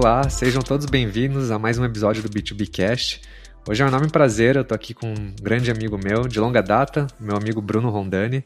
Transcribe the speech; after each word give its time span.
Olá, 0.00 0.30
sejam 0.30 0.62
todos 0.62 0.86
bem-vindos 0.86 1.50
a 1.50 1.58
mais 1.58 1.76
um 1.76 1.84
episódio 1.84 2.22
do 2.22 2.28
B2B 2.28 2.70
Cast. 2.70 3.20
Hoje 3.68 3.82
é 3.82 3.84
um 3.84 3.88
enorme 3.88 4.08
prazer, 4.08 4.54
eu 4.54 4.62
tô 4.62 4.72
aqui 4.72 4.94
com 4.94 5.08
um 5.08 5.34
grande 5.42 5.72
amigo 5.72 5.98
meu, 5.98 6.28
de 6.28 6.38
longa 6.38 6.62
data, 6.62 7.08
meu 7.18 7.36
amigo 7.36 7.60
Bruno 7.60 7.90
Rondani. 7.90 8.44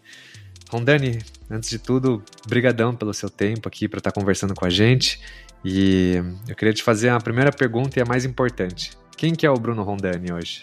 Rondani, 0.71 1.19
antes 1.51 1.69
de 1.69 1.79
tudo, 1.79 2.25
brigadão 2.49 2.97
pelo 2.97 3.13
seu 3.13 3.29
tempo 3.29 3.69
aqui 3.69 3.87
para 3.87 3.99
estar 3.99 4.11
tá 4.11 4.19
conversando 4.19 4.55
com 4.55 4.65
a 4.65 4.71
gente. 4.71 5.21
E 5.63 6.15
eu 6.49 6.57
queria 6.57 6.73
te 6.73 6.83
fazer 6.83 7.11
a 7.11 7.21
primeira 7.21 7.53
pergunta 7.53 7.99
e 7.99 8.03
a 8.03 8.07
mais 8.07 8.25
importante. 8.25 8.97
Quem 9.15 9.35
que 9.35 9.45
é 9.45 9.51
o 9.51 9.57
Bruno 9.57 9.83
Rondani 9.83 10.33
hoje? 10.33 10.63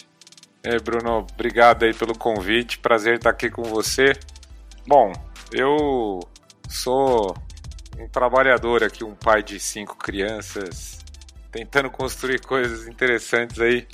É, 0.64 0.80
Bruno, 0.80 1.28
obrigado 1.32 1.84
aí 1.84 1.94
pelo 1.94 2.18
convite, 2.18 2.80
prazer 2.80 3.18
estar 3.18 3.30
aqui 3.30 3.48
com 3.52 3.62
você. 3.62 4.14
Bom, 4.88 5.14
eu 5.52 6.20
sou 6.68 7.36
um 8.00 8.08
trabalhador 8.08 8.84
aqui, 8.84 9.04
um 9.04 9.14
pai 9.14 9.44
de 9.44 9.60
cinco 9.60 9.98
crianças, 9.98 11.00
tentando 11.52 11.90
construir 11.90 12.40
coisas 12.42 12.88
interessantes 12.88 13.60
aí. 13.60 13.86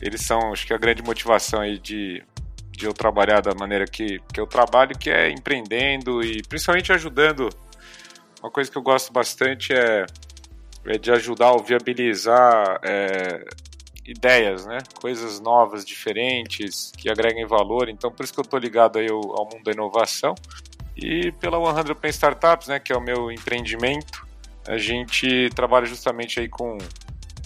Eles 0.00 0.20
são, 0.22 0.52
acho 0.52 0.66
que 0.66 0.74
a 0.74 0.78
grande 0.78 1.02
motivação 1.02 1.60
aí 1.60 1.78
de, 1.78 2.22
de 2.70 2.86
eu 2.86 2.92
trabalhar 2.92 3.40
da 3.40 3.54
maneira 3.54 3.86
que, 3.86 4.18
que 4.32 4.40
eu 4.40 4.46
trabalho, 4.46 4.96
que 4.98 5.10
é 5.10 5.30
empreendendo 5.30 6.22
e 6.22 6.42
principalmente 6.42 6.92
ajudando. 6.92 7.48
Uma 8.42 8.50
coisa 8.50 8.70
que 8.70 8.76
eu 8.76 8.82
gosto 8.82 9.12
bastante 9.12 9.72
é, 9.72 10.06
é 10.86 10.98
de 10.98 11.10
ajudar 11.10 11.52
ou 11.52 11.62
viabilizar 11.62 12.80
é, 12.82 13.44
ideias, 14.06 14.66
né? 14.66 14.78
Coisas 15.00 15.40
novas, 15.40 15.84
diferentes, 15.84 16.90
que 16.96 17.10
agreguem 17.10 17.46
valor. 17.46 17.88
Então, 17.88 18.10
por 18.10 18.24
isso 18.24 18.32
que 18.32 18.40
eu 18.40 18.44
estou 18.44 18.58
ligado 18.58 18.98
aí 18.98 19.10
ao, 19.10 19.38
ao 19.38 19.44
mundo 19.44 19.62
da 19.62 19.72
inovação. 19.72 20.34
E 21.00 21.32
pela 21.32 21.58
100 21.82 21.94
Pen 21.94 22.10
Startups, 22.10 22.68
né, 22.68 22.78
que 22.78 22.92
é 22.92 22.96
o 22.96 23.00
meu 23.00 23.32
empreendimento, 23.32 24.26
a 24.68 24.76
gente 24.76 25.48
trabalha 25.54 25.86
justamente 25.86 26.38
aí 26.38 26.48
com 26.48 26.76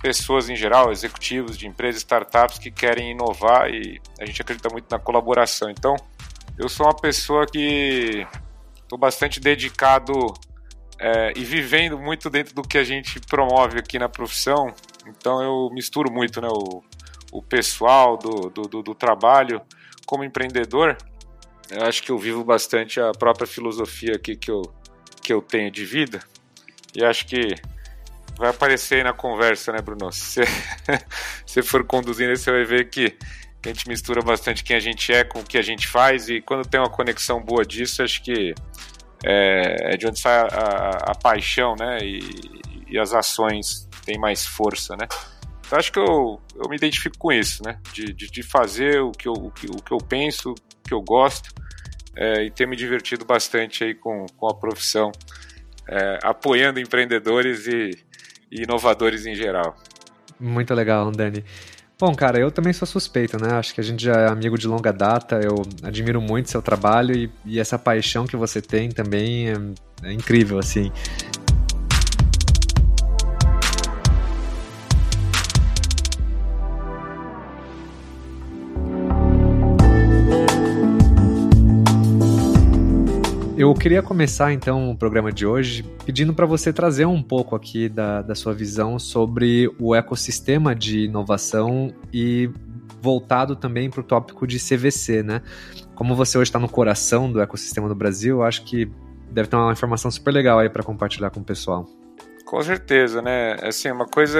pessoas 0.03 0.51
em 0.51 0.57
geral, 0.57 0.93
executivos 0.93 1.57
de 1.57 1.67
empresas, 1.67 2.03
startups 2.03 2.59
que 2.59 2.71
querem 2.71 3.13
inovar 3.13 3.71
e 3.71 4.01
a 4.21 4.27
gente 4.27 4.43
acredita 4.43 4.69
muito 4.69 4.91
na 4.91 4.99
colaboração. 4.99 5.71
Então, 5.71 5.97
eu 6.59 6.69
sou 6.69 6.85
uma 6.85 6.95
pessoa 6.95 7.47
que 7.47 8.27
estou 8.83 8.99
bastante 8.99 9.41
dedicado 9.41 10.13
é, 10.99 11.33
e 11.35 11.43
vivendo 11.43 11.99
muito 11.99 12.29
dentro 12.29 12.55
do 12.55 12.63
que 12.63 12.77
a 12.77 12.85
gente 12.85 13.19
promove 13.21 13.79
aqui 13.79 13.99
na 13.99 14.09
profissão. 14.09 14.75
Então, 15.07 15.43
eu 15.43 15.71
misturo 15.73 16.13
muito 16.13 16.41
né, 16.41 16.49
o, 16.51 16.83
o 17.33 17.43
pessoal 17.43 18.19
do, 18.19 18.51
do, 18.51 18.83
do 18.83 18.95
trabalho 18.95 19.63
como 20.05 20.23
empreendedor 20.23 20.99
eu 21.71 21.85
acho 21.85 22.03
que 22.03 22.11
eu 22.11 22.19
vivo 22.19 22.45
bastante 22.45 23.01
a 23.01 23.13
própria 23.13 23.47
filosofia 23.47 24.17
aqui 24.17 24.37
que 24.37 24.51
eu, 24.51 24.63
que 25.23 25.33
eu 25.33 25.41
tenho 25.41 25.71
de 25.71 25.85
vida. 25.85 26.21
E 26.95 27.05
acho 27.05 27.27
que 27.27 27.55
vai 28.37 28.51
aparecer 28.51 28.97
aí 28.97 29.05
na 29.05 29.13
conversa, 29.13 29.73
né, 29.73 29.81
Bruno? 29.81 30.11
Se 30.13 30.43
você 31.47 31.63
for 31.63 31.85
conduzindo, 31.85 32.37
você 32.37 32.51
vai 32.51 32.65
ver 32.65 32.89
que 32.89 33.17
a 33.65 33.69
gente 33.69 33.89
mistura 33.89 34.21
bastante 34.21 34.63
quem 34.63 34.77
a 34.77 34.81
gente 34.81 35.13
é 35.13 35.25
com 35.25 35.41
o 35.41 35.45
que 35.45 35.57
a 35.57 35.63
gente 35.63 35.89
faz. 35.89 36.29
E 36.29 36.41
quando 36.41 36.69
tem 36.69 36.79
uma 36.79 36.91
conexão 36.91 37.43
boa 37.43 37.65
disso, 37.65 38.03
acho 38.03 38.23
que 38.23 38.55
é, 39.25 39.95
é 39.95 39.97
de 39.97 40.07
onde 40.07 40.21
sai 40.21 40.39
a, 40.39 40.45
a, 40.45 40.91
a 41.13 41.15
paixão, 41.15 41.75
né? 41.79 41.99
E, 42.03 42.21
e, 42.89 42.99
as 42.99 43.15
ações 43.15 43.89
têm 44.05 44.19
mais 44.19 44.47
força, 44.47 44.95
né? 44.97 45.09
Então 45.67 45.79
acho 45.79 45.91
que 45.91 45.99
eu, 45.99 46.41
eu 46.55 46.69
me 46.69 46.77
identifico 46.77 47.17
com 47.19 47.33
isso, 47.33 47.63
né? 47.65 47.81
De, 47.93 48.13
de, 48.13 48.31
de 48.31 48.43
fazer 48.43 49.01
o 49.01 49.11
que, 49.11 49.27
eu, 49.27 49.33
o, 49.33 49.51
que, 49.51 49.67
o 49.67 49.77
que 49.77 49.93
eu 49.93 49.99
penso, 49.99 50.55
que 50.87 50.95
eu 50.95 51.01
gosto 51.01 51.53
é, 52.17 52.45
e 52.45 52.51
ter 52.51 52.67
me 52.67 52.77
divertido 52.77 53.25
bastante 53.25 53.85
aí 53.85 53.95
com, 53.95 54.27
com 54.37 54.49
a 54.49 54.55
profissão, 54.55 55.11
é, 55.89 56.19
apoiando 56.23 56.79
empreendedores 56.79 57.67
e, 57.67 57.91
e, 58.51 58.63
inovadores 58.63 59.27
em 59.27 59.35
geral. 59.35 59.77
Muito 60.39 60.75
legal, 60.75 61.11
Dani. 61.11 61.45
Bom, 61.99 62.15
cara, 62.15 62.39
eu 62.39 62.51
também 62.51 62.73
sou 62.73 62.87
suspeito, 62.87 63.41
né? 63.41 63.55
Acho 63.55 63.73
que 63.73 63.81
a 63.81 63.85
gente 63.85 64.05
já 64.05 64.15
é 64.15 64.29
amigo 64.29 64.59
de 64.59 64.67
longa 64.67 64.93
data, 64.93 65.41
eu 65.43 65.63
admiro 65.83 66.21
muito 66.21 66.51
seu 66.51 66.61
trabalho 66.61 67.15
e, 67.15 67.31
e 67.47 67.61
essa 67.61 67.79
paixão 67.79 68.27
que 68.27 68.37
você 68.37 68.61
tem 68.61 68.91
também 68.91 69.49
é, 69.49 69.55
é 70.03 70.13
incrível, 70.13 70.59
assim. 70.59 70.91
Eu 83.57 83.73
queria 83.73 84.03
começar 84.03 84.53
então 84.53 84.91
o 84.91 84.97
programa 84.97 85.31
de 85.31 85.47
hoje 85.47 85.85
pedindo 86.05 86.35
para 86.35 86.45
você 86.45 86.73
trazer 86.73 87.07
um 87.07 87.23
pouco 87.23 87.55
aqui 87.55 87.89
da, 87.89 88.21
da 88.21 88.35
sua 88.35 88.53
visão 88.53 88.99
sobre 88.99 89.73
o 89.79 89.95
ecossistema 89.95 90.75
de 90.75 91.05
inovação 91.05 91.95
e 92.13 92.51
voltado 93.01 93.55
também 93.55 93.89
para 93.89 94.01
o 94.01 94.03
tópico 94.03 94.45
de 94.45 94.59
CVC, 94.59 95.23
né? 95.23 95.41
Como 95.95 96.17
você 96.17 96.37
hoje 96.37 96.49
está 96.49 96.59
no 96.59 96.69
coração 96.69 97.31
do 97.31 97.41
ecossistema 97.41 97.89
do 97.89 97.95
Brasil, 97.95 98.43
acho 98.43 98.65
que 98.65 98.91
deve 99.31 99.49
ter 99.49 99.55
uma 99.55 99.73
informação 99.73 100.11
super 100.11 100.33
legal 100.33 100.59
aí 100.59 100.69
para 100.69 100.83
compartilhar 100.83 101.31
com 101.31 101.39
o 101.39 101.45
pessoal. 101.45 101.87
Com 102.45 102.61
certeza, 102.61 103.23
né? 103.23 103.57
Assim, 103.63 103.91
uma 103.91 104.07
coisa, 104.07 104.39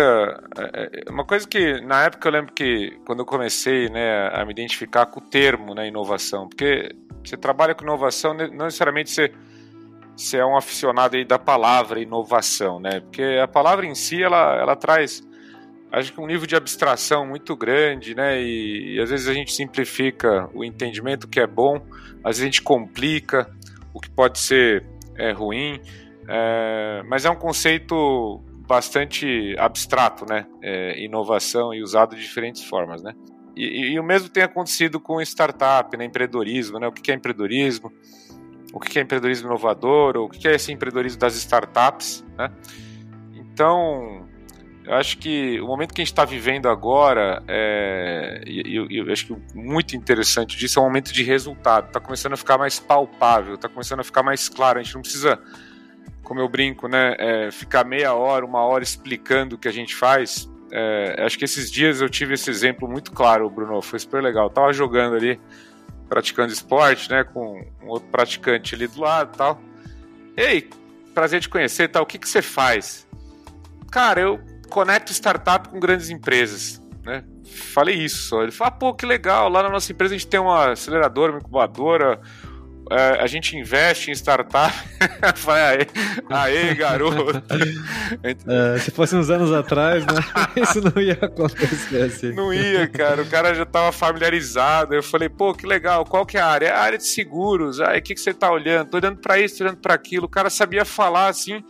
é, 0.59 1.03
é, 1.07 1.11
uma 1.11 1.25
coisa 1.25 1.47
que 1.49 1.81
na 1.81 2.05
época 2.05 2.29
eu 2.29 2.33
lembro 2.33 2.53
que 2.53 2.99
quando 3.07 3.21
eu 3.21 3.25
comecei, 3.25 3.89
né, 3.89 4.29
a 4.33 4.45
me 4.45 4.53
identificar 4.53 5.07
com 5.07 5.21
o 5.21 5.23
termo, 5.23 5.75
né, 5.75 5.89
inovação, 5.89 6.49
porque 6.49 6.95
você 7.29 7.37
trabalha 7.37 7.75
com 7.75 7.85
inovação, 7.85 8.35
não 8.35 8.67
necessariamente 8.67 9.11
você, 9.11 9.33
você 10.17 10.39
é 10.39 10.45
um 10.45 10.57
aficionado 10.57 11.17
aí 11.17 11.25
da 11.25 11.39
palavra 11.39 12.01
inovação, 12.01 12.79
né? 12.79 13.01
Porque 13.01 13.39
a 13.43 13.49
palavra 13.49 13.87
em 13.87 13.95
si, 13.95 14.23
ela, 14.23 14.57
ela 14.57 14.77
traz, 14.77 15.23
acho 15.91 16.13
que 16.13 16.21
um 16.21 16.27
nível 16.27 16.47
de 16.47 16.55
abstração 16.55 17.27
muito 17.27 17.57
grande, 17.57 18.15
né? 18.15 18.41
E, 18.41 18.97
e 18.97 19.01
às 19.01 19.11
vezes 19.11 19.29
a 19.29 19.35
gente 19.35 19.53
simplifica 19.53 20.49
o 20.55 20.65
entendimento, 20.65 21.29
que 21.29 21.41
é 21.41 21.47
bom, 21.47 21.77
às 22.23 22.37
vezes 22.37 22.43
a 22.43 22.45
gente 22.45 22.63
complica 22.63 23.51
o 23.93 24.01
que 24.01 24.11
pode 24.11 24.39
ser 24.39 24.85
é, 25.17 25.33
ruim, 25.33 25.81
é, 26.29 27.03
mas 27.09 27.25
é 27.25 27.31
um 27.31 27.37
conceito 27.37 28.43
bastante 28.67 29.55
abstrato, 29.59 30.25
né? 30.29 30.47
É, 30.63 31.03
inovação 31.03 31.75
e 31.75 31.83
usado 31.83 32.17
de 32.17 32.23
diferentes 32.23 32.65
formas, 32.65 33.03
né? 33.03 33.13
E, 33.57 33.93
e, 33.93 34.01
o 34.01 34.03
mesmo 34.03 34.29
tem 34.29 34.43
acontecido 34.43 34.99
com 34.99 35.21
startup, 35.21 35.97
né, 35.97 36.05
empreendedorismo, 36.05 36.79
né? 36.79 36.89
O 36.89 36.93
que 36.93 37.11
é 37.11 37.15
empreendedorismo? 37.15 37.93
O 38.73 38.81
que 38.81 38.99
é 38.99 39.03
empreendedorismo 39.03 39.49
inovador? 39.49 40.17
O 40.17 40.29
que 40.29 40.49
é 40.49 40.55
esse 40.55 40.73
empreendedorismo 40.73 41.21
das 41.21 41.37
startups, 41.37 42.25
né? 42.37 42.51
Então, 43.35 44.29
eu 44.85 44.95
acho 44.95 45.19
que 45.19 45.61
o 45.61 45.67
momento 45.67 45.95
que 45.95 46.03
a 46.03 46.05
gente 46.05 46.13
está 46.13 46.25
vivendo 46.25 46.69
agora, 46.69 47.43
é, 47.47 48.43
e, 48.45 48.77
eu, 48.77 48.87
eu 48.91 49.13
acho 49.13 49.27
que 49.29 49.37
muito 49.55 49.97
interessante 49.97 50.59
disso 50.59 50.81
é 50.81 50.83
um 50.83 50.87
momento 50.87 51.13
de 51.13 51.23
resultado. 51.23 51.87
Está 51.87 52.01
começando 52.01 52.33
a 52.33 52.37
ficar 52.37 52.59
mais 52.59 52.81
palpável, 52.81 53.55
está 53.55 53.69
começando 53.69 54.01
a 54.01 54.05
ficar 54.05 54.25
mais 54.25 54.49
claro. 54.49 54.81
A 54.81 54.83
gente 54.83 54.95
não 54.95 55.03
precisa, 55.03 55.39
como 56.25 56.41
eu 56.41 56.49
brinco, 56.49 56.89
né, 56.89 57.15
é, 57.19 57.51
ficar 57.53 57.85
meia 57.85 58.15
hora, 58.15 58.45
uma 58.45 58.65
hora 58.65 58.83
explicando 58.83 59.55
o 59.55 59.59
que 59.59 59.69
a 59.69 59.73
gente 59.73 59.95
faz 59.95 60.53
é, 60.77 61.23
acho 61.25 61.39
que 61.39 61.45
esses 61.45 61.71
dias 61.71 62.01
eu 62.01 62.11
tive 62.11 62.35
esse 62.35 62.51
exemplo 62.51 62.89
muito 62.89 63.13
claro, 63.13 63.49
Bruno. 63.49 63.81
Foi 63.81 63.97
super 63.97 64.21
legal. 64.21 64.47
Eu 64.47 64.51
tava 64.51 64.73
jogando 64.73 65.15
ali, 65.15 65.41
praticando 66.09 66.53
esporte, 66.53 67.09
né? 67.09 67.23
Com 67.23 67.65
um 67.81 67.87
outro 67.87 68.09
praticante 68.09 68.75
ali 68.75 68.89
do 68.89 69.01
lado 69.01 69.31
e 69.33 69.39
tal. 69.39 69.61
Ei, 70.37 70.69
prazer 71.15 71.41
te 71.41 71.49
conhecer 71.49 71.87
tal. 71.89 72.03
O 72.03 72.07
que, 72.07 72.19
que 72.19 72.29
você 72.29 72.43
faz? 72.43 73.07
Cara, 73.89 74.21
eu 74.21 74.41
conecto 74.69 75.13
startup 75.13 75.69
com 75.69 75.79
grandes 75.79 76.11
empresas, 76.11 76.83
né? 77.05 77.23
Falei 77.45 77.95
isso 77.95 78.25
só. 78.25 78.43
Ele 78.43 78.51
falou, 78.51 78.73
ah, 78.75 78.77
pô, 78.77 78.95
que 78.95 79.07
legal. 79.07 79.49
Lá 79.49 79.63
na 79.63 79.69
nossa 79.69 79.93
empresa 79.93 80.13
a 80.13 80.19
gente 80.19 80.27
tem 80.27 80.41
uma 80.41 80.73
aceleradora, 80.73 81.31
uma 81.31 81.39
incubadora, 81.39 82.21
a 82.91 83.27
gente 83.27 83.57
investe 83.57 84.11
em 84.11 84.15
startup. 84.15 84.73
Falei, 85.37 85.87
aê, 86.31 86.69
aê 86.69 86.75
garoto. 86.75 87.43
É, 88.47 88.79
se 88.79 88.91
fosse 88.91 89.17
uns 89.17 89.31
anos 89.31 89.51
atrás, 89.51 90.05
né? 90.05 90.21
Isso 90.57 90.81
não 90.81 91.03
ia 91.03 91.15
acontecer 91.15 92.03
assim. 92.03 92.33
Não 92.33 92.53
ia, 92.53 92.87
cara. 92.87 93.23
O 93.23 93.27
cara 93.27 93.55
já 93.55 93.63
estava 93.63 93.91
familiarizado. 93.91 94.95
Eu 94.95 95.03
falei, 95.03 95.29
pô, 95.29 95.55
que 95.55 95.67
legal. 95.67 96.05
Qual 96.05 96.27
que 96.27 96.37
é 96.37 96.41
a 96.41 96.47
área? 96.47 96.67
É 96.67 96.73
a 96.73 96.79
área 96.79 96.99
de 96.99 97.07
seguros. 97.07 97.81
Ah, 97.81 97.97
o 97.97 98.03
que, 98.03 98.15
que 98.15 98.21
você 98.21 98.31
está 98.31 98.51
olhando? 98.51 98.91
Tô 98.91 98.99
olhando 98.99 99.21
para 99.21 99.39
isso, 99.39 99.59
tô 99.59 99.65
olhando 99.65 99.79
para 99.79 99.95
aquilo. 99.95 100.27
O 100.27 100.29
cara 100.29 100.51
sabia 100.51 100.85
falar 100.85 101.29
assim. 101.29 101.65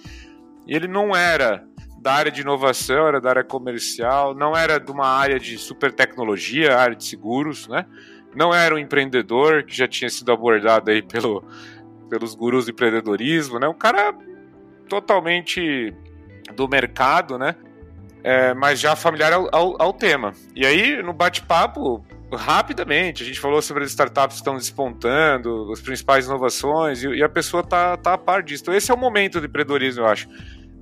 E 0.66 0.74
ele 0.74 0.88
não 0.88 1.14
era 1.14 1.64
da 2.02 2.12
área 2.12 2.30
de 2.30 2.42
inovação, 2.42 3.06
era 3.06 3.20
da 3.20 3.30
área 3.30 3.44
comercial, 3.44 4.34
não 4.34 4.54
era 4.54 4.78
de 4.78 4.90
uma 4.90 5.06
área 5.06 5.38
de 5.38 5.56
super 5.56 5.90
tecnologia, 5.90 6.76
área 6.76 6.94
de 6.94 7.04
seguros, 7.04 7.66
né? 7.66 7.86
Não 8.34 8.54
era 8.54 8.74
um 8.74 8.78
empreendedor 8.78 9.62
que 9.64 9.76
já 9.76 9.86
tinha 9.86 10.08
sido 10.08 10.32
abordado 10.32 10.90
aí 10.90 11.02
pelo, 11.02 11.44
pelos 12.08 12.34
gurus 12.34 12.66
do 12.66 12.70
empreendedorismo, 12.70 13.58
né? 13.58 13.68
Um 13.68 13.74
cara 13.74 14.14
totalmente 14.88 15.92
do 16.54 16.68
mercado, 16.68 17.38
né? 17.38 17.54
É, 18.22 18.54
mas 18.54 18.80
já 18.80 18.96
familiar 18.96 19.32
ao, 19.32 19.48
ao, 19.54 19.82
ao 19.82 19.92
tema. 19.92 20.32
E 20.54 20.64
aí, 20.64 21.02
no 21.02 21.12
bate-papo, 21.12 22.04
rapidamente, 22.32 23.22
a 23.22 23.26
gente 23.26 23.38
falou 23.38 23.60
sobre 23.60 23.84
as 23.84 23.90
startups 23.90 24.36
que 24.36 24.40
estão 24.40 24.56
despontando, 24.56 25.70
as 25.72 25.80
principais 25.80 26.26
inovações, 26.26 27.02
e, 27.02 27.08
e, 27.08 27.22
a 27.22 27.28
pessoa 27.28 27.62
tá, 27.62 27.96
tá 27.96 28.14
a 28.14 28.18
par 28.18 28.42
disso. 28.42 28.62
Então, 28.62 28.74
esse 28.74 28.90
é 28.90 28.94
o 28.94 28.98
momento 28.98 29.40
do 29.40 29.46
empreendedorismo, 29.46 30.02
eu 30.02 30.06
acho. 30.06 30.28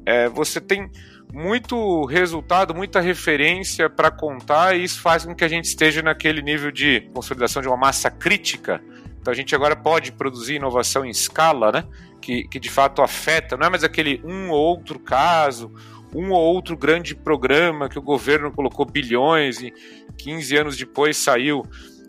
É, 0.07 0.29
você 0.29 0.61
tem 0.61 0.91
muito 1.32 2.05
resultado, 2.05 2.75
muita 2.75 3.00
referência 3.00 3.88
para 3.88 4.11
contar, 4.11 4.76
e 4.76 4.84
isso 4.84 5.00
faz 5.00 5.25
com 5.25 5.34
que 5.34 5.43
a 5.43 5.49
gente 5.49 5.64
esteja 5.64 6.02
naquele 6.02 6.43
nível 6.43 6.70
de 6.70 7.08
consolidação 7.14 7.62
de 7.62 7.69
uma 7.69 7.76
massa 7.76 8.11
crítica. 8.11 8.82
Então 9.19 9.32
a 9.32 9.34
gente 9.34 9.55
agora 9.55 9.75
pode 9.75 10.12
produzir 10.12 10.56
inovação 10.56 11.05
em 11.05 11.11
escala, 11.11 11.73
né? 11.73 11.84
Que, 12.20 12.46
que 12.49 12.61
de 12.61 12.69
fato 12.69 13.02
afeta, 13.02 13.56
não 13.56 13.67
é 13.67 13.70
mais 13.70 13.82
aquele 13.82 14.20
um 14.25 14.50
ou 14.50 14.61
outro 14.61 14.99
caso, 14.99 15.73
um 16.14 16.31
ou 16.31 16.40
outro 16.40 16.76
grande 16.76 17.14
programa 17.14 17.88
que 17.88 17.99
o 17.99 18.02
governo 18.02 18.52
colocou 18.52 18.84
bilhões 18.84 19.61
e 19.61 19.73
15 20.19 20.56
anos 20.56 20.76
depois 20.76 21.17
saiu 21.17 21.64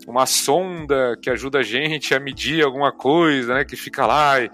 uma 0.06 0.26
sonda 0.26 1.16
que 1.20 1.30
ajuda 1.30 1.60
a 1.60 1.62
gente 1.62 2.14
a 2.14 2.20
medir 2.20 2.62
alguma 2.62 2.92
coisa, 2.92 3.54
né? 3.54 3.64
Que 3.64 3.74
fica 3.74 4.04
lá 4.04 4.40
e, 4.40 4.50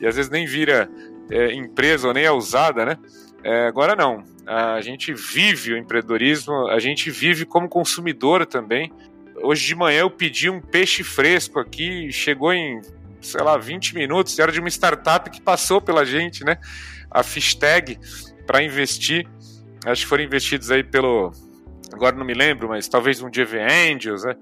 e 0.00 0.06
às 0.06 0.16
vezes 0.16 0.30
nem 0.30 0.46
vira 0.46 0.88
é, 1.30 1.52
empresa 1.52 2.08
ou 2.08 2.14
nem 2.14 2.24
é 2.24 2.32
usada, 2.32 2.86
né? 2.86 2.98
É, 3.44 3.66
agora 3.66 3.94
não. 3.94 4.24
A 4.46 4.80
gente 4.80 5.12
vive 5.12 5.74
o 5.74 5.76
empreendedorismo, 5.76 6.68
a 6.68 6.78
gente 6.78 7.10
vive 7.10 7.44
como 7.44 7.68
consumidor 7.68 8.46
também. 8.46 8.90
Hoje 9.36 9.66
de 9.66 9.74
manhã 9.74 10.00
eu 10.00 10.10
pedi 10.10 10.48
um 10.48 10.60
peixe 10.60 11.04
fresco 11.04 11.60
aqui, 11.60 12.10
chegou 12.10 12.54
em, 12.54 12.80
sei 13.20 13.42
lá, 13.42 13.58
20 13.58 13.94
minutos, 13.94 14.38
era 14.38 14.50
de 14.50 14.60
uma 14.60 14.68
startup 14.70 15.28
que 15.30 15.42
passou 15.42 15.78
pela 15.78 16.06
gente, 16.06 16.42
né? 16.42 16.56
A 17.10 17.22
Fishtag, 17.22 17.98
para 18.46 18.62
investir. 18.62 19.28
Acho 19.84 20.02
que 20.02 20.08
foram 20.08 20.24
investidos 20.24 20.70
aí 20.70 20.82
pelo. 20.82 21.30
Agora 21.92 22.16
não 22.16 22.24
me 22.24 22.34
lembro, 22.34 22.68
mas 22.70 22.88
talvez 22.88 23.20
um 23.20 23.30
DV 23.30 23.60
Angels, 23.60 24.24
né? 24.24 24.34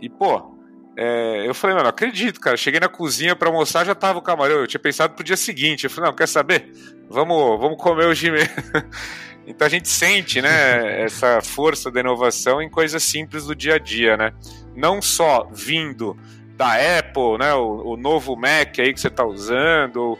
E, 0.00 0.08
pô, 0.08 0.54
é, 1.02 1.48
eu 1.48 1.54
falei, 1.54 1.74
não, 1.74 1.82
não 1.82 1.88
acredito, 1.88 2.38
cara. 2.38 2.58
Cheguei 2.58 2.78
na 2.78 2.86
cozinha 2.86 3.34
para 3.34 3.48
almoçar, 3.48 3.86
já 3.86 3.94
tava 3.94 4.18
o 4.18 4.22
camarão. 4.22 4.56
Eu 4.56 4.66
tinha 4.66 4.78
pensado 4.78 5.14
pro 5.14 5.24
dia 5.24 5.34
seguinte. 5.36 5.84
Eu 5.84 5.90
falei, 5.90 6.10
não, 6.10 6.14
quer 6.14 6.28
saber? 6.28 6.70
Vamos, 7.08 7.58
vamos 7.58 7.78
comer 7.78 8.04
hoje 8.04 8.30
mesmo. 8.30 8.52
então 9.46 9.66
a 9.66 9.70
gente 9.70 9.88
sente, 9.88 10.42
né, 10.42 11.00
essa 11.00 11.40
força 11.40 11.90
da 11.90 12.00
inovação 12.00 12.60
em 12.60 12.68
coisas 12.68 13.02
simples 13.02 13.46
do 13.46 13.54
dia 13.54 13.76
a 13.76 13.78
dia, 13.78 14.14
né? 14.14 14.34
Não 14.76 15.00
só 15.00 15.48
vindo 15.50 16.18
da 16.54 16.74
Apple, 16.98 17.38
né, 17.38 17.54
o, 17.54 17.94
o 17.94 17.96
novo 17.96 18.36
Mac 18.36 18.78
aí 18.78 18.92
que 18.92 19.00
você 19.00 19.08
está 19.08 19.24
usando, 19.24 19.96
ou, 19.96 20.18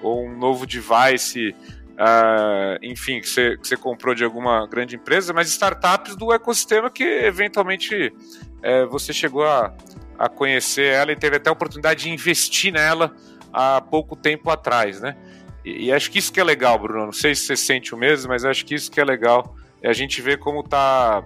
ou, 0.00 0.26
um 0.28 0.38
novo 0.38 0.64
device, 0.64 1.48
uh, 1.48 2.78
enfim, 2.80 3.20
que 3.20 3.28
você, 3.28 3.56
que 3.56 3.66
você 3.66 3.76
comprou 3.76 4.14
de 4.14 4.22
alguma 4.22 4.64
grande 4.68 4.94
empresa, 4.94 5.32
mas 5.32 5.48
startups 5.48 6.14
do 6.14 6.32
ecossistema 6.32 6.88
que 6.88 7.02
eventualmente 7.02 8.14
é, 8.62 8.86
você 8.86 9.12
chegou 9.12 9.44
a, 9.44 9.74
a 10.20 10.28
conhecer 10.28 10.92
ela 10.92 11.10
e 11.12 11.16
teve 11.16 11.36
até 11.36 11.48
a 11.48 11.52
oportunidade 11.54 12.02
de 12.02 12.10
investir 12.10 12.70
nela 12.70 13.10
há 13.50 13.80
pouco 13.80 14.14
tempo 14.14 14.50
atrás, 14.50 15.00
né? 15.00 15.16
E, 15.64 15.86
e, 15.86 15.92
acho 15.92 16.10
que 16.10 16.18
isso 16.18 16.30
que 16.30 16.38
é 16.38 16.44
legal, 16.44 16.78
Bruno. 16.78 17.06
Não 17.06 17.12
sei 17.12 17.34
se 17.34 17.46
você 17.46 17.56
sente 17.56 17.94
o 17.94 17.98
mesmo, 17.98 18.28
mas 18.28 18.44
acho 18.44 18.66
que 18.66 18.74
isso 18.74 18.90
que 18.90 19.00
é 19.00 19.04
legal 19.04 19.56
é 19.80 19.88
a 19.88 19.94
gente 19.94 20.20
ver 20.20 20.38
como 20.38 20.62
tá 20.62 21.24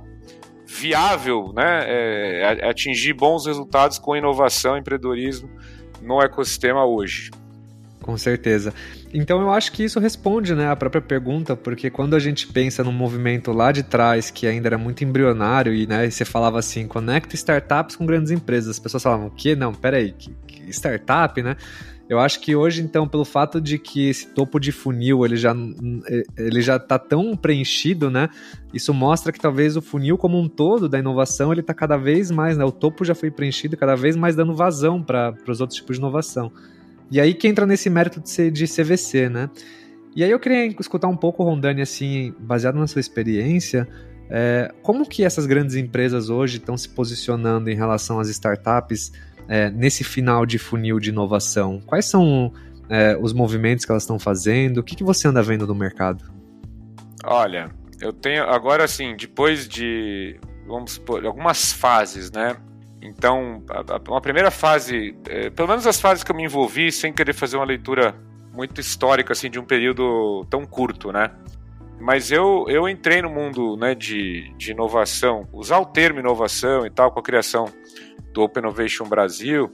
viável, 0.64 1.52
né? 1.52 1.84
É, 1.86 2.68
atingir 2.68 3.14
bons 3.14 3.46
resultados 3.46 3.98
com 3.98 4.14
inovação, 4.14 4.76
empreendedorismo 4.76 5.50
no 6.00 6.22
ecossistema 6.22 6.84
hoje. 6.84 7.32
Com 8.00 8.16
certeza. 8.16 8.72
Então 9.16 9.40
eu 9.40 9.52
acho 9.52 9.70
que 9.70 9.84
isso 9.84 10.00
responde 10.00 10.56
né, 10.56 10.68
a 10.68 10.74
própria 10.74 11.00
pergunta, 11.00 11.54
porque 11.54 11.88
quando 11.88 12.16
a 12.16 12.18
gente 12.18 12.48
pensa 12.48 12.82
num 12.82 12.90
movimento 12.90 13.52
lá 13.52 13.70
de 13.70 13.84
trás 13.84 14.28
que 14.28 14.44
ainda 14.44 14.66
era 14.66 14.76
muito 14.76 15.04
embrionário 15.04 15.72
e 15.72 15.86
né, 15.86 16.10
você 16.10 16.24
falava 16.24 16.58
assim, 16.58 16.88
conecta 16.88 17.36
startups 17.36 17.94
com 17.94 18.04
grandes 18.04 18.32
empresas, 18.32 18.70
as 18.70 18.78
pessoas 18.80 19.04
falavam, 19.04 19.28
o 19.28 19.30
quê? 19.30 19.54
Não, 19.54 19.72
peraí, 19.72 20.12
que, 20.18 20.34
que 20.48 20.68
startup, 20.70 21.40
né? 21.40 21.56
Eu 22.08 22.18
acho 22.18 22.40
que 22.40 22.54
hoje, 22.54 22.82
então, 22.82 23.08
pelo 23.08 23.24
fato 23.24 23.60
de 23.60 23.78
que 23.78 24.08
esse 24.08 24.26
topo 24.26 24.58
de 24.58 24.72
funil 24.72 25.24
ele 25.24 25.36
já, 25.36 25.54
ele 26.36 26.60
já 26.60 26.78
tá 26.78 26.98
tão 26.98 27.34
preenchido, 27.36 28.10
né? 28.10 28.28
Isso 28.74 28.92
mostra 28.92 29.32
que 29.32 29.40
talvez 29.40 29.76
o 29.76 29.80
funil 29.80 30.18
como 30.18 30.38
um 30.38 30.48
todo 30.48 30.88
da 30.88 30.98
inovação 30.98 31.50
ele 31.50 31.62
está 31.62 31.72
cada 31.72 31.96
vez 31.96 32.30
mais, 32.32 32.58
né? 32.58 32.64
O 32.64 32.72
topo 32.72 33.04
já 33.04 33.14
foi 33.14 33.30
preenchido, 33.30 33.76
cada 33.76 33.94
vez 33.94 34.16
mais 34.16 34.36
dando 34.36 34.54
vazão 34.54 35.02
para 35.02 35.34
os 35.48 35.60
outros 35.60 35.78
tipos 35.78 35.96
de 35.96 36.02
inovação. 36.02 36.52
E 37.10 37.20
aí 37.20 37.34
que 37.34 37.46
entra 37.46 37.66
nesse 37.66 37.88
mérito 37.90 38.20
de, 38.20 38.30
ser, 38.30 38.50
de 38.50 38.66
CVC, 38.66 39.28
né? 39.28 39.50
E 40.16 40.22
aí 40.22 40.30
eu 40.30 40.38
queria 40.38 40.66
escutar 40.80 41.08
um 41.08 41.16
pouco, 41.16 41.42
Rondani, 41.42 41.82
assim, 41.82 42.32
baseado 42.38 42.76
na 42.76 42.86
sua 42.86 43.00
experiência, 43.00 43.88
é, 44.30 44.72
como 44.82 45.06
que 45.08 45.24
essas 45.24 45.44
grandes 45.44 45.74
empresas 45.74 46.30
hoje 46.30 46.58
estão 46.58 46.76
se 46.76 46.88
posicionando 46.88 47.68
em 47.68 47.74
relação 47.74 48.18
às 48.20 48.28
startups 48.28 49.12
é, 49.48 49.70
nesse 49.70 50.04
final 50.04 50.46
de 50.46 50.58
funil 50.58 50.98
de 50.98 51.10
inovação? 51.10 51.80
Quais 51.84 52.06
são 52.06 52.52
é, 52.88 53.16
os 53.20 53.32
movimentos 53.32 53.84
que 53.84 53.90
elas 53.90 54.04
estão 54.04 54.18
fazendo? 54.18 54.78
O 54.78 54.82
que, 54.82 54.94
que 54.96 55.04
você 55.04 55.28
anda 55.28 55.42
vendo 55.42 55.66
no 55.66 55.74
mercado? 55.74 56.24
Olha, 57.24 57.70
eu 58.00 58.12
tenho 58.12 58.44
agora 58.44 58.84
assim, 58.84 59.16
depois 59.16 59.68
de 59.68 60.38
vamos 60.66 60.92
supor, 60.92 61.24
algumas 61.26 61.72
fases, 61.72 62.30
né? 62.30 62.56
Então, 63.04 63.62
uma 64.08 64.20
primeira 64.20 64.50
fase, 64.50 65.14
é, 65.28 65.50
pelo 65.50 65.68
menos 65.68 65.86
as 65.86 66.00
fases 66.00 66.24
que 66.24 66.32
eu 66.32 66.36
me 66.36 66.44
envolvi, 66.44 66.90
sem 66.90 67.12
querer 67.12 67.34
fazer 67.34 67.58
uma 67.58 67.66
leitura 67.66 68.16
muito 68.50 68.80
histórica 68.80 69.34
assim 69.34 69.50
de 69.50 69.60
um 69.60 69.64
período 69.64 70.46
tão 70.48 70.64
curto, 70.64 71.12
né? 71.12 71.30
Mas 72.00 72.30
eu, 72.30 72.64
eu 72.66 72.88
entrei 72.88 73.20
no 73.20 73.28
mundo 73.28 73.76
né, 73.76 73.94
de, 73.94 74.52
de 74.56 74.72
inovação, 74.72 75.46
usar 75.52 75.78
o 75.78 75.86
termo 75.86 76.18
inovação 76.18 76.86
e 76.86 76.90
tal, 76.90 77.12
com 77.12 77.20
a 77.20 77.22
criação 77.22 77.66
do 78.32 78.42
Open 78.42 78.62
Innovation 78.62 79.04
Brasil, 79.06 79.70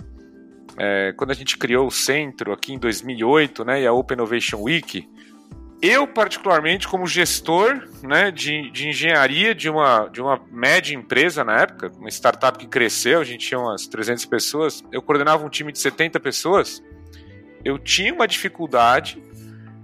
é, 0.77 1.13
quando 1.17 1.31
a 1.31 1.35
gente 1.35 1.57
criou 1.57 1.87
o 1.87 1.91
centro 1.91 2.53
aqui 2.53 2.75
em 2.75 2.79
2008, 2.79 3.65
né, 3.65 3.83
e 3.83 3.87
a 3.87 3.93
Open 3.93 4.17
Innovation 4.17 4.61
Week, 4.61 5.09
eu, 5.83 6.07
particularmente, 6.07 6.87
como 6.87 7.07
gestor 7.07 7.89
né, 8.03 8.31
de, 8.31 8.71
de 8.71 8.89
engenharia 8.89 9.55
de 9.55 9.71
uma, 9.71 10.09
de 10.09 10.21
uma 10.21 10.41
média 10.51 10.95
empresa 10.95 11.43
na 11.43 11.61
época, 11.61 11.91
uma 11.97 12.11
startup 12.11 12.59
que 12.59 12.67
cresceu, 12.67 13.21
a 13.21 13.25
gente 13.25 13.49
tinha 13.49 13.59
umas 13.59 13.87
300 13.87 14.27
pessoas, 14.27 14.85
eu 14.93 15.01
coordenava 15.01 15.45
um 15.45 15.49
time 15.49 15.73
de 15.73 15.79
70 15.79 16.21
pessoas, 16.21 16.83
eu 17.65 17.79
tinha 17.79 18.13
uma 18.13 18.29
dificuldade 18.29 19.23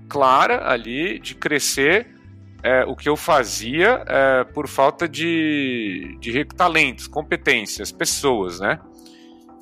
clara 0.08 0.70
ali 0.70 1.18
de 1.18 1.34
crescer 1.34 2.14
é, 2.62 2.84
o 2.84 2.94
que 2.94 3.08
eu 3.08 3.16
fazia 3.16 4.04
é, 4.06 4.44
por 4.44 4.68
falta 4.68 5.08
de, 5.08 6.16
de 6.20 6.44
talentos, 6.44 7.06
competências, 7.06 7.92
pessoas, 7.92 8.60
né? 8.60 8.80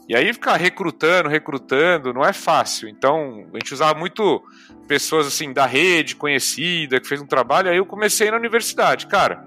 E 0.09 0.15
aí 0.15 0.33
ficar 0.33 0.57
recrutando, 0.57 1.29
recrutando, 1.29 2.13
não 2.13 2.25
é 2.25 2.33
fácil. 2.33 2.89
Então, 2.89 3.47
a 3.53 3.59
gente 3.59 3.73
usava 3.73 3.99
muito 3.99 4.43
pessoas 4.87 5.27
assim 5.27 5.53
da 5.53 5.65
rede 5.65 6.15
conhecida, 6.15 7.01
que 7.01 7.09
fez 7.09 7.21
um 7.21 7.27
trabalho, 7.27 7.71
aí 7.71 7.77
eu 7.77 7.87
comecei 7.87 8.31
na 8.31 8.37
universidade. 8.37 9.07
Cara, 9.07 9.47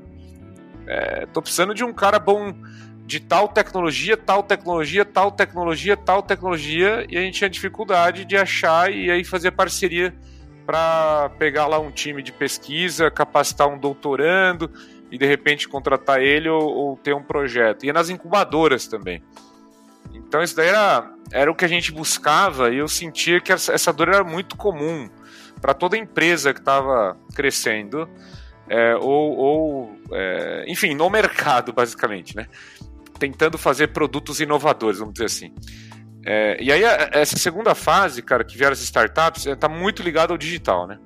é, 0.88 1.26
tô 1.28 1.42
precisando 1.42 1.74
de 1.74 1.84
um 1.84 1.94
cara 1.94 2.18
bom 2.18 2.54
de 3.06 3.20
tal 3.20 3.48
tecnologia, 3.48 4.18
tal 4.18 4.44
tecnologia, 4.44 5.06
tal 5.06 5.32
tecnologia, 5.32 5.96
tal 5.96 6.22
tecnologia, 6.24 7.06
e 7.10 7.18
a 7.18 7.22
gente 7.22 7.38
tinha 7.38 7.50
dificuldade 7.50 8.26
de 8.26 8.36
achar 8.36 8.92
e 8.92 9.10
aí 9.10 9.24
fazer 9.24 9.52
parceria 9.52 10.14
para 10.66 11.30
pegar 11.38 11.68
lá 11.68 11.80
um 11.80 11.92
time 11.92 12.22
de 12.22 12.34
pesquisa, 12.34 13.10
capacitar 13.10 13.70
um 13.70 13.78
doutorando 13.78 14.70
e 15.10 15.18
de 15.18 15.26
repente 15.26 15.70
contratar 15.70 16.22
ele 16.22 16.50
ou, 16.50 16.62
ou 16.62 16.98
ter 16.98 17.14
um 17.14 17.24
projeto. 17.24 17.86
E 17.86 17.94
nas 17.94 18.10
incubadoras 18.10 18.88
também. 18.88 19.24
Então 20.28 20.42
isso 20.42 20.56
daí 20.56 20.68
era, 20.68 21.10
era 21.32 21.52
o 21.52 21.56
que 21.56 21.66
a 21.66 21.68
gente 21.68 21.92
buscava 21.92 22.70
e 22.70 22.78
eu 22.78 22.88
sentia 22.88 23.40
que 23.40 23.52
essa, 23.52 23.94
dor 23.94 24.10
era 24.10 24.24
muito 24.24 24.58
comum 24.58 25.10
para 25.62 25.74
toda 25.74 25.98
empresa 25.98 26.54
que 26.54 26.60
estava 26.60 27.18
crescendo, 27.34 28.08
é, 28.70 28.96
ou, 28.96 29.38
ou 29.38 30.00
é, 30.12 30.66
enfim, 30.68 30.94
no 30.94 31.10
mercado, 31.10 31.72
basicamente, 31.72 32.36
né? 32.36 32.48
Tentando 33.18 33.58
fazer 33.58 33.88
produtos 33.88 34.40
inovadores, 34.40 35.00
vamos 35.00 35.14
dizer 35.14 35.26
assim. 35.26 35.54
É, 36.26 36.62
e 36.62 36.72
aí, 36.72 36.84
essa 37.14 37.38
segunda 37.38 37.74
fase, 37.74 38.22
cara, 38.22 38.44
que 38.44 38.58
vieram 38.58 38.74
as 38.74 38.82
startups, 38.82 39.46
está 39.46 39.68
é, 39.68 39.70
muito 39.70 40.04
ligado 40.04 40.32
ao 40.32 40.38
digital, 40.38 40.86
né? 40.86 41.00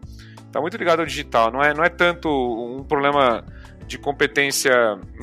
Está 0.47 0.59
muito 0.59 0.75
ligado 0.75 1.01
ao 1.01 1.05
digital. 1.05 1.51
Não 1.51 1.61
é, 1.61 1.73
não 1.73 1.83
é 1.83 1.89
tanto 1.89 2.27
um 2.27 2.83
problema 2.83 3.45
de 3.85 3.97
competência, 3.97 4.73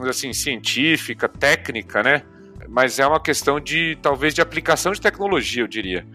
assim, 0.08 0.32
científica, 0.32 1.28
técnica, 1.28 2.02
né? 2.02 2.22
Mas 2.68 2.98
é 2.98 3.06
uma 3.06 3.20
questão 3.20 3.58
de, 3.58 3.98
talvez, 4.02 4.34
de 4.34 4.40
aplicação 4.40 4.92
de 4.92 5.00
tecnologia, 5.00 5.62
eu 5.62 5.68
diria 5.68 6.06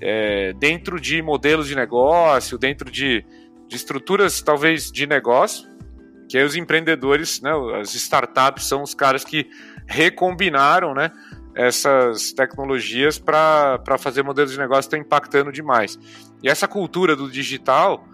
é, 0.00 0.52
dentro 0.54 0.98
de 0.98 1.20
modelos 1.20 1.68
de 1.68 1.74
negócio, 1.74 2.56
dentro 2.56 2.90
de, 2.90 3.24
de 3.68 3.76
estruturas 3.76 4.40
talvez 4.40 4.90
de 4.90 5.06
negócio, 5.06 5.68
que 6.28 6.38
aí 6.38 6.44
os 6.44 6.56
empreendedores, 6.56 7.40
né, 7.42 7.50
as 7.80 7.94
startups 7.94 8.64
são 8.64 8.82
os 8.82 8.94
caras 8.94 9.24
que 9.24 9.48
recombinaram 9.86 10.94
né, 10.94 11.10
essas 11.54 12.32
tecnologias 12.32 13.18
para 13.18 13.98
fazer 13.98 14.22
modelos 14.22 14.52
de 14.52 14.58
negócio 14.58 14.88
que 14.88 14.96
estão 14.96 15.00
impactando 15.00 15.52
demais. 15.52 15.98
E 16.42 16.48
essa 16.48 16.66
cultura 16.66 17.14
do 17.14 17.30
digital, 17.30 18.06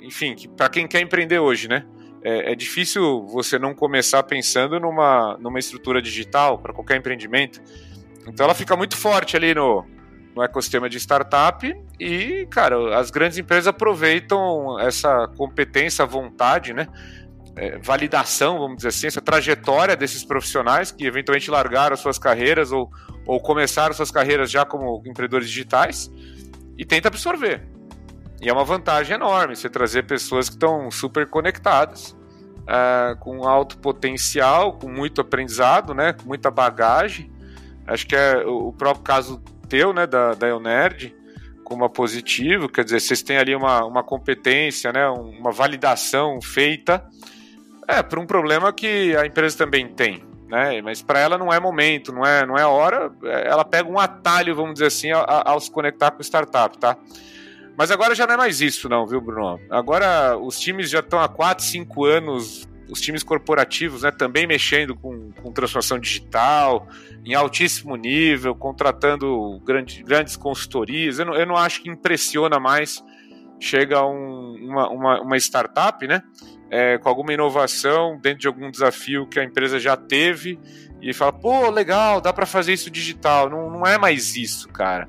enfim, 0.00 0.36
para 0.56 0.68
quem 0.68 0.86
quer 0.86 1.00
empreender 1.00 1.38
hoje, 1.38 1.66
né? 1.66 1.84
É, 2.24 2.52
é, 2.52 2.54
difícil 2.54 3.26
você 3.26 3.58
não 3.58 3.74
começar 3.74 4.22
pensando 4.22 4.78
numa, 4.78 5.36
numa 5.38 5.58
estrutura 5.58 6.00
digital 6.00 6.58
para 6.58 6.72
qualquer 6.72 6.96
empreendimento. 6.96 7.60
Então 8.26 8.44
ela 8.44 8.54
fica 8.54 8.76
muito 8.76 8.96
forte 8.96 9.36
ali 9.36 9.52
no, 9.54 9.84
no 10.34 10.42
ecossistema 10.42 10.88
de 10.88 10.98
startup 10.98 11.74
e, 11.98 12.46
cara, 12.50 12.96
as 12.96 13.10
grandes 13.10 13.38
empresas 13.38 13.66
aproveitam 13.66 14.78
essa 14.78 15.28
competência, 15.36 16.06
vontade, 16.06 16.72
né? 16.72 16.86
É, 17.54 17.76
validação, 17.78 18.58
vamos 18.58 18.76
dizer 18.76 18.88
assim, 18.88 19.06
essa 19.08 19.20
trajetória 19.20 19.94
desses 19.94 20.24
profissionais 20.24 20.90
que 20.90 21.04
eventualmente 21.04 21.50
largaram 21.50 21.94
suas 21.96 22.18
carreiras 22.18 22.72
ou, 22.72 22.90
ou 23.26 23.40
começaram 23.40 23.92
suas 23.92 24.10
carreiras 24.10 24.50
já 24.50 24.64
como 24.64 25.02
empreendedores 25.04 25.48
digitais 25.48 26.10
e 26.78 26.84
tenta 26.84 27.08
absorver. 27.08 27.68
E 28.42 28.48
é 28.48 28.52
uma 28.52 28.64
vantagem 28.64 29.14
enorme 29.14 29.54
você 29.54 29.70
trazer 29.70 30.02
pessoas 30.02 30.48
que 30.48 30.56
estão 30.56 30.90
super 30.90 31.28
conectadas, 31.28 32.10
uh, 32.62 33.16
com 33.20 33.46
alto 33.46 33.78
potencial, 33.78 34.72
com 34.72 34.88
muito 34.88 35.20
aprendizado, 35.20 35.94
né, 35.94 36.12
com 36.12 36.26
muita 36.26 36.50
bagagem. 36.50 37.30
Acho 37.86 38.04
que 38.04 38.16
é 38.16 38.44
o 38.44 38.72
próprio 38.72 39.04
caso 39.04 39.40
teu, 39.68 39.92
né, 39.92 40.08
da, 40.08 40.34
da 40.34 40.48
Eunerd, 40.48 41.14
como 41.62 41.88
positivo, 41.88 42.68
quer 42.68 42.84
dizer, 42.84 43.00
vocês 43.00 43.22
têm 43.22 43.38
ali 43.38 43.54
uma, 43.54 43.84
uma 43.84 44.02
competência, 44.02 44.92
né, 44.92 45.08
uma 45.08 45.52
validação 45.52 46.40
feita, 46.42 47.04
é, 47.86 48.02
para 48.02 48.18
um 48.18 48.26
problema 48.26 48.72
que 48.72 49.16
a 49.16 49.24
empresa 49.24 49.56
também 49.56 49.86
tem, 49.86 50.24
né, 50.48 50.82
mas 50.82 51.00
para 51.00 51.20
ela 51.20 51.38
não 51.38 51.52
é 51.52 51.60
momento, 51.60 52.12
não 52.12 52.26
é, 52.26 52.44
não 52.44 52.56
é 52.56 52.66
hora, 52.66 53.10
é, 53.22 53.48
ela 53.48 53.64
pega 53.64 53.88
um 53.88 54.00
atalho, 54.00 54.54
vamos 54.54 54.74
dizer 54.74 54.86
assim, 54.86 55.12
ao, 55.12 55.24
ao 55.28 55.60
se 55.60 55.70
conectar 55.70 56.10
com 56.10 56.20
startup, 56.22 56.76
tá? 56.76 56.98
Mas 57.76 57.90
agora 57.90 58.14
já 58.14 58.26
não 58.26 58.34
é 58.34 58.36
mais 58.36 58.60
isso, 58.60 58.88
não, 58.88 59.06
viu, 59.06 59.20
Bruno? 59.20 59.58
Agora 59.70 60.36
os 60.36 60.58
times 60.58 60.90
já 60.90 61.00
estão 61.00 61.20
há 61.20 61.28
4, 61.28 61.64
5 61.64 62.04
anos 62.04 62.68
os 62.92 63.00
times 63.00 63.22
corporativos 63.22 64.02
né, 64.02 64.10
também 64.10 64.46
mexendo 64.46 64.94
com, 64.94 65.32
com 65.32 65.50
transformação 65.50 65.98
digital, 65.98 66.86
em 67.24 67.32
altíssimo 67.32 67.96
nível, 67.96 68.54
contratando 68.54 69.58
grande, 69.64 70.02
grandes 70.02 70.36
consultorias. 70.36 71.18
Eu 71.18 71.24
não, 71.24 71.34
eu 71.34 71.46
não 71.46 71.56
acho 71.56 71.82
que 71.82 71.88
impressiona 71.88 72.60
mais. 72.60 73.02
Chega 73.58 74.04
um, 74.04 74.56
uma, 74.60 74.88
uma, 74.90 75.20
uma, 75.22 75.36
startup, 75.38 76.06
né? 76.06 76.22
É, 76.70 76.98
com 76.98 77.08
alguma 77.08 77.32
inovação 77.32 78.18
dentro 78.20 78.40
de 78.40 78.46
algum 78.46 78.70
desafio 78.70 79.26
que 79.26 79.40
a 79.40 79.44
empresa 79.44 79.78
já 79.78 79.96
teve 79.96 80.58
e 81.00 81.12
fala, 81.12 81.32
pô, 81.32 81.70
legal, 81.70 82.20
dá 82.20 82.32
para 82.32 82.44
fazer 82.44 82.72
isso 82.74 82.90
digital. 82.90 83.48
Não, 83.48 83.70
não 83.70 83.86
é 83.86 83.96
mais 83.96 84.36
isso, 84.36 84.68
cara. 84.68 85.08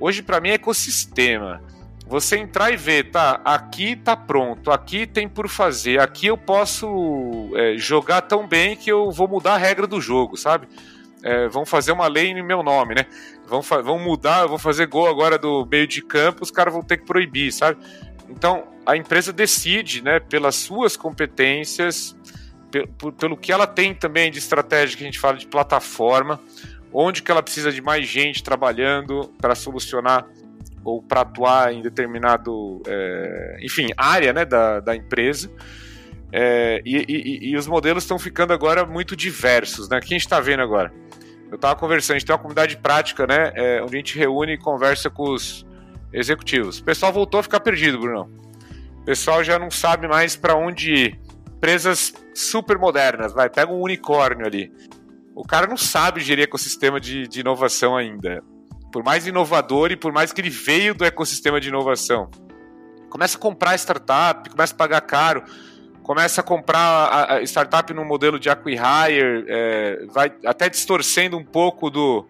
Hoje, 0.00 0.22
para 0.22 0.40
mim, 0.40 0.50
é 0.50 0.54
ecossistema 0.54 1.62
você 2.08 2.38
entrar 2.38 2.72
e 2.72 2.76
ver, 2.76 3.10
tá, 3.10 3.38
aqui 3.44 3.94
tá 3.94 4.16
pronto, 4.16 4.70
aqui 4.70 5.06
tem 5.06 5.28
por 5.28 5.46
fazer, 5.46 6.00
aqui 6.00 6.26
eu 6.26 6.38
posso 6.38 7.50
é, 7.54 7.76
jogar 7.76 8.22
tão 8.22 8.48
bem 8.48 8.74
que 8.74 8.90
eu 8.90 9.10
vou 9.10 9.28
mudar 9.28 9.54
a 9.54 9.58
regra 9.58 9.86
do 9.86 10.00
jogo, 10.00 10.34
sabe? 10.34 10.66
É, 11.22 11.48
vão 11.48 11.66
fazer 11.66 11.92
uma 11.92 12.08
lei 12.08 12.28
em 12.28 12.42
meu 12.42 12.62
nome, 12.62 12.94
né? 12.94 13.04
Vão, 13.46 13.60
vão 13.60 13.98
mudar, 13.98 14.46
vou 14.46 14.58
fazer 14.58 14.86
gol 14.86 15.06
agora 15.06 15.36
do 15.36 15.66
meio 15.70 15.86
de 15.86 16.00
campo, 16.00 16.42
os 16.42 16.50
caras 16.50 16.72
vão 16.72 16.82
ter 16.82 16.96
que 16.96 17.04
proibir, 17.04 17.52
sabe? 17.52 17.78
Então, 18.30 18.64
a 18.86 18.96
empresa 18.96 19.30
decide, 19.30 20.02
né, 20.02 20.18
pelas 20.18 20.54
suas 20.54 20.96
competências, 20.96 22.16
pelo 23.18 23.36
que 23.36 23.52
ela 23.52 23.66
tem 23.66 23.94
também 23.94 24.30
de 24.30 24.38
estratégia 24.38 24.96
que 24.96 25.02
a 25.02 25.06
gente 25.06 25.18
fala 25.18 25.36
de 25.36 25.46
plataforma, 25.46 26.40
onde 26.90 27.22
que 27.22 27.30
ela 27.30 27.42
precisa 27.42 27.70
de 27.70 27.82
mais 27.82 28.06
gente 28.06 28.42
trabalhando 28.42 29.30
para 29.38 29.54
solucionar 29.54 30.26
ou 30.88 31.02
para 31.02 31.20
atuar 31.20 31.72
em 31.72 31.82
determinado, 31.82 32.82
é, 32.86 33.58
enfim, 33.62 33.88
área 33.96 34.32
né, 34.32 34.44
da, 34.44 34.80
da 34.80 34.96
empresa. 34.96 35.50
É, 36.32 36.80
e, 36.84 37.04
e, 37.08 37.50
e, 37.50 37.56
os 37.56 37.66
modelos 37.66 38.04
estão 38.04 38.18
ficando 38.18 38.52
agora 38.52 38.84
muito 38.84 39.16
diversos, 39.16 39.88
né? 39.88 39.98
O 39.98 40.00
que 40.00 40.06
a 40.06 40.16
gente 40.16 40.26
está 40.26 40.40
vendo 40.40 40.62
agora? 40.62 40.92
Eu 41.50 41.56
estava 41.56 41.74
conversando, 41.74 42.16
a 42.16 42.18
gente 42.18 42.26
tem 42.26 42.34
uma 42.34 42.40
comunidade 42.40 42.76
prática, 42.76 43.26
né? 43.26 43.52
É, 43.54 43.82
onde 43.82 43.96
a 43.96 43.98
gente 43.98 44.18
reúne 44.18 44.52
e 44.52 44.58
conversa 44.58 45.08
com 45.08 45.32
os 45.32 45.66
executivos. 46.12 46.78
O 46.78 46.84
pessoal 46.84 47.12
voltou 47.12 47.40
a 47.40 47.42
ficar 47.42 47.60
perdido, 47.60 47.98
Bruno. 47.98 48.30
O 49.00 49.04
pessoal 49.04 49.42
já 49.42 49.58
não 49.58 49.70
sabe 49.70 50.06
mais 50.06 50.36
para 50.36 50.54
onde 50.54 50.92
ir. 50.92 51.20
Empresas 51.56 52.12
super 52.34 52.78
modernas, 52.78 53.32
vai, 53.32 53.48
pega 53.48 53.72
um 53.72 53.80
unicórnio 53.80 54.46
ali. 54.46 54.70
O 55.34 55.44
cara 55.44 55.66
não 55.66 55.76
sabe 55.76 56.20
gerir 56.20 56.44
ecossistema 56.44 57.00
de, 57.00 57.26
de 57.26 57.40
inovação 57.40 57.96
ainda 57.96 58.42
por 58.92 59.02
mais 59.04 59.26
inovador 59.26 59.90
e 59.90 59.96
por 59.96 60.12
mais 60.12 60.32
que 60.32 60.40
ele 60.40 60.50
veio 60.50 60.94
do 60.94 61.04
ecossistema 61.04 61.60
de 61.60 61.68
inovação. 61.68 62.30
Começa 63.10 63.36
a 63.36 63.40
comprar 63.40 63.74
startup, 63.76 64.48
começa 64.50 64.74
a 64.74 64.76
pagar 64.76 65.00
caro, 65.02 65.42
começa 66.02 66.40
a 66.40 66.44
comprar 66.44 67.30
a 67.30 67.42
startup 67.42 67.92
no 67.92 68.04
modelo 68.04 68.38
de 68.38 68.48
acquihire, 68.48 69.44
é, 69.48 70.06
vai 70.12 70.32
até 70.44 70.68
distorcendo 70.68 71.36
um 71.36 71.44
pouco 71.44 71.90
do, 71.90 72.26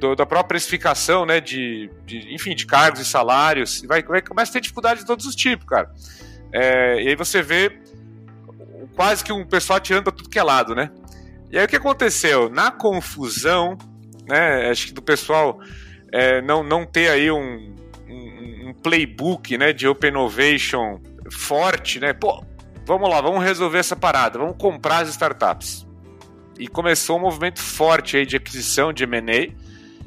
do, 0.00 0.14
da 0.14 0.26
própria 0.26 0.48
precificação, 0.48 1.24
né, 1.24 1.40
de, 1.40 1.90
de, 2.04 2.34
enfim, 2.34 2.54
de 2.54 2.66
cargos 2.66 3.00
e 3.00 3.04
salários, 3.04 3.82
vai, 3.86 4.02
vai 4.02 4.20
começa 4.20 4.50
a 4.50 4.54
ter 4.54 4.60
dificuldade 4.60 5.00
de 5.00 5.06
todos 5.06 5.26
os 5.26 5.34
tipos, 5.34 5.66
cara. 5.66 5.90
É, 6.52 7.02
e 7.02 7.08
aí 7.08 7.16
você 7.16 7.42
vê 7.42 7.80
quase 8.94 9.24
que 9.24 9.32
um 9.32 9.46
pessoal 9.46 9.80
tirando 9.80 10.04
para 10.04 10.12
tudo 10.12 10.28
que 10.28 10.38
é 10.38 10.42
lado, 10.42 10.74
né? 10.74 10.90
E 11.50 11.58
aí 11.58 11.64
o 11.64 11.68
que 11.68 11.76
aconteceu? 11.76 12.48
Na 12.48 12.70
confusão, 12.70 13.76
né, 14.26 14.70
acho 14.70 14.88
que 14.88 14.92
do 14.92 15.02
pessoal 15.02 15.60
é, 16.14 16.40
não, 16.40 16.62
não 16.62 16.86
ter 16.86 17.10
aí 17.10 17.28
um, 17.28 17.74
um, 18.08 18.68
um, 18.68 18.72
playbook 18.72 19.58
né, 19.58 19.72
de 19.72 19.88
Open 19.88 20.10
Innovation 20.10 21.00
forte, 21.28 21.98
né? 21.98 22.12
Pô, 22.12 22.40
vamos 22.86 23.10
lá, 23.10 23.20
vamos 23.20 23.42
resolver 23.42 23.78
essa 23.78 23.96
parada, 23.96 24.38
vamos 24.38 24.56
comprar 24.56 24.98
as 24.98 25.08
startups. 25.08 25.84
E 26.56 26.68
começou 26.68 27.16
um 27.18 27.22
movimento 27.22 27.60
forte 27.60 28.16
aí 28.16 28.24
de 28.24 28.36
aquisição 28.36 28.92
de 28.92 29.02
M&A. 29.02 29.52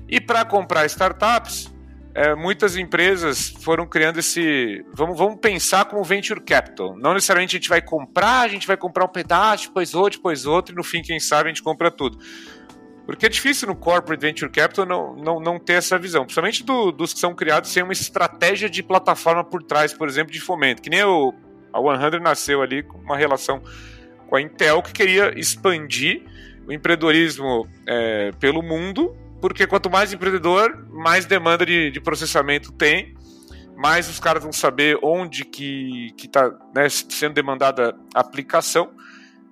E 0.08 0.22
para 0.22 0.46
comprar 0.46 0.86
startups, 0.86 1.70
é, 2.16 2.34
muitas 2.34 2.78
empresas 2.78 3.50
foram 3.60 3.86
criando 3.86 4.18
esse. 4.18 4.86
Vamos, 4.94 5.18
vamos 5.18 5.42
pensar 5.42 5.84
como 5.86 6.02
venture 6.06 6.40
capital. 6.40 6.96
Não 6.98 7.14
necessariamente 7.14 7.58
a 7.58 7.60
gente 7.60 7.68
vai 7.68 7.82
comprar, 7.82 8.44
a 8.44 8.48
gente 8.48 8.66
vai 8.66 8.78
comprar 8.78 9.04
um 9.04 9.10
pedaço, 9.10 9.68
depois 9.68 9.94
outro, 9.94 10.20
depois 10.20 10.46
outro, 10.46 10.74
e 10.74 10.78
no 10.78 10.86
fim, 10.86 11.02
quem 11.02 11.20
sabe, 11.20 11.50
a 11.50 11.54
gente 11.54 11.62
compra 11.62 11.92
tudo. 11.92 12.18
Porque 13.08 13.26
é 13.26 13.30
difícil 13.30 13.70
no 13.70 13.76
corporate 13.76 14.20
venture 14.20 14.52
capital 14.52 14.86
não, 14.86 15.16
não, 15.16 15.40
não 15.40 15.58
ter 15.58 15.74
essa 15.74 15.98
visão, 15.98 16.26
principalmente 16.26 16.62
do, 16.62 16.92
dos 16.92 17.14
que 17.14 17.20
são 17.22 17.34
criados 17.34 17.72
sem 17.72 17.82
uma 17.82 17.94
estratégia 17.94 18.70
de 18.70 18.84
plataforma 18.84 19.46
por 19.46 19.64
trás, 19.64 19.94
por 19.94 20.10
exemplo, 20.10 20.34
de 20.34 20.42
fomento. 20.42 20.82
Que 20.82 20.90
nem 20.90 21.06
o, 21.06 21.34
a 21.72 22.12
100 22.12 22.20
nasceu 22.20 22.62
ali 22.62 22.84
com 22.84 22.98
uma 22.98 23.16
relação 23.16 23.64
com 24.28 24.36
a 24.36 24.42
Intel 24.42 24.82
que 24.82 24.92
queria 24.92 25.32
expandir 25.40 26.22
o 26.68 26.74
empreendedorismo 26.74 27.66
é, 27.88 28.34
pelo 28.42 28.62
mundo, 28.62 29.16
porque 29.40 29.66
quanto 29.66 29.90
mais 29.90 30.12
empreendedor, 30.12 30.86
mais 30.92 31.26
demanda 31.26 31.66
de, 31.66 31.90
de 31.90 32.02
processamento 32.02 32.74
tem, 32.74 33.16
mais 33.78 34.10
os 34.10 34.20
caras 34.20 34.44
vão 34.44 34.52
saber 34.52 35.00
onde 35.02 35.46
que 35.46 36.14
está 36.18 36.52
né, 36.76 36.90
sendo 36.90 37.36
demandada 37.36 37.96
a 38.14 38.20
aplicação 38.20 38.92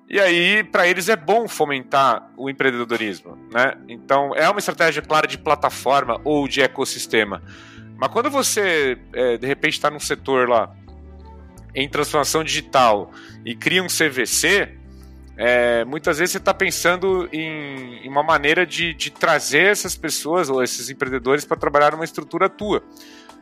e 0.08 0.20
aí, 0.20 0.64
para 0.64 0.88
eles 0.88 1.10
é 1.10 1.16
bom 1.16 1.48
fomentar 1.48 2.30
o 2.38 2.48
empreendedorismo, 2.50 3.38
né? 3.52 3.76
Então, 3.90 4.36
é 4.36 4.48
uma 4.48 4.60
estratégia 4.60 5.02
clara 5.02 5.28
de 5.28 5.38
plataforma 5.38 6.22
ou 6.24 6.48
de 6.48 6.62
ecossistema. 6.62 7.42
Mas 7.98 8.12
quando 8.12 8.30
você, 8.30 9.00
é, 9.14 9.38
de 9.38 9.48
repente, 9.48 9.74
está 9.74 9.90
num 9.90 10.00
setor 10.00 10.48
lá 10.48 10.76
em 11.74 11.90
transformação 11.90 12.44
digital 12.44 13.12
e 13.44 13.56
cria 13.56 13.82
um 13.82 13.88
CVC, 13.88 14.70
é, 15.38 15.84
muitas 15.84 16.20
vezes 16.20 16.34
você 16.34 16.38
está 16.38 16.54
pensando 16.54 17.28
em, 17.34 18.06
em, 18.06 18.08
uma 18.08 18.24
maneira 18.24 18.66
de, 18.66 18.94
de 18.94 19.10
trazer 19.10 19.66
essas 19.66 19.96
pessoas 19.96 20.50
ou 20.50 20.64
esses 20.64 20.90
empreendedores 20.90 21.44
para 21.44 21.58
trabalhar 21.58 21.92
numa 21.92 22.06
estrutura 22.06 22.48
tua. 22.48 22.84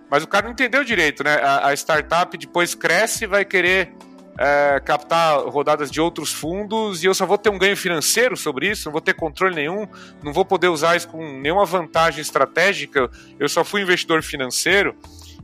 Mas 0.10 0.24
o 0.24 0.27
cara 0.27 0.46
não 0.46 0.53
entendeu 0.53 0.84
direito, 0.84 1.24
né? 1.24 1.36
A, 1.36 1.67
a 1.67 1.74
startup 1.74 2.36
depois 2.38 2.74
cresce 2.74 3.25
e 3.25 3.27
vai 3.27 3.43
querer 3.43 3.93
é, 4.38 4.80
captar 4.84 5.40
rodadas 5.48 5.92
de 5.92 6.02
outros 6.02 6.32
fundos 6.32 7.04
e 7.04 7.06
eu 7.06 7.13
só 7.13 7.25
vou 7.25 7.38
ter 7.38 7.50
um 7.50 7.58
ganho 7.58 7.78
financeiro 7.78 8.36
sobre 8.36 8.70
isso, 8.70 8.86
não 8.86 8.92
vou 8.92 9.02
ter 9.02 9.13
controle 9.13 9.56
nenhum, 9.56 9.88
não 10.24 10.34
vou 10.34 10.44
poder 10.44 10.68
usar 10.68 10.96
isso 10.96 11.08
com 11.08 11.40
nenhuma 11.40 11.66
vantagem 11.66 12.22
estratégica, 12.22 13.10
eu 13.40 13.48
só 13.48 13.63
fui 13.63 13.82
investidor 13.82 14.24
financeiro. 14.24 14.96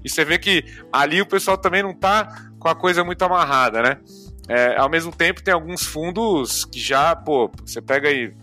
E 0.03 0.10
você 0.10 0.24
vê 0.24 0.38
que 0.38 0.63
ali 0.93 1.22
o 1.22 1.25
pessoal 1.25 1.58
também 1.58 1.84
não 1.84 1.91
está 1.91 2.50
com 2.58 2.69
a 2.69 2.75
coisa 2.75 3.03
muito 3.03 3.22
amarrada, 3.22 3.81
né? 3.81 3.98
É, 4.48 4.75
ao 4.77 4.89
mesmo 4.89 5.12
tempo, 5.15 5.43
tem 5.43 5.53
alguns 5.53 5.84
fundos 5.84 6.65
que 6.65 6.79
já, 6.79 7.15
pô, 7.15 7.51
você 7.63 7.81
pega 7.81 8.10
aí 8.10 8.34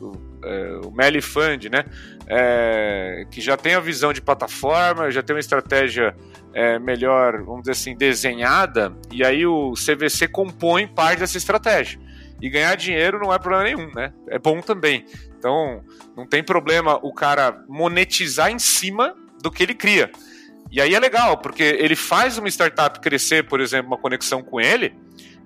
o 0.85 0.91
Meli 0.91 1.21
Fund, 1.21 1.67
né? 1.67 1.85
É, 2.27 3.27
que 3.31 3.41
já 3.41 3.57
tem 3.57 3.75
a 3.75 3.81
visão 3.81 4.13
de 4.13 4.21
plataforma, 4.21 5.11
já 5.11 5.23
tem 5.23 5.35
uma 5.35 5.41
estratégia 5.41 6.17
é, 6.53 6.79
melhor, 6.79 7.43
vamos 7.43 7.63
dizer 7.63 7.73
assim, 7.73 7.95
desenhada, 7.95 8.93
e 9.13 9.25
aí 9.25 9.47
o 9.47 9.75
CVC 9.75 10.27
compõe 10.29 10.87
parte 10.87 11.21
dessa 11.21 11.37
estratégia. 11.37 12.01
E 12.41 12.51
ganhar 12.51 12.75
dinheiro 12.77 13.19
não 13.19 13.33
é 13.33 13.39
problema 13.39 13.65
nenhum, 13.65 13.91
né? 13.95 14.13
É 14.29 14.39
bom 14.39 14.61
também. 14.61 15.05
Então, 15.39 15.83
não 16.17 16.27
tem 16.27 16.43
problema 16.43 16.99
o 17.03 17.13
cara 17.13 17.65
monetizar 17.69 18.51
em 18.51 18.59
cima 18.59 19.15
do 19.43 19.51
que 19.51 19.63
ele 19.63 19.75
cria. 19.75 20.11
E 20.71 20.81
aí 20.81 20.95
é 20.95 20.99
legal, 20.99 21.39
porque 21.39 21.63
ele 21.63 21.95
faz 21.95 22.37
uma 22.39 22.49
startup 22.49 23.01
crescer, 23.01 23.45
por 23.45 23.61
exemplo, 23.61 23.89
uma 23.89 23.99
conexão 23.99 24.43
com 24.43 24.61
ele, 24.61 24.95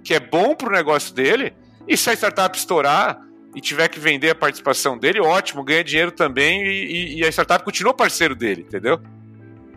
que 0.02 0.14
é 0.14 0.20
bom 0.20 0.54
para 0.54 0.68
o 0.68 0.72
negócio 0.72 1.14
dele, 1.14 1.52
e 1.86 1.96
se 1.96 2.08
a 2.08 2.14
startup 2.14 2.56
estourar 2.56 3.20
e 3.54 3.60
tiver 3.60 3.88
que 3.88 3.98
vender 3.98 4.30
a 4.30 4.34
participação 4.34 4.96
dele, 4.96 5.20
ótimo, 5.20 5.64
ganha 5.64 5.82
dinheiro 5.82 6.12
também 6.12 6.62
e, 6.64 7.18
e 7.18 7.24
a 7.24 7.28
startup 7.28 7.64
continua 7.64 7.92
parceiro 7.92 8.34
dele, 8.34 8.62
entendeu? 8.62 9.00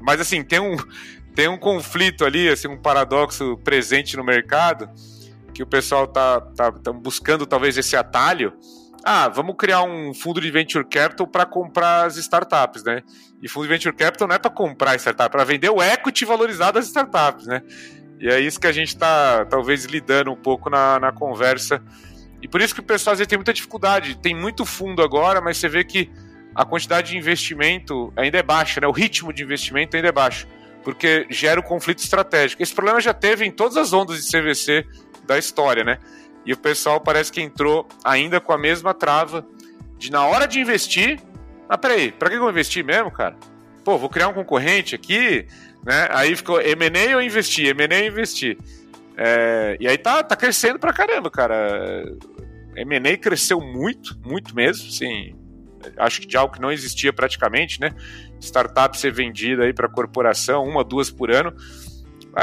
Mas 0.01 0.21
assim, 0.21 0.43
tem 0.43 0.59
um, 0.59 0.75
tem 1.33 1.47
um 1.47 1.57
conflito 1.57 2.25
ali, 2.25 2.49
assim, 2.49 2.67
um 2.67 2.77
paradoxo 2.77 3.57
presente 3.63 4.15
no 4.15 4.23
mercado, 4.23 4.89
que 5.53 5.63
o 5.63 5.67
pessoal 5.67 6.07
tá, 6.07 6.41
tá, 6.41 6.71
tá 6.71 6.91
buscando 6.91 7.45
talvez 7.45 7.77
esse 7.77 7.95
atalho. 7.95 8.53
Ah, 9.03 9.27
vamos 9.27 9.55
criar 9.57 9.83
um 9.83 10.13
fundo 10.13 10.39
de 10.39 10.49
venture 10.49 10.85
capital 10.85 11.27
para 11.27 11.45
comprar 11.45 12.05
as 12.05 12.15
startups, 12.15 12.83
né? 12.83 13.01
E 13.41 13.49
fundo 13.49 13.63
de 13.63 13.69
venture 13.69 13.93
capital 13.93 14.27
não 14.27 14.35
é 14.35 14.39
para 14.39 14.49
comprar 14.49 14.95
startup, 14.95 15.27
é 15.27 15.29
para 15.29 15.43
vender 15.43 15.69
o 15.69 15.83
equity 15.83 16.25
valorizado 16.25 16.79
das 16.79 16.87
startups, 16.87 17.45
né? 17.45 17.61
E 18.19 18.29
é 18.29 18.39
isso 18.39 18.59
que 18.59 18.67
a 18.67 18.71
gente 18.71 18.89
está 18.89 19.45
talvez 19.45 19.83
lidando 19.85 20.31
um 20.31 20.35
pouco 20.35 20.69
na, 20.69 20.99
na 20.99 21.11
conversa. 21.11 21.83
E 22.43 22.47
por 22.47 22.61
isso 22.61 22.73
que 22.73 22.81
o 22.81 22.83
pessoal 22.83 23.13
às 23.13 23.19
vezes 23.19 23.29
tem 23.29 23.37
muita 23.37 23.53
dificuldade. 23.53 24.17
Tem 24.17 24.35
muito 24.35 24.65
fundo 24.65 25.01
agora, 25.01 25.39
mas 25.39 25.57
você 25.57 25.69
vê 25.69 25.81
que 25.81 26.11
a 26.53 26.65
quantidade 26.65 27.11
de 27.11 27.17
investimento 27.17 28.11
ainda 28.17 28.37
é 28.37 28.43
baixa, 28.43 28.81
né? 28.81 28.85
O 28.87 28.91
ritmo 28.91 29.31
de 29.31 29.43
investimento 29.43 29.95
ainda 29.95 30.09
é 30.09 30.11
baixo, 30.11 30.45
porque 30.83 31.25
gera 31.29 31.61
o 31.61 31.63
conflito 31.63 31.99
estratégico. 31.99 32.61
Esse 32.61 32.75
problema 32.75 32.99
já 32.99 33.13
teve 33.13 33.45
em 33.45 33.51
todas 33.51 33.77
as 33.77 33.93
ondas 33.93 34.21
de 34.21 34.29
CVC 34.29 34.85
da 35.25 35.37
história, 35.37 35.85
né? 35.85 35.99
E 36.45 36.51
o 36.51 36.57
pessoal 36.57 36.99
parece 36.99 37.31
que 37.31 37.39
entrou 37.39 37.87
ainda 38.03 38.41
com 38.41 38.51
a 38.51 38.57
mesma 38.57 38.93
trava 38.93 39.47
de 39.97 40.11
na 40.11 40.25
hora 40.25 40.45
de 40.45 40.59
investir. 40.59 41.21
Ah, 41.69 41.77
peraí, 41.77 42.11
pra 42.11 42.29
que 42.29 42.35
eu 42.35 42.41
vou 42.41 42.49
investir 42.49 42.83
mesmo, 42.83 43.09
cara? 43.09 43.37
Pô, 43.85 43.97
vou 43.97 44.09
criar 44.09 44.27
um 44.27 44.33
concorrente 44.33 44.93
aqui, 44.93 45.47
né? 45.81 46.09
Aí 46.11 46.35
ficou 46.35 46.59
M&A 46.59 47.15
ou 47.15 47.21
investir, 47.21 47.67
M&A 47.67 48.01
ou 48.01 48.07
investir. 48.07 48.57
É, 49.15 49.77
e 49.79 49.87
aí 49.87 49.97
tá, 49.97 50.23
tá 50.23 50.35
crescendo 50.35 50.77
pra 50.77 50.91
caramba, 50.91 51.31
cara. 51.31 52.03
M&A 52.75 53.17
cresceu 53.17 53.59
muito, 53.59 54.19
muito 54.25 54.55
mesmo, 54.55 54.91
sim 54.91 55.35
acho 55.97 56.21
que 56.21 56.27
de 56.27 56.37
algo 56.37 56.53
que 56.53 56.61
não 56.61 56.71
existia 56.71 57.11
praticamente, 57.11 57.79
né? 57.79 57.91
Startup 58.39 58.97
ser 58.97 59.11
vendida 59.11 59.63
aí 59.63 59.73
para 59.73 59.89
corporação, 59.89 60.63
uma, 60.63 60.83
duas 60.83 61.09
por 61.09 61.31
ano, 61.31 61.53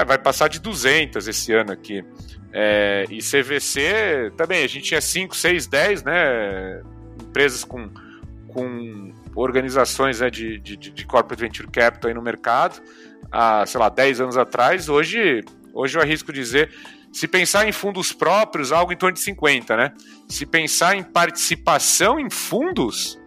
vai 0.06 0.18
passar 0.18 0.48
de 0.48 0.60
200 0.60 1.26
esse 1.26 1.52
ano 1.52 1.72
aqui. 1.72 2.04
É, 2.52 3.04
e 3.10 3.18
CVC 3.18 4.32
também, 4.36 4.64
a 4.64 4.66
gente 4.66 4.84
tinha 4.86 5.00
5, 5.00 5.36
6, 5.36 5.66
10, 5.66 6.02
né? 6.04 6.82
Empresas 7.22 7.64
com, 7.64 7.88
com 8.48 9.12
organizações 9.34 10.20
né, 10.20 10.30
de, 10.30 10.58
de, 10.58 10.76
de 10.76 11.06
corporate 11.06 11.40
venture 11.40 11.68
capital 11.70 12.08
aí 12.08 12.14
no 12.14 12.22
mercado, 12.22 12.82
há, 13.30 13.64
sei 13.66 13.78
lá, 13.78 13.88
10 13.88 14.20
anos 14.20 14.36
atrás. 14.36 14.88
Hoje, 14.88 15.42
hoje 15.72 15.96
eu 15.96 16.02
arrisco 16.02 16.32
dizer 16.32 16.70
se 17.12 17.26
pensar 17.26 17.68
em 17.68 17.72
fundos 17.72 18.12
próprios, 18.12 18.72
algo 18.72 18.92
em 18.92 18.96
torno 18.96 19.14
de 19.14 19.20
50, 19.20 19.76
né? 19.76 19.92
Se 20.28 20.46
pensar 20.46 20.96
em 20.96 21.02
participação 21.02 22.18
em 22.18 22.30
fundos, 22.30 23.20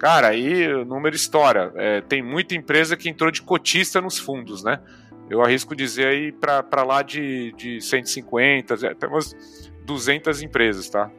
Cara, 0.00 0.28
aí 0.28 0.66
o 0.72 0.82
número 0.86 1.14
estoura. 1.14 1.72
É, 1.76 2.00
tem 2.00 2.22
muita 2.22 2.54
empresa 2.54 2.96
que 2.96 3.06
entrou 3.06 3.30
de 3.30 3.42
cotista 3.42 4.00
nos 4.00 4.18
fundos, 4.18 4.64
né? 4.64 4.80
Eu 5.28 5.42
arrisco 5.42 5.76
dizer 5.76 6.06
aí 6.06 6.32
para 6.32 6.82
lá 6.82 7.02
de, 7.02 7.52
de 7.52 7.82
150, 7.82 8.74
até 8.88 9.06
umas 9.06 9.36
200 9.84 10.40
empresas, 10.40 10.88
tá? 10.88 11.10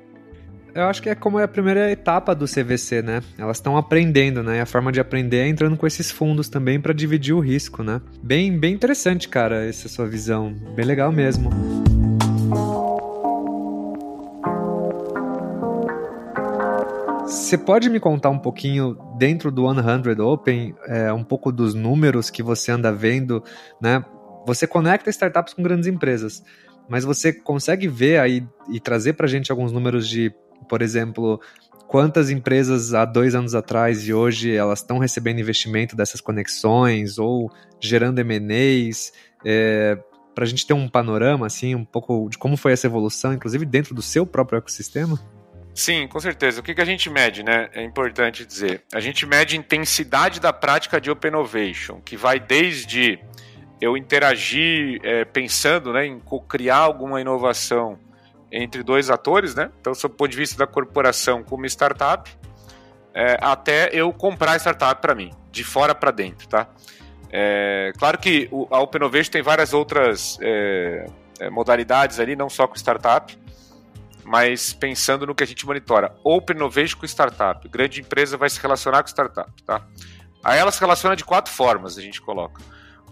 Eu 0.73 0.85
acho 0.85 0.99
que 0.99 1.09
é 1.09 1.15
como 1.15 1.37
é 1.37 1.43
a 1.43 1.47
primeira 1.47 1.91
etapa 1.91 2.33
do 2.33 2.45
CVC, 2.45 3.03
né? 3.03 3.21
Elas 3.37 3.57
estão 3.57 3.77
aprendendo, 3.77 4.41
né? 4.41 4.57
E 4.57 4.59
a 4.59 4.65
forma 4.65 4.91
de 4.91 4.99
aprender 4.99 5.41
é 5.41 5.47
entrando 5.47 5.77
com 5.77 5.85
esses 5.85 6.09
fundos 6.09 6.49
também 6.49 6.81
para 6.81 6.91
dividir 6.91 7.35
o 7.35 7.39
risco, 7.39 7.83
né? 7.83 8.01
Bem, 8.23 8.57
bem 8.57 8.73
interessante, 8.73 9.29
cara, 9.29 9.63
essa 9.63 9.87
sua 9.87 10.07
visão. 10.07 10.51
Bem 10.75 10.85
legal 10.85 11.11
mesmo. 11.11 11.51
Você 17.51 17.57
pode 17.57 17.89
me 17.89 17.99
contar 17.99 18.29
um 18.29 18.39
pouquinho 18.39 18.97
dentro 19.17 19.51
do 19.51 19.63
100 19.63 20.19
Open, 20.21 20.75
é, 20.85 21.11
um 21.11 21.23
pouco 21.23 21.51
dos 21.51 21.73
números 21.73 22.29
que 22.29 22.41
você 22.41 22.71
anda 22.71 22.93
vendo, 22.93 23.43
né? 23.81 24.05
Você 24.45 24.65
conecta 24.65 25.09
startups 25.09 25.53
com 25.53 25.61
grandes 25.61 25.87
empresas, 25.87 26.43
mas 26.89 27.03
você 27.03 27.33
consegue 27.33 27.87
ver 27.87 28.19
aí 28.19 28.47
e 28.69 28.79
trazer 28.79 29.13
para 29.13 29.25
a 29.25 29.29
gente 29.29 29.51
alguns 29.51 29.71
números 29.71 30.07
de, 30.07 30.33
por 30.67 30.81
exemplo, 30.81 31.39
quantas 31.87 32.29
empresas 32.29 32.93
há 32.93 33.03
dois 33.03 33.35
anos 33.35 33.53
atrás 33.53 34.07
e 34.07 34.13
hoje 34.13 34.55
elas 34.55 34.79
estão 34.79 34.97
recebendo 34.97 35.39
investimento 35.39 35.93
dessas 35.93 36.21
conexões 36.21 37.17
ou 37.17 37.51
gerando 37.81 38.19
M&As, 38.19 39.11
é, 39.45 39.97
para 40.41 40.47
a 40.47 40.49
gente 40.49 40.65
ter 40.65 40.73
um 40.73 40.89
panorama 40.89 41.45
assim, 41.45 41.75
um 41.75 41.85
pouco 41.85 42.27
de 42.27 42.35
como 42.35 42.57
foi 42.57 42.71
essa 42.71 42.87
evolução, 42.87 43.31
inclusive 43.31 43.63
dentro 43.63 43.93
do 43.93 44.01
seu 44.01 44.25
próprio 44.25 44.57
ecossistema? 44.57 45.19
Sim, 45.71 46.07
com 46.07 46.19
certeza. 46.19 46.61
O 46.61 46.63
que, 46.63 46.73
que 46.73 46.81
a 46.81 46.85
gente 46.85 47.11
mede, 47.11 47.43
né? 47.43 47.69
É 47.73 47.83
importante 47.83 48.43
dizer. 48.43 48.81
A 48.91 48.99
gente 48.99 49.23
mede 49.23 49.55
intensidade 49.55 50.39
da 50.39 50.51
prática 50.51 50.99
de 50.99 51.11
Open 51.11 51.29
Innovation, 51.29 52.01
que 52.01 52.17
vai 52.17 52.39
desde 52.39 53.19
eu 53.79 53.95
interagir 53.95 54.99
é, 55.03 55.25
pensando 55.25 55.93
né, 55.93 56.07
em 56.07 56.19
criar 56.49 56.77
alguma 56.77 57.21
inovação 57.21 57.99
entre 58.51 58.81
dois 58.81 59.11
atores, 59.11 59.53
né? 59.53 59.69
Então, 59.79 59.93
sob 59.93 60.15
o 60.15 60.17
ponto 60.17 60.31
de 60.31 60.37
vista 60.37 60.57
da 60.57 60.65
corporação 60.65 61.43
como 61.43 61.67
startup, 61.67 62.31
é, 63.13 63.37
até 63.39 63.91
eu 63.93 64.11
comprar 64.11 64.53
a 64.53 64.55
startup 64.55 64.99
para 64.99 65.13
mim, 65.13 65.29
de 65.51 65.63
fora 65.63 65.93
para 65.93 66.09
dentro, 66.09 66.47
tá? 66.47 66.67
É, 67.31 67.93
claro 67.97 68.17
que 68.17 68.49
a 68.69 68.79
Open 68.79 69.01
tem 69.31 69.41
várias 69.41 69.73
outras 69.73 70.37
é, 70.41 71.05
é, 71.39 71.49
modalidades 71.49 72.19
ali, 72.19 72.35
não 72.35 72.49
só 72.49 72.67
com 72.67 72.75
startup, 72.75 73.37
mas 74.25 74.73
pensando 74.73 75.25
no 75.25 75.33
que 75.33 75.43
a 75.43 75.47
gente 75.47 75.65
monitora. 75.65 76.13
Open 76.23 76.55
Innovation 76.55 76.97
com 76.99 77.05
startup. 77.05 77.67
Grande 77.69 78.01
empresa 78.01 78.37
vai 78.37 78.49
se 78.49 78.61
relacionar 78.61 79.01
com 79.01 79.09
startup, 79.09 79.51
tá? 79.63 79.81
Aí 80.43 80.59
ela 80.59 80.71
se 80.71 80.79
relaciona 80.79 81.15
de 81.15 81.23
quatro 81.23 81.53
formas, 81.53 81.97
a 81.97 82.01
gente 82.01 82.21
coloca. 82.21 82.61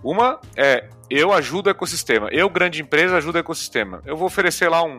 Uma 0.03 0.39
é 0.55 0.89
eu 1.09 1.33
ajudo 1.33 1.67
o 1.67 1.69
ecossistema. 1.69 2.29
Eu, 2.31 2.49
grande 2.49 2.81
empresa, 2.81 3.17
ajudo 3.17 3.35
o 3.35 3.39
ecossistema. 3.39 4.01
Eu 4.05 4.15
vou 4.15 4.27
oferecer 4.27 4.69
lá 4.69 4.83
um, 4.83 4.97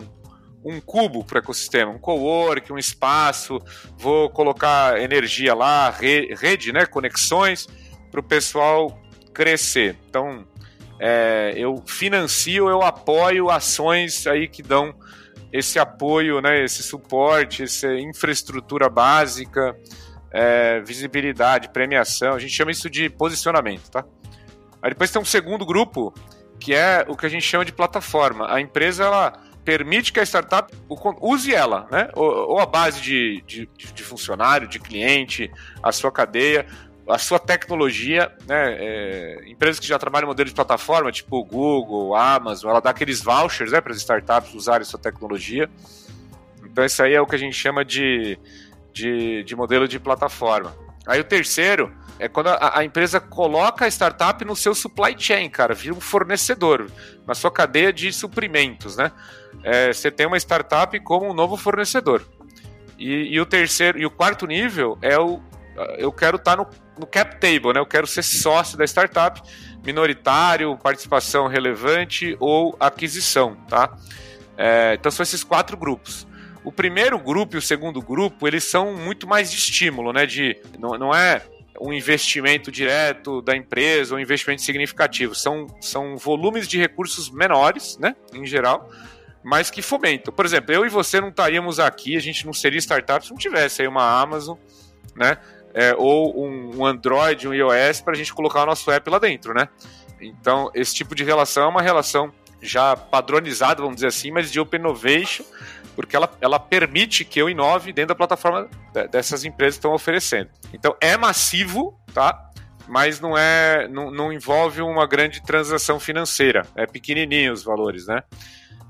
um 0.65 0.81
cubo 0.81 1.25
para 1.25 1.37
o 1.37 1.39
ecossistema, 1.39 1.93
um 1.93 1.99
cowork, 1.99 2.73
um 2.73 2.79
espaço, 2.79 3.59
vou 3.97 4.29
colocar 4.31 5.01
energia 5.01 5.55
lá, 5.55 5.91
rede, 5.91 6.73
né, 6.73 6.85
conexões 6.87 7.69
para 8.11 8.21
o 8.21 8.23
pessoal 8.23 9.00
crescer. 9.33 9.97
Então, 10.09 10.45
é, 10.99 11.55
eu 11.57 11.83
financio, 11.87 12.69
eu 12.69 12.83
apoio 12.83 13.51
ações 13.51 14.27
aí 14.27 14.49
que 14.49 14.63
dão 14.63 14.95
esse 15.53 15.79
apoio, 15.79 16.41
né, 16.41 16.65
esse 16.65 16.83
suporte, 16.83 17.65
essa 17.65 17.93
infraestrutura 17.95 18.89
básica, 18.89 19.77
é, 20.31 20.81
visibilidade, 20.81 21.71
premiação. 21.71 22.35
A 22.35 22.39
gente 22.39 22.55
chama 22.55 22.71
isso 22.71 22.89
de 22.89 23.09
posicionamento, 23.09 23.91
tá? 23.91 24.05
Aí 24.83 24.91
depois 24.91 25.11
tem 25.11 25.21
um 25.21 25.25
segundo 25.25 25.67
grupo, 25.67 26.15
que 26.59 26.75
é 26.75 27.05
o 27.09 27.17
que 27.17 27.27
a 27.27 27.29
gente 27.29 27.45
chama 27.45 27.65
de 27.65 27.73
plataforma. 27.73 28.53
A 28.53 28.61
empresa, 28.61 29.05
ela 29.05 29.33
permite 29.65 30.13
que 30.13 30.21
a 30.21 30.23
startup 30.23 30.73
use 31.21 31.55
ela, 31.55 31.87
né? 31.91 32.09
Ou, 32.15 32.53
ou 32.53 32.61
a 32.61 32.67
base 32.67 33.01
de, 33.01 33.43
de, 33.47 33.69
de 33.77 34.03
funcionário, 34.03 34.69
de 34.69 34.79
cliente, 34.79 35.51
a 35.83 35.93
sua 35.93 36.13
cadeia, 36.13 36.67
a 37.11 37.19
sua 37.19 37.39
tecnologia, 37.39 38.33
né? 38.47 38.77
É, 38.79 39.43
empresas 39.47 39.79
que 39.79 39.87
já 39.87 39.99
trabalham 39.99 40.29
modelo 40.29 40.49
de 40.49 40.55
plataforma, 40.55 41.11
tipo 41.11 41.45
Google, 41.45 42.15
Amazon, 42.15 42.71
ela 42.71 42.81
dá 42.81 42.91
aqueles 42.91 43.23
vouchers 43.23 43.73
né, 43.73 43.81
para 43.81 43.93
as 43.93 43.99
startups 43.99 44.55
usarem 44.55 44.85
sua 44.85 44.99
tecnologia. 44.99 45.69
Então, 46.65 46.85
isso 46.85 47.03
aí 47.03 47.15
é 47.15 47.21
o 47.21 47.27
que 47.27 47.35
a 47.35 47.39
gente 47.39 47.55
chama 47.55 47.85
de, 47.85 48.39
de, 48.93 49.43
de 49.45 49.57
modelo 49.57 49.89
de 49.89 49.99
plataforma. 49.99 50.75
Aí 51.07 51.21
o 51.21 51.25
terceiro 51.25 51.93
é 52.19 52.29
quando 52.29 52.49
a, 52.49 52.79
a, 52.79 52.85
empresa 52.85 53.19
coloca 53.19 53.87
a 53.87 53.89
startup 53.89 54.45
no 54.45 54.55
seu 54.55 54.75
supply 54.75 55.17
chain, 55.19 55.49
cara, 55.49 55.75
vira 55.75 55.95
um 55.95 56.01
fornecedor, 56.01 56.91
na 57.27 57.35
sua 57.35 57.51
cadeia 57.51 57.93
de 57.93 58.13
suprimentos, 58.13 58.97
né? 58.97 59.11
É, 59.65 59.93
você 59.93 60.11
tem 60.11 60.27
uma 60.27 60.37
startup 60.37 60.99
como 61.01 61.29
um 61.29 61.35
novo 61.35 61.57
fornecedor. 61.57 62.23
E, 62.99 63.35
e, 63.35 63.41
o 63.41 63.47
terceiro 63.47 63.99
e 63.99 64.05
o 64.05 64.11
quarto 64.11 64.47
nível 64.47 64.99
é 65.01 65.19
o 65.19 65.41
eu 65.99 66.13
quero 66.13 66.37
estar 66.37 66.57
no, 66.57 66.67
no 66.99 67.07
cap 67.07 67.39
table, 67.41 67.73
né? 67.73 67.81
Eu 67.81 67.87
quero 67.87 68.07
ser 68.07 68.23
sócio 68.23 68.77
da 68.77 68.85
startup, 68.85 69.41
minoritário, 69.85 70.77
participação 70.77 71.47
relevante 71.47 72.37
ou 72.39 72.77
aquisição, 72.79 73.57
tá? 73.69 73.97
É, 74.57 74.95
então 74.95 75.11
são 75.11 75.23
esses 75.23 75.43
quatro 75.43 75.77
grupos. 75.77 76.27
O 76.63 76.71
primeiro 76.71 77.19
grupo 77.19 77.57
e 77.57 77.59
o 77.59 77.63
segundo 77.63 78.03
grupo, 78.03 78.47
eles 78.47 78.65
são 78.65 78.95
muito 78.95 79.27
mais 79.27 79.51
de 79.51 79.57
estímulo, 79.57 80.13
né? 80.13 80.27
De, 80.27 80.61
não, 80.79 80.91
não 80.99 81.15
é 81.15 81.43
um 81.81 81.93
investimento 81.93 82.71
direto 82.71 83.41
da 83.41 83.57
empresa, 83.57 84.15
um 84.15 84.19
investimento 84.19 84.61
significativo. 84.61 85.35
São, 85.35 85.67
são 85.81 86.19
volumes 86.19 86.69
de 86.69 86.79
recursos 86.79 87.31
menores, 87.31 87.97
né? 87.99 88.15
Em 88.35 88.45
geral, 88.45 88.91
mas 89.43 89.71
que 89.71 89.81
fomentam. 89.81 90.33
Por 90.33 90.45
exemplo, 90.45 90.75
eu 90.75 90.85
e 90.85 90.91
você 90.91 91.21
não 91.21 91.29
estaríamos 91.29 91.81
aqui, 91.81 92.17
a 92.17 92.21
gente 92.21 92.45
não 92.45 92.53
seria 92.53 92.79
startup 92.79 93.25
se 93.25 93.31
não 93.31 93.39
tivesse 93.39 93.81
aí 93.81 93.89
uma 93.89 94.21
Amazon, 94.21 94.59
né? 95.17 95.39
É, 95.75 95.95
ou 95.97 96.45
um, 96.45 96.81
um, 96.81 96.87
Android, 96.87 97.49
um 97.49 97.55
iOS, 97.55 98.01
para 98.01 98.15
a 98.15 98.17
gente 98.17 98.33
colocar 98.33 98.63
o 98.63 98.67
nosso 98.67 98.91
app 98.91 99.09
lá 99.09 99.19
dentro, 99.19 99.55
né? 99.55 99.69
Então, 100.21 100.71
esse 100.75 100.95
tipo 100.95 101.15
de 101.15 101.25
relação 101.25 101.65
é 101.65 101.67
uma 101.67 101.83
relação 101.83 102.33
já 102.61 102.95
padronizada, 102.95 103.81
vamos 103.81 103.97
dizer 103.97 104.09
assim, 104.09 104.31
mas 104.31 104.51
de 104.51 104.61
Open 104.61 104.81
Innovation, 104.81 105.45
porque 105.97 106.15
ela, 106.15 106.31
ela 106.41 106.59
permite 106.59 107.25
que 107.25 107.41
eu 107.41 107.49
inove 107.49 107.93
dentro 107.93 108.09
da 108.09 108.15
plataforma 108.15 108.69
dessas 109.11 109.45
empresas 109.45 109.77
que 109.77 109.79
estão 109.79 109.95
oferecendo. 109.95 110.51
Então, 110.73 110.95
é 111.01 111.17
massivo, 111.17 111.99
tá? 112.13 112.51
mas 112.91 113.21
não 113.21 113.39
é, 113.39 113.87
não, 113.87 114.11
não 114.11 114.33
envolve 114.33 114.83
uma 114.83 115.07
grande 115.07 115.41
transação 115.41 116.01
financeira. 116.01 116.67
É 116.75 116.87
pequenininho 116.87 117.53
os 117.53 117.63
valores, 117.63 118.09
né? 118.09 118.23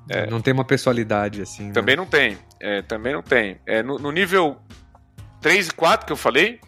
É, 0.09 0.27
não 0.27 0.41
tem 0.41 0.55
uma 0.55 0.65
pessoalidade 0.65 1.43
assim. 1.43 1.67
Né? 1.67 1.73
Também 1.73 1.97
né? 1.97 2.03
não 2.03 2.09
tem. 2.09 2.39
É, 2.59 2.81
também 2.81 3.13
não 3.13 3.23
tem. 3.23 3.61
É, 3.67 3.83
no, 3.83 3.99
no, 3.99 4.11
nível 4.11 4.57
3 5.43 5.69
e 5.69 5.73
4 5.73 6.07
que 6.07 6.13
eu 6.13 6.17
falei, 6.17 6.59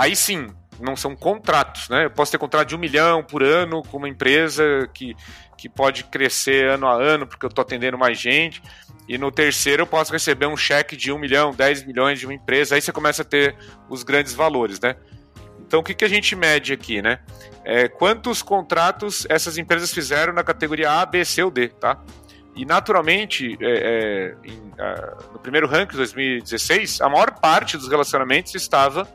aí 0.00 0.16
sim, 0.16 0.48
não 0.80 0.96
são 0.96 1.14
contratos, 1.14 1.88
né? 1.90 2.06
Eu 2.06 2.10
posso 2.10 2.32
ter 2.32 2.38
contrato 2.38 2.68
de 2.68 2.74
um 2.74 2.78
milhão 2.78 3.22
por 3.22 3.42
ano 3.42 3.82
com 3.82 3.98
uma 3.98 4.08
empresa 4.08 4.88
que, 4.94 5.14
que 5.58 5.68
pode 5.68 6.04
crescer 6.04 6.70
ano 6.70 6.86
a 6.86 6.94
ano, 6.94 7.26
porque 7.26 7.44
eu 7.44 7.48
estou 7.48 7.62
atendendo 7.62 7.98
mais 7.98 8.18
gente. 8.18 8.62
E 9.06 9.18
no 9.18 9.30
terceiro 9.30 9.82
eu 9.82 9.86
posso 9.86 10.10
receber 10.10 10.46
um 10.46 10.56
cheque 10.56 10.96
de 10.96 11.12
um 11.12 11.18
milhão, 11.18 11.52
10 11.52 11.84
milhões 11.84 12.18
de 12.18 12.26
uma 12.26 12.32
empresa. 12.32 12.74
Aí 12.74 12.80
você 12.80 12.92
começa 12.92 13.20
a 13.22 13.24
ter 13.24 13.54
os 13.90 14.02
grandes 14.02 14.32
valores, 14.32 14.80
né? 14.80 14.96
Então 15.66 15.80
o 15.80 15.82
que, 15.82 15.94
que 15.94 16.04
a 16.04 16.08
gente 16.08 16.34
mede 16.34 16.72
aqui, 16.72 17.02
né? 17.02 17.20
É, 17.62 17.86
quantos 17.86 18.40
contratos 18.40 19.26
essas 19.28 19.58
empresas 19.58 19.92
fizeram 19.92 20.32
na 20.32 20.42
categoria 20.42 20.90
A, 20.90 21.04
B, 21.04 21.24
C 21.24 21.42
ou 21.42 21.50
D, 21.50 21.68
tá? 21.68 22.00
E 22.56 22.64
naturalmente, 22.64 23.56
é, 23.60 24.34
é, 24.44 24.48
em, 24.48 24.72
a, 24.78 25.16
no 25.32 25.38
primeiro 25.38 25.68
ranking 25.68 25.92
de 25.92 25.98
2016, 25.98 27.00
a 27.00 27.08
maior 27.08 27.32
parte 27.38 27.76
dos 27.76 27.88
relacionamentos 27.88 28.54
estava 28.54 29.06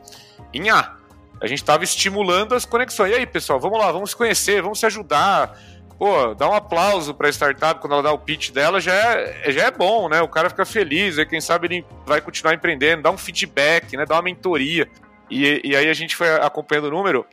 em 0.52 0.70
A. 0.70 0.96
A 1.40 1.46
gente 1.46 1.58
estava 1.58 1.84
estimulando 1.84 2.54
as 2.54 2.64
conexões. 2.64 3.12
E 3.12 3.14
aí, 3.14 3.26
pessoal, 3.26 3.60
vamos 3.60 3.78
lá, 3.78 3.92
vamos 3.92 4.10
se 4.10 4.16
conhecer, 4.16 4.62
vamos 4.62 4.80
se 4.80 4.86
ajudar. 4.86 5.58
Pô, 5.98 6.34
dá 6.34 6.48
um 6.48 6.54
aplauso 6.54 7.14
para 7.14 7.28
a 7.28 7.32
startup 7.32 7.80
quando 7.80 7.94
ela 7.94 8.02
dá 8.02 8.12
o 8.12 8.18
pitch 8.18 8.50
dela, 8.50 8.80
já 8.80 8.92
é, 8.92 9.50
já 9.50 9.64
é 9.64 9.70
bom, 9.70 10.08
né? 10.08 10.20
O 10.20 10.28
cara 10.28 10.50
fica 10.50 10.64
feliz, 10.66 11.18
aí 11.18 11.24
quem 11.24 11.40
sabe 11.40 11.66
ele 11.66 11.86
vai 12.04 12.20
continuar 12.20 12.54
empreendendo, 12.54 13.02
dá 13.02 13.10
um 13.10 13.16
feedback, 13.16 13.96
né? 13.96 14.04
Dá 14.04 14.16
uma 14.16 14.22
mentoria. 14.22 14.88
E, 15.30 15.62
e 15.64 15.74
aí 15.74 15.88
a 15.88 15.94
gente 15.94 16.14
foi 16.14 16.28
acompanhando 16.36 16.86
o 16.86 16.90
número, 16.90 17.26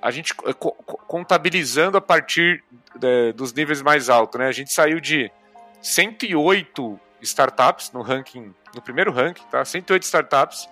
a 0.00 0.10
gente 0.10 0.34
contabilizando 1.06 1.98
a 1.98 2.00
partir 2.00 2.64
de, 2.98 3.32
dos 3.32 3.52
níveis 3.52 3.82
mais 3.82 4.08
altos, 4.08 4.38
né? 4.38 4.48
A 4.48 4.52
gente 4.52 4.72
saiu 4.72 5.00
de 5.00 5.30
108 5.82 6.98
startups 7.20 7.92
no 7.92 8.00
ranking, 8.00 8.54
no 8.74 8.80
primeiro 8.80 9.12
ranking, 9.12 9.44
tá? 9.50 9.64
108 9.64 10.02
startups 10.02 10.68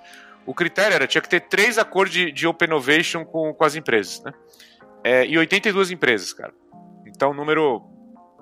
o 0.47 0.55
critério 0.55 0.95
era, 0.95 1.07
tinha 1.07 1.21
que 1.21 1.29
ter 1.29 1.41
três 1.41 1.77
acordos 1.77 2.15
de, 2.15 2.31
de 2.31 2.47
Open 2.47 2.67
Innovation 2.67 3.25
com, 3.25 3.53
com 3.53 3.65
as 3.65 3.75
empresas, 3.75 4.23
né? 4.23 4.33
É, 5.03 5.27
e 5.27 5.37
82 5.37 5.91
empresas, 5.91 6.33
cara. 6.33 6.53
Então, 7.07 7.35
número. 7.35 7.83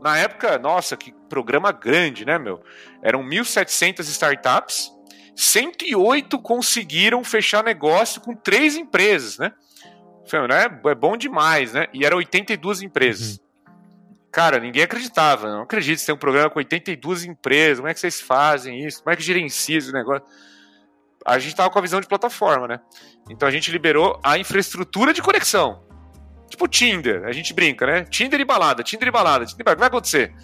Na 0.03 0.19
época, 0.19 0.59
nossa, 0.59 0.97
que 0.97 1.15
programa 1.29 1.73
grande, 1.73 2.27
né, 2.27 2.39
meu? 2.39 2.63
Eram 3.03 3.23
1.700 3.23 4.01
startups, 4.01 4.91
108 5.35 6.39
conseguiram 6.41 7.25
fechar 7.25 7.65
negócio 7.65 8.21
com 8.21 8.35
três 8.35 8.77
empresas, 8.77 9.39
né? 9.39 9.53
né? 10.49 10.81
É 10.91 10.95
bom 10.95 11.17
demais, 11.17 11.73
né? 11.73 11.87
E 11.93 12.05
eram 12.05 12.19
82 12.19 12.83
empresas. 12.83 13.37
Uhum. 13.39 13.45
Cara, 14.31 14.59
ninguém 14.59 14.83
acreditava. 14.83 15.49
Não 15.49 15.63
acredito 15.63 16.01
que 16.01 16.07
tem 16.07 16.15
um 16.15 16.19
programa 16.19 16.51
com 16.51 16.59
82 16.59 17.25
empresas. 17.25 17.79
Como 17.79 17.89
é 17.89 17.95
que 17.95 18.01
vocês 18.01 18.21
fazem 18.21 18.85
isso? 18.85 19.03
Como 19.03 19.13
é 19.13 19.17
que 19.17 19.23
gerencia 19.23 19.79
esse 19.79 19.93
negócio? 19.93 20.27
A 21.25 21.39
gente 21.39 21.55
tava 21.55 21.71
com 21.71 21.79
a 21.79 21.83
visão 21.83 22.01
de 22.01 22.07
plataforma, 22.07 22.69
né? 22.69 22.81
Então 23.31 23.49
a 23.49 23.51
gente 23.51 23.71
liberou 23.71 24.21
a 24.23 24.37
infraestrutura 24.37 25.13
de 25.13 25.23
conexão. 25.23 25.83
Tipo 26.49 26.69
Tinder, 26.69 27.25
a 27.25 27.33
gente 27.33 27.55
brinca, 27.55 27.87
né? 27.87 28.05
Tinder 28.05 28.41
e 28.41 28.45
balada, 28.45 28.83
Tinder 28.83 29.09
e 29.09 29.11
balada, 29.11 29.47
Tinder 29.47 29.63
e 29.63 29.65
balada. 29.65 29.75
O 29.75 29.77
que 29.77 29.81
vai 29.81 29.89
acontecer? 29.89 30.35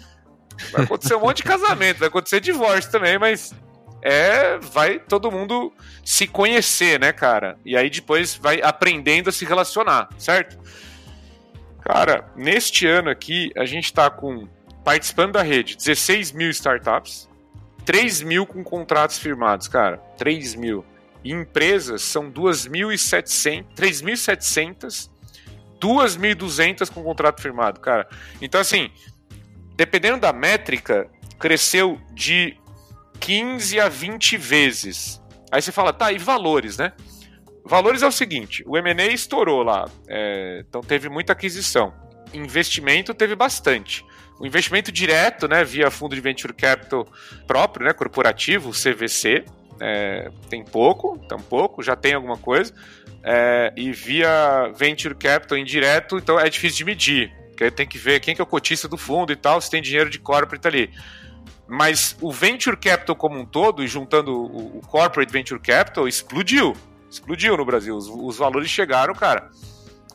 Vai 0.71 0.83
acontecer 0.83 1.15
um 1.15 1.19
monte 1.21 1.37
de 1.37 1.43
casamento, 1.43 1.99
vai 1.99 2.07
acontecer 2.07 2.39
divórcio 2.39 2.91
também, 2.91 3.17
mas 3.17 3.53
é 4.01 4.57
vai 4.57 4.99
todo 4.99 5.31
mundo 5.31 5.71
se 6.03 6.27
conhecer, 6.27 6.99
né, 6.99 7.13
cara? 7.13 7.57
E 7.63 7.77
aí 7.77 7.89
depois 7.89 8.35
vai 8.35 8.61
aprendendo 8.61 9.29
a 9.29 9.31
se 9.31 9.45
relacionar, 9.45 10.09
certo? 10.17 10.57
Cara, 11.81 12.29
neste 12.35 12.87
ano 12.87 13.09
aqui 13.09 13.51
a 13.55 13.65
gente 13.65 13.93
tá 13.93 14.09
com 14.09 14.47
participando 14.83 15.33
da 15.33 15.41
rede 15.43 15.77
16 15.77 16.31
mil 16.31 16.49
startups, 16.49 17.29
3 17.85 18.21
mil 18.21 18.45
com 18.45 18.63
contratos 18.63 19.17
firmados, 19.17 19.67
cara. 19.67 19.97
3 20.17 20.55
mil. 20.55 20.85
E 21.23 21.31
empresas 21.31 22.01
são 22.01 22.31
2.700, 22.31 23.65
3.700, 23.75 25.09
2.200 25.79 26.91
com 26.91 27.03
contrato 27.03 27.41
firmado, 27.41 27.79
cara. 27.79 28.07
Então, 28.41 28.59
assim, 28.59 28.91
dependendo 29.75 30.19
da 30.19 30.33
métrica, 30.33 31.09
cresceu 31.39 31.99
de 32.13 32.57
15 33.19 33.79
a 33.79 33.87
20 33.89 34.37
vezes. 34.37 35.21
Aí 35.51 35.61
você 35.61 35.71
fala, 35.71 35.93
tá, 35.93 36.11
e 36.11 36.17
valores, 36.17 36.77
né? 36.77 36.93
Valores 37.63 38.01
é 38.01 38.07
o 38.07 38.11
seguinte: 38.11 38.63
o 38.65 38.71
MA 38.71 39.05
estourou 39.11 39.63
lá, 39.63 39.89
é, 40.07 40.63
então 40.67 40.81
teve 40.81 41.09
muita 41.09 41.33
aquisição. 41.33 41.93
Investimento 42.33 43.13
teve 43.13 43.35
bastante. 43.35 44.05
O 44.41 44.45
investimento 44.47 44.91
direto, 44.91 45.47
né, 45.47 45.63
via 45.63 45.91
fundo 45.91 46.15
de 46.15 46.21
venture 46.21 46.51
capital 46.51 47.07
próprio, 47.45 47.85
né, 47.85 47.93
corporativo, 47.93 48.71
CVC, 48.71 49.45
é, 49.79 50.31
tem 50.49 50.65
pouco, 50.65 51.15
tem 51.29 51.37
pouco, 51.37 51.83
já 51.83 51.95
tem 51.95 52.15
alguma 52.15 52.37
coisa. 52.37 52.73
É, 53.23 53.71
e 53.77 53.91
via 53.91 54.71
venture 54.75 55.13
capital 55.13 55.59
indireto, 55.59 56.17
então 56.17 56.39
é 56.39 56.49
difícil 56.49 56.77
de 56.77 56.85
medir. 56.85 57.31
Porque 57.49 57.69
tem 57.69 57.85
que 57.87 57.99
ver 57.99 58.19
quem 58.19 58.33
que 58.33 58.41
é 58.41 58.43
o 58.43 58.47
cotista 58.47 58.87
do 58.87 58.97
fundo 58.97 59.31
e 59.31 59.35
tal, 59.35 59.61
se 59.61 59.69
tem 59.69 59.79
dinheiro 59.79 60.09
de 60.09 60.17
corporate 60.17 60.67
ali. 60.67 60.89
Mas 61.67 62.17
o 62.19 62.31
venture 62.31 62.75
capital 62.75 63.15
como 63.15 63.37
um 63.37 63.45
todo, 63.45 63.83
e 63.83 63.87
juntando 63.87 64.31
o, 64.35 64.79
o 64.79 64.81
corporate 64.81 65.31
venture 65.31 65.61
capital, 65.61 66.07
explodiu. 66.07 66.75
Explodiu 67.11 67.55
no 67.55 67.63
Brasil. 67.63 67.95
Os, 67.95 68.07
os 68.07 68.37
valores 68.37 68.71
chegaram, 68.71 69.13
cara 69.13 69.51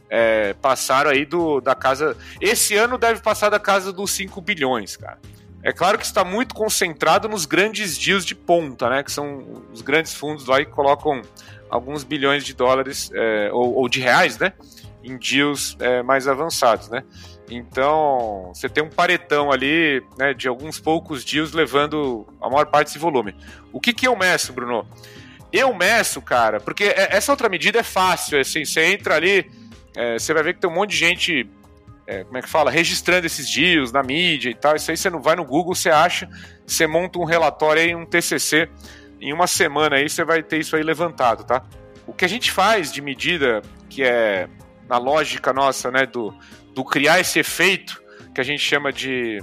é, 0.09 0.55
passaram 0.55 1.11
aí 1.11 1.25
do, 1.25 1.61
da 1.61 1.75
casa. 1.75 2.16
Esse 2.40 2.77
ano 2.77 2.99
deve 2.99 3.21
passar 3.21 3.51
da 3.51 3.59
casa 3.59 3.92
dos 3.92 4.11
5 4.12 4.40
bilhões, 4.40 4.97
cara. 4.97 5.19
É 5.62 5.73
claro 5.73 5.99
que 5.99 6.05
está 6.05 6.25
muito 6.25 6.55
concentrado 6.55 7.29
nos 7.29 7.45
grandes 7.45 7.99
deals 7.99 8.25
de 8.25 8.35
ponta, 8.35 8.88
né? 8.88 9.03
Que 9.03 9.11
são 9.11 9.64
os 9.73 9.83
grandes 9.83 10.14
fundos 10.14 10.47
lá 10.47 10.59
que 10.59 10.71
colocam 10.71 11.23
alguns 11.69 12.05
bilhões 12.05 12.45
de 12.45 12.55
dólares 12.55 13.11
é, 13.12 13.51
ou, 13.53 13.75
ou, 13.75 13.88
de 13.88 14.01
reais, 14.01 14.38
né? 14.38 14.53
Em 15.03 15.16
deals 15.19 15.77
é, 15.81 16.03
mais 16.03 16.29
avançados, 16.29 16.88
né? 16.88 17.03
Então, 17.51 18.51
você 18.53 18.69
tem 18.69 18.83
um 18.83 18.88
paretão 18.88 19.53
ali, 19.53 20.03
né, 20.19 20.35
de 20.35 20.49
alguns 20.49 20.81
poucos 20.81 21.25
deals 21.25 21.53
levando 21.53 22.27
a 22.40 22.51
maior 22.51 22.66
parte 22.66 22.88
desse 22.88 22.99
volume. 22.99 23.37
O 23.73 23.81
que, 23.81 23.92
que 23.92 24.07
eu 24.07 24.16
meço, 24.16 24.53
Bruno? 24.53 24.87
Eu 25.53 25.73
meço, 25.73 26.21
cara, 26.21 26.59
porque 26.59 26.85
é, 26.85 27.09
essa 27.16 27.31
outra 27.31 27.49
medida 27.49 27.79
é 27.79 27.85
fácil, 27.85 28.40
assim, 28.40 28.64
você 28.64 28.87
entra 28.87 29.14
ali, 29.14 29.49
é, 29.97 30.19
você 30.19 30.35
vai 30.35 30.43
ver 30.43 30.55
que 30.55 30.61
tem 30.61 30.69
um 30.69 30.75
monte 30.75 30.91
de 30.91 30.99
gente, 30.99 31.51
é, 32.07 32.23
como 32.23 32.37
é 32.37 32.43
que 32.43 32.49
fala, 32.49 32.71
registrando 32.71 33.27
esses 33.27 33.49
dias 33.49 33.91
na 33.91 34.03
mídia 34.03 34.51
e 34.51 34.55
tal. 34.55 34.77
Isso 34.77 34.91
aí 34.91 34.97
você 34.97 35.09
não 35.09 35.23
vai 35.23 35.35
no 35.35 35.45
Google, 35.45 35.75
você 35.75 35.89
acha, 35.89 36.29
você 36.67 36.87
monta 36.87 37.19
um 37.19 37.25
relatório 37.25 37.83
aí, 37.83 37.95
um 37.95 38.05
TCC, 38.05 38.69
em 39.21 39.33
uma 39.33 39.47
semana 39.47 39.97
aí 39.97 40.09
você 40.09 40.23
vai 40.23 40.43
ter 40.43 40.59
isso 40.59 40.77
aí 40.77 40.83
levantado, 40.83 41.45
tá? 41.45 41.65
O 42.07 42.13
que 42.13 42.25
a 42.25 42.29
gente 42.29 42.53
faz 42.53 42.93
de 42.93 43.01
medida, 43.01 43.63
que 43.89 44.03
é 44.03 44.49
na 44.87 44.99
lógica 44.99 45.53
nossa, 45.53 45.91
né, 45.91 46.07
do, 46.07 46.33
do 46.75 46.85
criar 46.85 47.19
esse 47.19 47.39
efeito, 47.41 48.01
que 48.35 48.41
a 48.41 48.45
gente 48.45 48.61
chama 48.61 48.93
de 48.93 49.43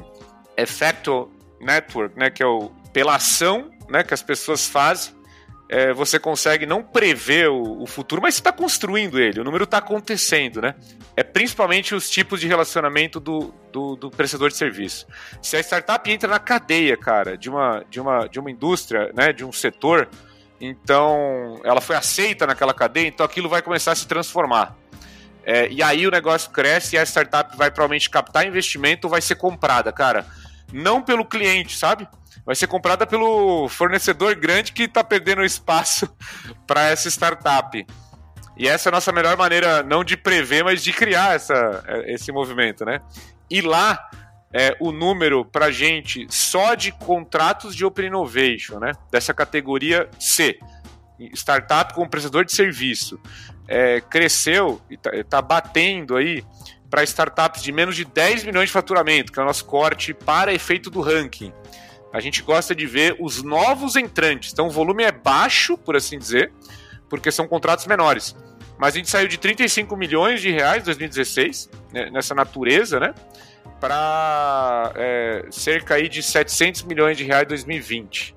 effecto 0.56 1.30
network, 1.60 2.18
né, 2.18 2.30
que 2.30 2.44
é 2.44 2.46
o 2.46 2.72
pela 2.94 3.16
ação, 3.16 3.72
né, 3.90 4.04
que 4.04 4.14
as 4.14 4.22
pessoas 4.22 4.68
fazem 4.68 5.16
é, 5.70 5.94
você 5.94 6.20
consegue 6.20 6.66
não 6.66 6.84
prever 6.84 7.50
o, 7.50 7.82
o 7.82 7.88
futuro, 7.88 8.22
mas 8.22 8.36
você 8.36 8.42
está 8.42 8.52
construindo 8.52 9.20
ele, 9.20 9.40
o 9.40 9.44
número 9.44 9.64
está 9.64 9.78
acontecendo, 9.78 10.62
né? 10.62 10.76
É 11.16 11.24
principalmente 11.24 11.96
os 11.96 12.10
tipos 12.10 12.40
de 12.40 12.48
relacionamento 12.48 13.20
do, 13.20 13.54
do, 13.72 13.96
do, 13.96 14.12
prestador 14.12 14.50
de 14.50 14.58
serviço. 14.58 15.08
Se 15.42 15.56
a 15.56 15.60
startup 15.60 16.10
entra 16.10 16.30
na 16.30 16.40
cadeia, 16.40 16.98
cara, 16.98 17.38
de 17.38 17.50
uma, 17.50 17.84
de 17.90 18.00
uma, 18.00 18.28
de 18.28 18.40
uma 18.40 18.52
indústria, 18.52 19.12
né, 19.16 19.32
de 19.32 19.46
um 19.46 19.52
setor, 19.52 20.10
então 20.60 21.60
ela 21.64 21.82
foi 21.82 21.96
aceita 21.96 22.46
naquela 22.48 22.74
cadeia, 22.74 23.08
então 23.08 23.26
aquilo 23.26 23.50
vai 23.50 23.62
começar 23.62 23.92
a 23.92 23.96
se 23.96 24.08
transformar. 24.08 24.76
É, 25.46 25.68
e 25.70 25.84
aí 25.84 26.08
o 26.08 26.12
negócio 26.12 26.52
cresce 26.52 26.96
e 26.96 27.00
a 27.00 27.04
startup 27.04 27.56
vai 27.58 27.70
provavelmente 27.70 28.10
captar 28.10 28.48
investimento 28.48 29.10
vai 29.10 29.22
ser 29.22 29.36
comprada, 29.36 29.92
cara. 29.92 30.26
Não 30.72 31.02
pelo 31.02 31.26
cliente, 31.26 31.78
sabe? 31.78 32.08
Vai 32.46 32.56
ser 32.56 32.68
comprada 32.68 33.06
pelo 33.06 33.68
fornecedor 33.70 34.36
grande 34.36 34.72
que 34.72 34.84
está 34.84 35.04
perdendo 35.04 35.44
espaço 35.44 36.08
para 36.68 36.90
essa 36.90 37.10
startup. 37.10 37.86
E 38.56 38.68
essa 38.68 38.90
é 38.90 38.92
a 38.92 38.94
nossa 38.94 39.12
melhor 39.12 39.36
maneira, 39.36 39.82
não 39.82 40.04
de 40.04 40.16
prever, 40.16 40.64
mas 40.64 40.84
de 40.84 40.94
criar 40.94 41.36
essa, 41.36 41.84
esse 42.06 42.32
movimento, 42.32 42.86
né? 42.86 43.00
E 43.50 43.62
lá, 43.62 44.00
é, 44.54 44.76
o 44.80 44.92
número 44.92 45.44
para 45.44 45.72
gente 45.72 46.28
só 46.30 46.76
de 46.76 46.92
contratos 46.92 47.76
de 47.76 47.84
Open 47.84 48.08
Innovation, 48.08 48.80
né? 48.80 48.92
Dessa 49.12 49.34
categoria 49.34 50.08
C, 50.20 50.60
startup 51.34 51.94
com 51.94 52.08
prestador 52.08 52.46
de 52.46 52.54
serviço, 52.54 53.20
é, 53.68 54.02
cresceu 54.02 54.80
e 54.90 54.94
está 54.94 55.12
tá 55.28 55.42
batendo 55.42 56.16
aí 56.16 56.44
para 56.90 57.04
startups 57.04 57.64
de 57.64 57.72
menos 57.72 57.96
de 57.96 58.06
10 58.06 58.44
milhões 58.44 58.70
de 58.70 58.74
faturamento, 58.74 59.32
que 59.32 59.40
é 59.40 59.42
o 59.42 59.46
nosso 59.46 59.66
corte 59.66 60.14
para 60.14 60.54
efeito 60.54 60.92
do 60.92 61.02
ranking 61.02 61.52
a 62.14 62.20
gente 62.20 62.44
gosta 62.44 62.76
de 62.76 62.86
ver 62.86 63.16
os 63.20 63.42
novos 63.42 63.96
entrantes. 63.96 64.54
Então 64.54 64.68
o 64.68 64.70
volume 64.70 65.04
é 65.04 65.12
baixo, 65.12 65.76
por 65.76 65.96
assim 65.96 66.20
dizer, 66.20 66.52
porque 67.10 67.32
são 67.32 67.48
contratos 67.48 67.88
menores. 67.88 68.36
Mas 68.78 68.94
a 68.94 68.98
gente 68.98 69.10
saiu 69.10 69.28
de 69.28 69.40
35 69.40 69.98
milhões 69.98 70.40
de 70.40 70.52
reais 70.52 70.84
em 70.84 70.86
2016, 70.86 71.72
né, 71.92 72.12
nessa 72.12 72.36
natureza, 72.36 73.00
né? 73.00 73.16
Para 73.80 74.92
é, 74.96 75.46
cerca 75.50 75.96
aí 75.96 76.08
de 76.08 76.22
700 76.22 76.84
milhões 76.84 77.18
de 77.18 77.24
reais 77.24 77.46
em 77.46 77.48
2020. 77.48 78.36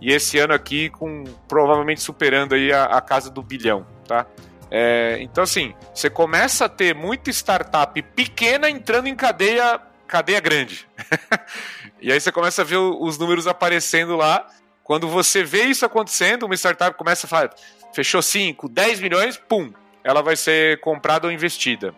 E 0.00 0.12
esse 0.12 0.38
ano 0.38 0.54
aqui 0.54 0.88
com 0.90 1.24
provavelmente 1.48 2.00
superando 2.00 2.54
aí 2.54 2.72
a, 2.72 2.84
a 2.84 3.00
casa 3.00 3.28
do 3.28 3.42
bilhão, 3.42 3.84
tá? 4.06 4.24
É, 4.70 5.18
então 5.20 5.42
assim, 5.42 5.74
você 5.92 6.08
começa 6.08 6.66
a 6.66 6.68
ter 6.68 6.94
muita 6.94 7.30
startup 7.30 8.00
pequena 8.00 8.70
entrando 8.70 9.08
em 9.08 9.16
cadeia 9.16 9.80
cadeia 10.06 10.40
grande. 10.40 10.86
e 12.06 12.12
aí 12.12 12.20
você 12.20 12.30
começa 12.30 12.62
a 12.62 12.64
ver 12.64 12.76
os 12.76 13.18
números 13.18 13.48
aparecendo 13.48 14.14
lá. 14.14 14.46
Quando 14.84 15.08
você 15.08 15.42
vê 15.42 15.64
isso 15.64 15.84
acontecendo, 15.84 16.44
uma 16.44 16.54
startup 16.54 16.96
começa 16.96 17.26
a 17.26 17.28
falar, 17.28 17.50
fechou 17.92 18.22
5, 18.22 18.68
10 18.68 19.00
milhões, 19.00 19.36
pum, 19.36 19.72
ela 20.04 20.22
vai 20.22 20.36
ser 20.36 20.78
comprada 20.78 21.26
ou 21.26 21.32
investida. 21.32 21.92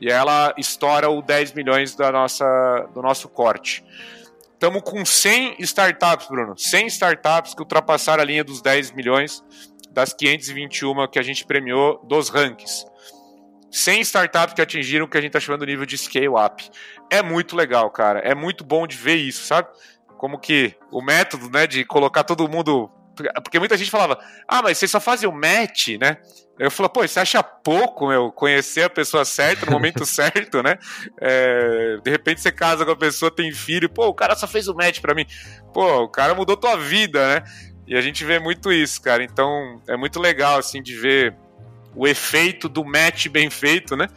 E 0.00 0.10
ela 0.10 0.52
estoura 0.58 1.08
o 1.08 1.22
10 1.22 1.52
milhões 1.52 1.94
da 1.94 2.10
nossa, 2.10 2.88
do 2.92 3.00
nosso 3.00 3.28
corte. 3.28 3.84
Estamos 4.52 4.82
com 4.82 5.04
100 5.04 5.54
startups, 5.60 6.26
Bruno. 6.26 6.58
100 6.58 6.88
startups 6.88 7.54
que 7.54 7.62
ultrapassaram 7.62 8.20
a 8.20 8.26
linha 8.26 8.42
dos 8.42 8.60
10 8.60 8.90
milhões 8.90 9.44
das 9.92 10.12
521 10.12 11.06
que 11.06 11.20
a 11.20 11.22
gente 11.22 11.46
premiou 11.46 12.04
dos 12.04 12.30
rankings. 12.30 12.84
100 13.72 14.02
startups 14.02 14.54
que 14.54 14.60
atingiram 14.60 15.06
o 15.06 15.08
que 15.08 15.16
a 15.16 15.20
gente 15.20 15.30
está 15.30 15.40
chamando 15.40 15.64
de 15.64 15.72
nível 15.72 15.86
de 15.86 15.96
scale-up. 15.96 16.70
É 17.10 17.22
muito 17.22 17.56
legal, 17.56 17.90
cara. 17.90 18.20
É 18.20 18.34
muito 18.34 18.62
bom 18.62 18.86
de 18.86 18.96
ver 18.96 19.16
isso, 19.16 19.46
sabe? 19.46 19.68
Como 20.18 20.38
que 20.38 20.76
o 20.90 21.02
método, 21.02 21.50
né, 21.50 21.66
de 21.66 21.82
colocar 21.84 22.22
todo 22.22 22.48
mundo. 22.48 22.90
Porque 23.42 23.58
muita 23.58 23.76
gente 23.76 23.90
falava, 23.90 24.18
ah, 24.46 24.62
mas 24.62 24.78
vocês 24.78 24.90
só 24.90 25.00
fazem 25.00 25.28
o 25.28 25.32
match, 25.32 25.98
né? 26.00 26.18
Eu 26.58 26.70
falo, 26.70 26.88
pô, 26.88 27.06
você 27.06 27.18
acha 27.18 27.42
pouco, 27.42 28.08
meu, 28.08 28.30
conhecer 28.30 28.82
a 28.82 28.90
pessoa 28.90 29.24
certa 29.24 29.66
no 29.66 29.72
momento 29.72 30.04
certo, 30.06 30.62
né? 30.62 30.78
É, 31.20 31.96
de 32.04 32.10
repente 32.10 32.40
você 32.40 32.52
casa 32.52 32.84
com 32.84 32.92
a 32.92 32.96
pessoa, 32.96 33.34
tem 33.34 33.50
filho, 33.52 33.88
pô, 33.88 34.06
o 34.06 34.14
cara 34.14 34.36
só 34.36 34.46
fez 34.46 34.68
o 34.68 34.74
match 34.74 35.00
pra 35.00 35.14
mim. 35.14 35.26
Pô, 35.72 36.02
o 36.02 36.08
cara 36.08 36.34
mudou 36.34 36.56
tua 36.56 36.76
vida, 36.76 37.34
né? 37.34 37.42
E 37.86 37.96
a 37.96 38.00
gente 38.00 38.24
vê 38.24 38.38
muito 38.38 38.70
isso, 38.70 39.00
cara. 39.00 39.24
Então 39.24 39.80
é 39.88 39.96
muito 39.96 40.20
legal, 40.20 40.58
assim, 40.58 40.82
de 40.82 40.94
ver 40.94 41.34
o 41.94 42.06
efeito 42.06 42.68
do 42.68 42.84
match 42.84 43.28
bem 43.28 43.50
feito, 43.50 43.96
né? 43.96 44.08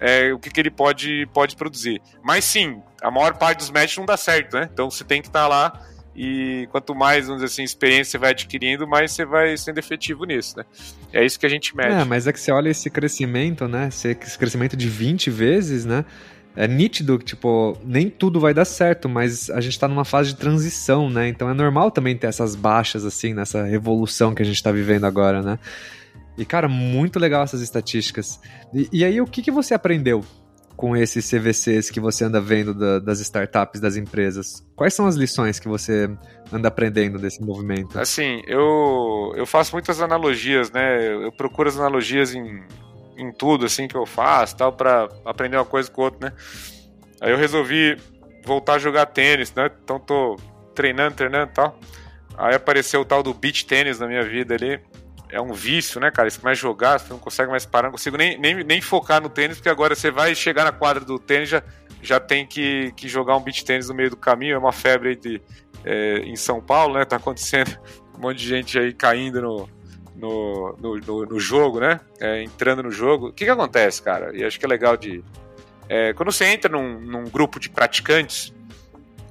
É, 0.00 0.32
o 0.32 0.38
que, 0.38 0.50
que 0.50 0.60
ele 0.60 0.70
pode, 0.70 1.26
pode 1.32 1.56
produzir. 1.56 2.00
Mas 2.22 2.44
sim, 2.44 2.82
a 3.02 3.10
maior 3.10 3.34
parte 3.34 3.58
dos 3.58 3.70
matches 3.70 3.96
não 3.96 4.04
dá 4.04 4.16
certo, 4.16 4.56
né? 4.56 4.68
Então 4.72 4.90
você 4.90 5.04
tem 5.04 5.22
que 5.22 5.28
estar 5.28 5.42
tá 5.42 5.48
lá 5.48 5.80
e 6.16 6.68
quanto 6.70 6.94
mais, 6.94 7.26
vamos 7.26 7.42
dizer 7.42 7.52
assim, 7.52 7.64
experiência 7.64 8.12
você 8.12 8.18
vai 8.18 8.30
adquirindo, 8.30 8.86
mais 8.86 9.12
você 9.12 9.24
vai 9.24 9.56
sendo 9.56 9.78
efetivo 9.78 10.24
nisso, 10.24 10.56
né? 10.56 10.64
É 11.12 11.24
isso 11.24 11.38
que 11.38 11.46
a 11.46 11.48
gente 11.48 11.76
mede. 11.76 11.92
É, 11.92 12.04
mas 12.04 12.26
é 12.26 12.32
que 12.32 12.40
você 12.40 12.52
olha 12.52 12.68
esse 12.68 12.88
crescimento, 12.88 13.66
né? 13.66 13.88
Esse 13.88 14.14
crescimento 14.14 14.76
de 14.76 14.88
20 14.88 15.30
vezes, 15.30 15.84
né? 15.84 16.04
É 16.56 16.68
nítido 16.68 17.18
que, 17.18 17.24
tipo, 17.24 17.76
nem 17.84 18.08
tudo 18.08 18.38
vai 18.38 18.54
dar 18.54 18.64
certo, 18.64 19.08
mas 19.08 19.50
a 19.50 19.60
gente 19.60 19.76
tá 19.76 19.88
numa 19.88 20.04
fase 20.04 20.30
de 20.30 20.36
transição, 20.36 21.10
né? 21.10 21.28
Então 21.28 21.50
é 21.50 21.54
normal 21.54 21.90
também 21.90 22.16
ter 22.16 22.28
essas 22.28 22.54
baixas, 22.54 23.04
assim, 23.04 23.34
nessa 23.34 23.64
revolução 23.64 24.32
que 24.32 24.42
a 24.42 24.44
gente 24.44 24.62
tá 24.62 24.70
vivendo 24.70 25.04
agora, 25.04 25.42
né? 25.42 25.58
E, 26.36 26.44
cara, 26.44 26.68
muito 26.68 27.18
legal 27.18 27.44
essas 27.44 27.60
estatísticas. 27.60 28.40
E, 28.72 28.88
e 28.92 29.04
aí, 29.04 29.20
o 29.20 29.26
que, 29.26 29.42
que 29.42 29.50
você 29.50 29.74
aprendeu 29.74 30.24
com 30.76 30.96
esses 30.96 31.30
CVCs 31.30 31.90
que 31.90 32.00
você 32.00 32.24
anda 32.24 32.40
vendo 32.40 32.74
da, 32.74 32.98
das 32.98 33.20
startups, 33.20 33.80
das 33.80 33.96
empresas? 33.96 34.64
Quais 34.74 34.92
são 34.92 35.06
as 35.06 35.14
lições 35.14 35.60
que 35.60 35.68
você 35.68 36.10
anda 36.52 36.68
aprendendo 36.68 37.18
desse 37.18 37.40
movimento? 37.40 37.98
Assim, 37.98 38.42
eu, 38.46 39.32
eu 39.36 39.46
faço 39.46 39.72
muitas 39.72 40.00
analogias, 40.00 40.70
né? 40.72 41.14
Eu 41.24 41.30
procuro 41.30 41.68
as 41.68 41.78
analogias 41.78 42.34
em, 42.34 42.62
em 43.16 43.32
tudo, 43.32 43.66
assim, 43.66 43.86
que 43.86 43.96
eu 43.96 44.04
faço, 44.04 44.56
tal, 44.56 44.72
para 44.72 45.08
aprender 45.24 45.56
uma 45.56 45.64
coisa 45.64 45.90
com 45.90 46.02
outra, 46.02 46.30
né? 46.30 46.36
Aí 47.20 47.30
eu 47.30 47.38
resolvi 47.38 47.96
voltar 48.44 48.74
a 48.74 48.78
jogar 48.78 49.06
tênis, 49.06 49.54
né? 49.54 49.70
Então 49.82 50.00
tô 50.00 50.36
treinando, 50.74 51.14
treinando 51.14 51.50
e 51.52 51.54
tal. 51.54 51.78
Aí 52.36 52.54
apareceu 52.54 53.00
o 53.00 53.04
tal 53.04 53.22
do 53.22 53.32
beach 53.32 53.64
tênis 53.64 54.00
na 54.00 54.08
minha 54.08 54.24
vida 54.24 54.54
ali 54.54 54.80
é 55.34 55.40
um 55.40 55.52
vício, 55.52 56.00
né, 56.00 56.12
cara? 56.12 56.30
Você 56.30 56.40
começa 56.40 56.60
a 56.60 56.62
jogar, 56.62 57.00
você 57.00 57.12
não 57.12 57.18
consegue 57.18 57.50
mais 57.50 57.66
parar, 57.66 57.88
não 57.88 57.92
consigo 57.92 58.16
nem, 58.16 58.38
nem, 58.38 58.62
nem 58.62 58.80
focar 58.80 59.20
no 59.20 59.28
tênis, 59.28 59.56
porque 59.56 59.68
agora 59.68 59.96
você 59.96 60.08
vai 60.08 60.32
chegar 60.32 60.64
na 60.64 60.70
quadra 60.70 61.04
do 61.04 61.18
tênis, 61.18 61.48
já, 61.48 61.60
já 62.00 62.20
tem 62.20 62.46
que, 62.46 62.92
que 62.92 63.08
jogar 63.08 63.36
um 63.36 63.40
beat 63.40 63.64
tênis 63.64 63.88
no 63.88 63.94
meio 63.96 64.10
do 64.10 64.16
caminho, 64.16 64.54
é 64.54 64.58
uma 64.58 64.70
febre 64.70 65.08
aí 65.08 65.16
de, 65.16 65.42
é, 65.84 66.18
em 66.18 66.36
São 66.36 66.60
Paulo, 66.60 66.94
né? 66.94 67.04
Tá 67.04 67.16
acontecendo 67.16 67.76
um 68.16 68.20
monte 68.20 68.38
de 68.38 68.46
gente 68.46 68.78
aí 68.78 68.94
caindo 68.94 69.42
no, 69.42 69.68
no, 70.14 70.76
no, 70.80 70.96
no, 70.98 71.26
no 71.26 71.40
jogo, 71.40 71.80
né? 71.80 71.98
É, 72.20 72.40
entrando 72.44 72.84
no 72.84 72.92
jogo. 72.92 73.28
O 73.28 73.32
que 73.32 73.44
que 73.44 73.50
acontece, 73.50 74.00
cara? 74.02 74.30
E 74.36 74.44
acho 74.44 74.56
que 74.56 74.64
é 74.64 74.68
legal 74.68 74.96
de... 74.96 75.24
É, 75.88 76.12
quando 76.12 76.30
você 76.30 76.44
entra 76.44 76.70
num, 76.70 77.00
num 77.00 77.24
grupo 77.24 77.58
de 77.58 77.68
praticantes, 77.68 78.54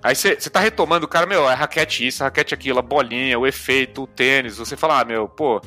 Aí 0.04 0.14
você 0.16 0.36
tá 0.36 0.60
retomando 0.60 1.06
o 1.06 1.08
cara, 1.08 1.26
meu, 1.26 1.50
é 1.50 1.54
raquete 1.54 2.06
isso, 2.06 2.26
raquete 2.26 2.54
aquilo, 2.54 2.78
a 2.78 2.82
bolinha, 2.82 3.40
o 3.40 3.48
efeito, 3.48 4.04
o 4.04 4.08
tênis. 4.08 4.58
Você 4.58 4.76
fala, 4.76 5.00
ah, 5.00 5.06
meu, 5.06 5.30
pô, 5.30 5.62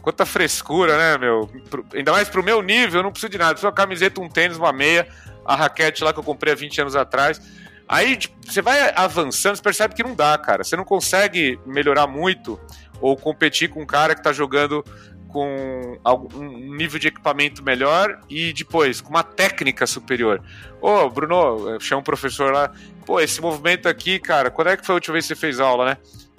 quanta 0.00 0.26
frescura, 0.26 0.96
né, 0.96 1.18
meu? 1.18 1.50
Ainda 1.94 2.12
mais 2.12 2.28
pro 2.28 2.42
meu 2.42 2.62
nível, 2.62 3.00
eu 3.00 3.02
não 3.02 3.10
preciso 3.10 3.30
de 3.30 3.38
nada. 3.38 3.50
Preciso 3.50 3.66
uma 3.66 3.72
camiseta, 3.72 4.20
um 4.20 4.28
tênis, 4.28 4.56
uma 4.56 4.72
meia, 4.72 5.08
a 5.44 5.54
raquete 5.54 6.02
lá 6.04 6.12
que 6.12 6.18
eu 6.18 6.24
comprei 6.24 6.52
há 6.52 6.56
20 6.56 6.80
anos 6.80 6.96
atrás. 6.96 7.40
Aí 7.88 8.16
tipo, 8.16 8.36
você 8.44 8.62
vai 8.62 8.92
avançando, 8.94 9.56
você 9.56 9.62
percebe 9.62 9.94
que 9.94 10.02
não 10.02 10.14
dá, 10.14 10.38
cara. 10.38 10.62
Você 10.62 10.76
não 10.76 10.84
consegue 10.84 11.58
melhorar 11.66 12.06
muito 12.06 12.58
ou 13.00 13.16
competir 13.16 13.68
com 13.68 13.82
um 13.82 13.86
cara 13.86 14.14
que 14.14 14.22
tá 14.22 14.32
jogando 14.32 14.84
com 15.30 15.98
um 16.34 16.74
nível 16.74 16.98
de 16.98 17.08
equipamento 17.08 17.62
melhor 17.62 18.20
e 18.28 18.52
depois 18.52 19.00
com 19.00 19.10
uma 19.10 19.22
técnica 19.22 19.86
superior. 19.86 20.42
Ô, 20.80 21.08
Bruno, 21.08 21.78
chama 21.80 22.00
um 22.00 22.04
professor 22.04 22.52
lá, 22.52 22.72
pô, 23.06 23.20
esse 23.20 23.40
movimento 23.40 23.88
aqui, 23.88 24.18
cara, 24.18 24.50
quando 24.50 24.68
é 24.68 24.76
que 24.76 24.84
foi 24.84 24.94
a 24.94 24.96
última 24.96 25.12
vez 25.14 25.26
que 25.26 25.34
você 25.34 25.40
fez 25.40 25.60
aula, 25.60 25.84
né? 25.86 25.96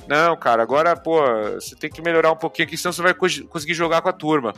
Não, 0.07 0.35
cara, 0.35 0.63
agora, 0.63 0.95
pô, 0.95 1.21
você 1.53 1.75
tem 1.75 1.89
que 1.89 2.01
melhorar 2.01 2.31
um 2.31 2.35
pouquinho 2.35 2.67
aqui, 2.67 2.77
senão 2.77 2.91
você 2.91 3.01
vai 3.01 3.13
conseguir 3.13 3.73
jogar 3.73 4.01
com 4.01 4.09
a 4.09 4.13
turma. 4.13 4.53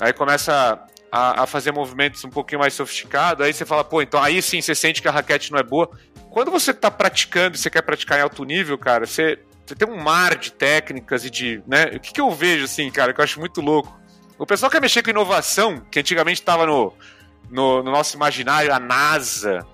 Aí 0.00 0.12
começa 0.12 0.78
a, 1.10 1.42
a 1.42 1.46
fazer 1.46 1.72
movimentos 1.72 2.24
um 2.24 2.30
pouquinho 2.30 2.60
mais 2.60 2.74
sofisticados, 2.74 3.44
aí 3.44 3.52
você 3.52 3.64
fala, 3.64 3.84
pô, 3.84 4.02
então 4.02 4.22
aí 4.22 4.42
sim 4.42 4.60
você 4.60 4.74
sente 4.74 5.00
que 5.00 5.08
a 5.08 5.12
raquete 5.12 5.52
não 5.52 5.58
é 5.58 5.62
boa. 5.62 5.88
Quando 6.30 6.50
você 6.50 6.74
tá 6.74 6.90
praticando 6.90 7.56
e 7.56 7.58
você 7.58 7.70
quer 7.70 7.82
praticar 7.82 8.18
em 8.18 8.22
alto 8.22 8.44
nível, 8.44 8.76
cara, 8.76 9.06
você 9.06 9.38
você 9.66 9.74
tem 9.74 9.88
um 9.88 10.00
mar 10.00 10.36
de 10.36 10.52
técnicas 10.52 11.24
e 11.24 11.30
de. 11.30 11.60
Né? 11.66 11.86
O 11.96 12.00
que, 12.00 12.12
que 12.12 12.20
eu 12.20 12.30
vejo, 12.30 12.64
assim, 12.64 12.88
cara, 12.90 13.12
que 13.12 13.20
eu 13.20 13.24
acho 13.24 13.40
muito 13.40 13.60
louco? 13.60 13.98
O 14.38 14.46
pessoal 14.46 14.70
quer 14.70 14.80
mexer 14.80 15.02
com 15.02 15.10
inovação, 15.10 15.80
que 15.90 15.98
antigamente 15.98 16.40
estava 16.40 16.66
no, 16.66 16.92
no, 17.50 17.82
no, 17.82 17.90
nosso 17.90 18.16
imaginário, 18.16 18.72
a 18.72 18.78
NASA, 18.78 19.66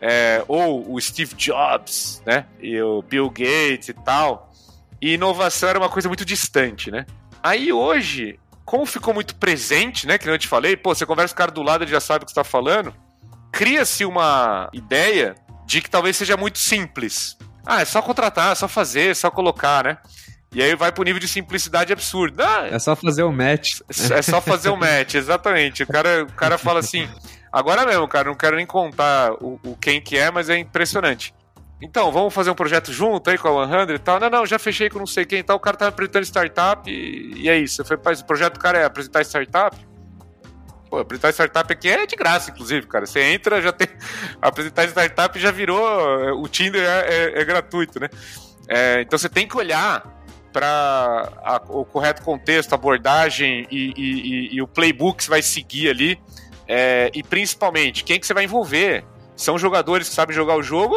é, 0.00 0.44
ou 0.46 0.92
o 0.92 1.00
Steve 1.00 1.34
Jobs, 1.34 2.22
né? 2.26 2.46
E 2.60 2.80
o 2.80 3.02
Bill 3.02 3.28
Gates 3.30 3.88
e 3.88 3.94
tal. 3.94 4.52
E 5.00 5.14
inovação 5.14 5.68
era 5.68 5.78
uma 5.78 5.88
coisa 5.88 6.08
muito 6.08 6.24
distante, 6.24 6.90
né? 6.90 7.06
Aí 7.42 7.72
hoje, 7.72 8.38
como 8.64 8.84
ficou 8.86 9.14
muito 9.14 9.36
presente, 9.36 10.06
né? 10.06 10.18
Que 10.18 10.28
eu 10.28 10.38
te 10.38 10.48
falei, 10.48 10.76
pô, 10.76 10.94
você 10.94 11.06
conversa 11.06 11.34
com 11.34 11.38
o 11.38 11.42
cara 11.42 11.52
do 11.52 11.62
lado, 11.62 11.84
ele 11.84 11.90
já 11.90 12.00
sabe 12.00 12.22
o 12.22 12.26
que 12.26 12.32
está 12.32 12.44
falando. 12.44 12.94
Cria-se 13.52 14.04
uma 14.04 14.68
ideia 14.72 15.34
de 15.64 15.80
que 15.80 15.90
talvez 15.90 16.16
seja 16.16 16.36
muito 16.36 16.58
simples. 16.58 17.36
Ah, 17.64 17.80
é 17.80 17.84
só 17.84 18.00
contratar, 18.00 18.52
é 18.52 18.54
só 18.54 18.68
fazer, 18.68 19.10
é 19.10 19.14
só 19.14 19.30
colocar, 19.30 19.84
né? 19.84 19.98
E 20.54 20.62
aí 20.62 20.74
vai 20.74 20.92
pro 20.92 21.04
nível 21.04 21.20
de 21.20 21.28
simplicidade 21.28 21.92
absurdo. 21.92 22.40
Ah, 22.42 22.68
é 22.68 22.78
só 22.78 22.94
fazer 22.96 23.24
o 23.24 23.32
match. 23.32 23.80
É 24.10 24.22
só 24.22 24.40
fazer 24.40 24.70
o 24.70 24.76
match, 24.76 25.14
exatamente. 25.14 25.82
O 25.82 25.86
cara, 25.86 26.22
o 26.22 26.32
cara 26.32 26.56
fala 26.56 26.80
assim, 26.80 27.08
agora 27.58 27.86
mesmo, 27.86 28.06
cara, 28.06 28.28
não 28.28 28.36
quero 28.36 28.56
nem 28.56 28.66
contar 28.66 29.32
o, 29.34 29.58
o 29.64 29.76
quem 29.76 30.00
que 30.00 30.16
é, 30.16 30.30
mas 30.30 30.48
é 30.48 30.58
impressionante. 30.58 31.34
Então, 31.80 32.10
vamos 32.10 32.32
fazer 32.32 32.50
um 32.50 32.54
projeto 32.54 32.90
junto 32.90 33.28
aí 33.28 33.36
com 33.36 33.60
a 33.60 33.86
100 33.86 33.94
e 33.94 33.98
tal. 33.98 34.18
Não, 34.18 34.30
não, 34.30 34.46
já 34.46 34.58
fechei 34.58 34.88
com 34.88 34.98
não 34.98 35.06
sei 35.06 35.26
quem 35.26 35.40
e 35.40 35.42
tal. 35.42 35.56
O 35.56 35.60
cara 35.60 35.76
tá 35.76 35.88
apresentando 35.88 36.24
startup 36.24 36.90
e, 36.90 37.42
e 37.42 37.48
é 37.48 37.58
isso. 37.58 37.84
Foi, 37.84 37.96
o 37.96 38.24
projeto 38.24 38.54
do 38.54 38.60
cara 38.60 38.78
é 38.78 38.84
apresentar 38.84 39.22
startup. 39.22 39.76
Pô, 40.88 40.98
apresentar 40.98 41.32
startup 41.32 41.70
aqui 41.70 41.88
é 41.88 42.06
de 42.06 42.16
graça, 42.16 42.50
inclusive, 42.50 42.86
cara. 42.86 43.04
Você 43.04 43.20
entra, 43.20 43.60
já 43.60 43.72
tem. 43.72 43.88
Apresentar 44.40 44.84
startup 44.86 45.38
já 45.38 45.50
virou. 45.50 46.40
O 46.40 46.48
Tinder 46.48 46.82
é, 46.82 47.08
é, 47.08 47.40
é 47.40 47.44
gratuito, 47.44 48.00
né? 48.00 48.08
É, 48.68 49.02
então 49.02 49.18
você 49.18 49.28
tem 49.28 49.46
que 49.46 49.56
olhar 49.56 50.16
para 50.52 51.62
o 51.68 51.84
correto 51.84 52.22
contexto, 52.22 52.72
abordagem 52.72 53.66
e, 53.70 53.92
e, 53.94 53.94
e, 53.96 54.54
e, 54.54 54.62
o 54.62 54.66
playbook 54.66 55.18
que 55.18 55.24
você 55.24 55.30
vai 55.30 55.42
seguir 55.42 55.90
ali. 55.90 56.18
É, 56.68 57.10
e 57.14 57.22
principalmente, 57.22 58.04
quem 58.04 58.18
que 58.18 58.26
você 58.26 58.34
vai 58.34 58.44
envolver? 58.44 59.04
São 59.36 59.58
jogadores 59.58 60.08
que 60.08 60.14
sabem 60.14 60.34
jogar 60.34 60.56
o 60.56 60.62
jogo 60.62 60.96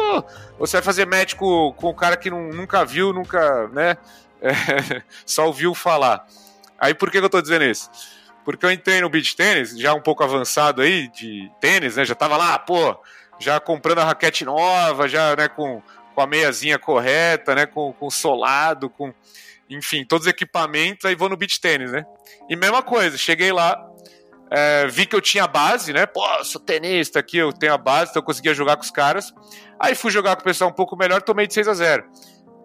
ou 0.58 0.66
você 0.66 0.78
vai 0.78 0.82
fazer 0.82 1.06
match 1.06 1.34
com, 1.34 1.74
com 1.76 1.90
um 1.90 1.94
cara 1.94 2.16
que 2.16 2.30
não, 2.30 2.48
nunca 2.48 2.84
viu, 2.84 3.12
nunca, 3.12 3.68
né? 3.68 3.96
É, 4.42 5.02
só 5.26 5.48
ouviu 5.48 5.74
falar. 5.74 6.26
Aí 6.78 6.94
por 6.94 7.10
que, 7.10 7.18
que 7.18 7.24
eu 7.26 7.28
tô 7.28 7.42
dizendo 7.42 7.66
isso? 7.66 7.90
Porque 8.42 8.64
eu 8.64 8.70
entrei 8.70 8.98
no 9.02 9.10
beach 9.10 9.36
tênis, 9.36 9.78
já 9.78 9.92
um 9.92 10.00
pouco 10.00 10.24
avançado 10.24 10.80
aí 10.80 11.08
de 11.08 11.50
tênis, 11.60 11.96
né? 11.96 12.06
Já 12.06 12.14
tava 12.14 12.38
lá, 12.38 12.58
pô, 12.58 12.98
já 13.38 13.60
comprando 13.60 13.98
a 13.98 14.04
raquete 14.04 14.44
nova, 14.44 15.08
já, 15.08 15.34
né, 15.36 15.48
com, 15.48 15.82
com 16.14 16.20
a 16.20 16.26
meiazinha 16.26 16.78
correta, 16.78 17.54
né, 17.54 17.66
com, 17.66 17.92
com 17.92 18.10
solado, 18.10 18.88
com, 18.88 19.12
enfim, 19.68 20.04
todos 20.04 20.26
os 20.26 20.30
equipamentos, 20.30 21.04
aí 21.04 21.14
vou 21.14 21.28
no 21.28 21.36
beach 21.36 21.60
tênis, 21.60 21.92
né? 21.92 22.04
E 22.48 22.56
mesma 22.56 22.82
coisa, 22.82 23.16
cheguei 23.16 23.52
lá, 23.52 23.89
É, 24.50 24.86
vi 24.88 25.06
que 25.06 25.14
eu 25.14 25.20
tinha 25.20 25.46
base, 25.46 25.92
né? 25.92 26.06
Pô, 26.06 26.22
sou 26.44 26.60
tenista 26.60 27.20
aqui, 27.20 27.38
eu 27.38 27.52
tenho 27.52 27.72
a 27.72 27.78
base, 27.78 28.10
então 28.10 28.20
eu 28.20 28.26
conseguia 28.26 28.52
jogar 28.52 28.76
com 28.76 28.82
os 28.82 28.90
caras. 28.90 29.32
Aí 29.78 29.94
fui 29.94 30.10
jogar 30.10 30.34
com 30.36 30.42
o 30.42 30.44
pessoal 30.44 30.70
um 30.70 30.74
pouco 30.74 30.96
melhor, 30.96 31.22
tomei 31.22 31.46
de 31.46 31.54
6 31.54 31.68
a 31.68 31.74
0 31.74 32.04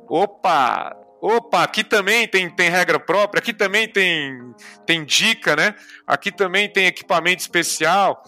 Opa! 0.10 0.96
Opa, 1.22 1.64
aqui 1.64 1.84
também 1.84 2.28
tem, 2.28 2.50
tem 2.50 2.70
regra 2.70 3.00
própria, 3.00 3.40
aqui 3.40 3.52
também 3.52 3.88
tem, 3.88 4.54
tem 4.86 5.04
dica, 5.04 5.56
né? 5.56 5.74
Aqui 6.06 6.32
também 6.32 6.70
tem 6.70 6.86
equipamento 6.86 7.42
especial. 7.42 8.22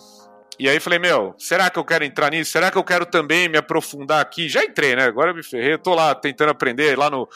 E 0.60 0.68
aí 0.68 0.80
falei, 0.80 0.98
meu, 0.98 1.36
será 1.38 1.70
que 1.70 1.78
eu 1.78 1.86
quero 1.86 2.04
entrar 2.04 2.32
nisso? 2.32 2.52
Será 2.52 2.72
que 2.72 2.78
eu 2.78 2.84
quero 2.84 3.06
também 3.06 3.48
me 3.48 3.58
aprofundar 3.58 4.20
aqui? 4.20 4.50
Já 4.50 4.64
entrei, 4.64 4.96
né? 4.96 5.04
Agora 5.04 5.30
eu 5.30 5.36
me 5.36 5.44
ferrei, 5.44 5.74
eu 5.74 5.80
tô 5.80 5.94
lá 5.94 6.16
tentando 6.16 6.50
aprender, 6.50 6.98
lá 6.98 7.10
no. 7.10 7.30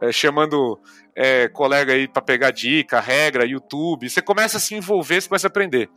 É, 0.00 0.12
chamando 0.12 0.80
é, 1.14 1.48
colega 1.48 1.92
aí 1.92 2.08
para 2.08 2.22
pegar 2.22 2.50
dica, 2.50 3.00
regra, 3.00 3.46
YouTube. 3.46 4.08
Você 4.08 4.22
começa 4.22 4.56
a 4.56 4.60
se 4.60 4.74
envolver, 4.74 5.20
você 5.20 5.28
começa 5.28 5.46
a 5.46 5.48
aprender. 5.48 5.88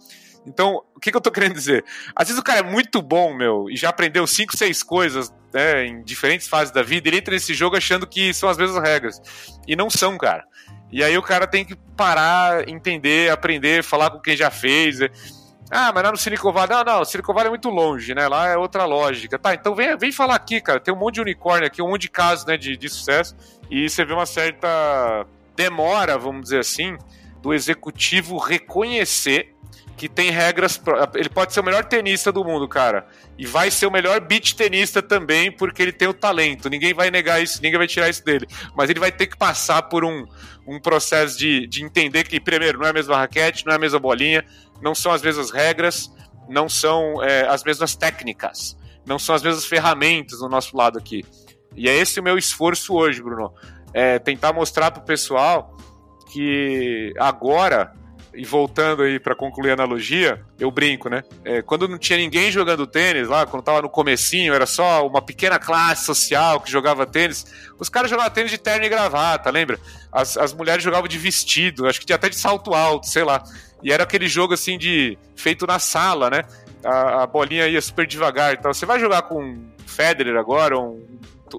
Então, 0.45 0.83
o 0.95 0.99
que, 0.99 1.09
que 1.09 1.17
eu 1.17 1.21
tô 1.21 1.31
querendo 1.31 1.53
dizer? 1.53 1.85
Às 2.15 2.27
vezes 2.27 2.39
o 2.39 2.43
cara 2.43 2.59
é 2.59 2.63
muito 2.63 3.01
bom, 3.01 3.33
meu, 3.33 3.69
e 3.69 3.77
já 3.77 3.89
aprendeu 3.89 4.27
cinco, 4.27 4.55
seis 4.57 4.83
coisas 4.83 5.33
né, 5.53 5.85
em 5.85 6.03
diferentes 6.03 6.47
fases 6.47 6.73
da 6.73 6.83
vida, 6.83 7.07
ele 7.07 7.17
entra 7.17 7.33
nesse 7.33 7.53
jogo 7.53 7.77
achando 7.77 8.05
que 8.05 8.33
são 8.33 8.49
as 8.49 8.57
mesmas 8.57 8.81
regras. 8.83 9.21
E 9.67 9.75
não 9.75 9.89
são, 9.89 10.17
cara. 10.17 10.43
E 10.91 11.03
aí 11.03 11.17
o 11.17 11.23
cara 11.23 11.47
tem 11.47 11.65
que 11.65 11.75
parar, 11.95 12.67
entender, 12.67 13.31
aprender, 13.31 13.83
falar 13.83 14.11
com 14.11 14.19
quem 14.19 14.35
já 14.35 14.51
fez. 14.51 14.99
Ah, 15.71 15.91
mas 15.91 16.03
lá 16.03 16.11
no 16.11 16.17
Silicon 16.17 16.51
Valley. 16.51 16.69
Não, 16.69 16.83
não, 16.83 17.05
Silicon 17.05 17.33
Valley 17.33 17.47
é 17.47 17.49
muito 17.49 17.69
longe, 17.69 18.13
né? 18.13 18.27
Lá 18.27 18.49
é 18.49 18.57
outra 18.57 18.85
lógica. 18.85 19.39
Tá, 19.39 19.55
então 19.55 19.73
vem, 19.73 19.97
vem 19.97 20.11
falar 20.11 20.35
aqui, 20.35 20.61
cara. 20.61 20.79
Tem 20.79 20.93
um 20.93 20.97
monte 20.97 21.15
de 21.15 21.21
unicórnio 21.21 21.65
aqui, 21.65 21.81
um 21.81 21.89
monte 21.89 22.01
de 22.03 22.09
casos 22.09 22.45
né, 22.45 22.57
de, 22.57 22.77
de 22.77 22.89
sucesso. 22.89 23.35
E 23.73 23.89
você 23.89 24.05
vê 24.05 24.13
uma 24.13 24.27
certa 24.27 25.25
demora, 25.55 26.15
vamos 26.15 26.43
dizer 26.43 26.59
assim, 26.59 26.95
do 27.41 27.51
executivo 27.51 28.37
reconhecer 28.37 29.55
que 29.97 30.07
tem 30.07 30.29
regras. 30.29 30.79
Ele 31.15 31.27
pode 31.27 31.53
ser 31.53 31.61
o 31.61 31.63
melhor 31.63 31.83
tenista 31.83 32.31
do 32.31 32.45
mundo, 32.45 32.67
cara. 32.67 33.07
E 33.35 33.47
vai 33.47 33.71
ser 33.71 33.87
o 33.87 33.91
melhor 33.91 34.19
beach 34.19 34.55
tenista 34.55 35.01
também, 35.01 35.51
porque 35.51 35.81
ele 35.81 35.91
tem 35.91 36.07
o 36.07 36.13
talento. 36.13 36.69
Ninguém 36.69 36.93
vai 36.93 37.09
negar 37.09 37.41
isso, 37.41 37.59
ninguém 37.63 37.79
vai 37.79 37.87
tirar 37.87 38.09
isso 38.09 38.23
dele. 38.23 38.45
Mas 38.77 38.91
ele 38.91 38.99
vai 38.99 39.11
ter 39.11 39.25
que 39.25 39.35
passar 39.35 39.81
por 39.81 40.05
um, 40.05 40.23
um 40.67 40.79
processo 40.79 41.35
de, 41.35 41.65
de 41.65 41.83
entender 41.83 42.25
que, 42.25 42.39
primeiro, 42.39 42.77
não 42.77 42.85
é 42.85 42.91
a 42.91 42.93
mesma 42.93 43.17
raquete, 43.17 43.65
não 43.65 43.73
é 43.73 43.75
a 43.77 43.79
mesma 43.79 43.97
bolinha, 43.97 44.45
não 44.83 44.93
são 44.93 45.11
as 45.11 45.23
mesmas 45.23 45.49
regras, 45.49 46.13
não 46.47 46.69
são 46.69 47.23
é, 47.23 47.47
as 47.47 47.63
mesmas 47.63 47.95
técnicas, 47.95 48.77
não 49.03 49.17
são 49.17 49.33
as 49.33 49.41
mesmas 49.41 49.65
ferramentas 49.65 50.37
do 50.37 50.47
nosso 50.47 50.77
lado 50.77 50.99
aqui. 50.99 51.25
E 51.75 51.89
é 51.89 51.95
esse 51.95 52.19
o 52.19 52.23
meu 52.23 52.37
esforço 52.37 52.93
hoje, 52.93 53.21
Bruno. 53.21 53.53
É 53.93 54.19
tentar 54.19 54.53
mostrar 54.53 54.91
pro 54.91 55.03
pessoal 55.03 55.77
que 56.31 57.13
agora 57.19 57.93
e 58.35 58.43
voltando 58.43 59.03
aí 59.03 59.19
para 59.19 59.35
concluir 59.35 59.69
a 59.69 59.73
analogia, 59.73 60.43
eu 60.59 60.71
brinco, 60.71 61.07
né? 61.07 61.23
É, 61.45 61.61
quando 61.61 61.87
não 61.87 61.99
tinha 61.99 62.17
ninguém 62.17 62.51
jogando 62.51 62.87
tênis 62.87 63.27
lá, 63.27 63.45
quando 63.45 63.63
tava 63.63 63.83
no 63.83 63.89
comecinho, 63.89 64.53
era 64.53 64.65
só 64.65 65.05
uma 65.05 65.21
pequena 65.21 65.59
classe 65.59 66.05
social 66.05 66.59
que 66.59 66.71
jogava 66.71 67.05
tênis, 67.05 67.45
os 67.77 67.89
caras 67.89 68.09
jogavam 68.09 68.31
tênis 68.31 68.49
de 68.49 68.57
terno 68.57 68.85
e 68.85 68.89
gravata, 68.89 69.49
lembra? 69.51 69.79
As, 70.11 70.35
as 70.35 70.53
mulheres 70.53 70.83
jogavam 70.83 71.07
de 71.07 71.17
vestido, 71.17 71.87
acho 71.87 72.01
que 72.01 72.11
até 72.11 72.27
de 72.27 72.35
salto 72.35 72.73
alto, 72.73 73.07
sei 73.07 73.23
lá. 73.23 73.43
E 73.83 73.91
era 73.91 74.03
aquele 74.03 74.27
jogo 74.27 74.53
assim 74.53 74.77
de 74.77 75.17
feito 75.35 75.67
na 75.67 75.77
sala, 75.77 76.29
né? 76.29 76.43
A, 76.83 77.23
a 77.23 77.27
bolinha 77.27 77.67
ia 77.67 77.81
super 77.81 78.07
devagar. 78.07 78.53
Então, 78.53 78.73
você 78.73 78.85
vai 78.85 78.99
jogar 78.99 79.23
com 79.23 79.71
Federer 79.85 80.37
agora, 80.37 80.79
um, 80.79 81.05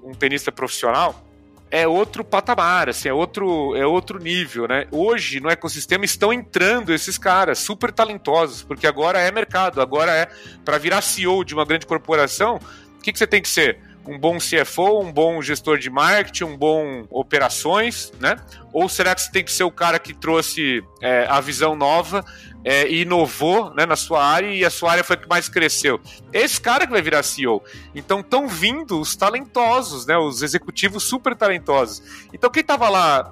um 0.03 0.13
tenista 0.13 0.51
profissional, 0.51 1.25
é 1.71 1.87
outro 1.87 2.23
patamar, 2.23 2.89
assim, 2.89 3.09
é 3.09 3.13
outro, 3.13 3.75
é 3.75 3.85
outro 3.85 4.19
nível, 4.19 4.67
né? 4.67 4.87
Hoje 4.91 5.39
no 5.39 5.49
ecossistema 5.49 6.05
estão 6.05 6.31
entrando 6.31 6.93
esses 6.93 7.17
caras 7.17 7.59
super 7.59 7.91
talentosos, 7.91 8.63
porque 8.63 8.87
agora 8.87 9.19
é 9.19 9.31
mercado, 9.31 9.81
agora 9.81 10.11
é 10.11 10.27
para 10.63 10.77
virar 10.77 11.01
CEO 11.01 11.43
de 11.43 11.53
uma 11.53 11.65
grande 11.65 11.85
corporação, 11.85 12.59
o 12.97 13.01
que, 13.01 13.11
que 13.11 13.19
você 13.19 13.27
tem 13.27 13.41
que 13.41 13.49
ser? 13.49 13.79
um 14.07 14.19
bom 14.19 14.37
CFO, 14.37 15.01
um 15.01 15.11
bom 15.11 15.41
gestor 15.41 15.77
de 15.77 15.89
marketing, 15.89 16.43
um 16.43 16.57
bom 16.57 17.05
operações, 17.09 18.11
né? 18.19 18.37
Ou 18.71 18.87
será 18.87 19.15
que 19.15 19.21
você 19.21 19.31
tem 19.31 19.43
que 19.43 19.51
ser 19.51 19.63
o 19.63 19.71
cara 19.71 19.97
que 19.97 20.13
trouxe 20.13 20.83
é, 21.01 21.25
a 21.27 21.41
visão 21.41 21.75
nova 21.75 22.23
é, 22.65 22.87
e 22.87 23.03
inovou 23.03 23.71
né, 23.75 23.85
na 23.85 23.95
sua 23.95 24.25
área 24.25 24.47
e 24.47 24.65
a 24.65 24.71
sua 24.71 24.91
área 24.91 25.03
foi 25.03 25.15
a 25.15 25.19
que 25.19 25.29
mais 25.29 25.47
cresceu? 25.47 26.01
Esse 26.33 26.59
cara 26.59 26.87
que 26.87 26.91
vai 26.91 27.01
virar 27.01 27.21
CEO. 27.21 27.63
Então 27.93 28.21
estão 28.21 28.47
vindo 28.47 28.99
os 28.99 29.15
talentosos, 29.15 30.07
né? 30.07 30.17
Os 30.17 30.41
executivos 30.41 31.03
super 31.03 31.35
talentosos. 31.35 32.01
Então 32.33 32.49
quem 32.49 32.61
estava 32.61 32.89
lá, 32.89 33.31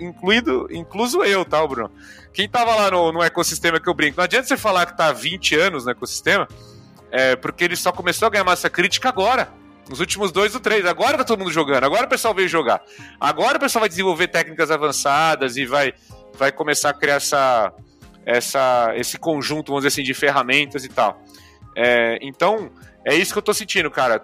incluído, 0.00 0.68
incluso 0.70 1.24
eu, 1.24 1.44
tá, 1.44 1.66
Bruno? 1.66 1.90
Quem 2.32 2.46
estava 2.46 2.76
lá 2.76 2.92
no, 2.92 3.10
no 3.10 3.22
ecossistema 3.22 3.80
que 3.80 3.88
eu 3.88 3.94
brinco, 3.94 4.18
não 4.18 4.24
adianta 4.24 4.46
você 4.46 4.56
falar 4.56 4.86
que 4.86 4.92
está 4.92 5.08
há 5.08 5.12
20 5.12 5.56
anos 5.56 5.84
no 5.84 5.90
ecossistema, 5.90 6.46
é, 7.10 7.34
porque 7.34 7.64
ele 7.64 7.74
só 7.74 7.90
começou 7.90 8.26
a 8.26 8.30
ganhar 8.30 8.44
massa 8.44 8.70
crítica 8.70 9.08
agora. 9.08 9.52
Nos 9.88 9.98
últimos 9.98 10.30
dois 10.30 10.54
ou 10.54 10.60
três. 10.60 10.86
Agora 10.86 11.18
tá 11.18 11.24
todo 11.24 11.40
mundo 11.40 11.50
jogando. 11.50 11.82
Agora 11.82 12.06
o 12.06 12.08
pessoal 12.08 12.32
veio 12.32 12.48
jogar. 12.48 12.80
Agora 13.18 13.56
o 13.56 13.60
pessoal 13.60 13.80
vai 13.80 13.88
desenvolver 13.88 14.28
técnicas 14.28 14.70
avançadas 14.70 15.56
e 15.56 15.66
vai, 15.66 15.92
vai 16.38 16.52
começar 16.52 16.90
a 16.90 16.94
criar 16.94 17.16
essa, 17.16 17.74
essa, 18.24 18.92
esse 18.96 19.18
conjunto, 19.18 19.68
vamos 19.68 19.84
dizer 19.84 19.88
assim, 19.88 20.02
de 20.02 20.14
ferramentas 20.14 20.84
e 20.84 20.88
tal. 20.88 21.22
É, 21.76 22.18
então, 22.20 22.70
é 23.04 23.14
isso 23.14 23.32
que 23.32 23.38
eu 23.38 23.42
tô 23.42 23.54
sentindo, 23.54 23.90
cara. 23.90 24.22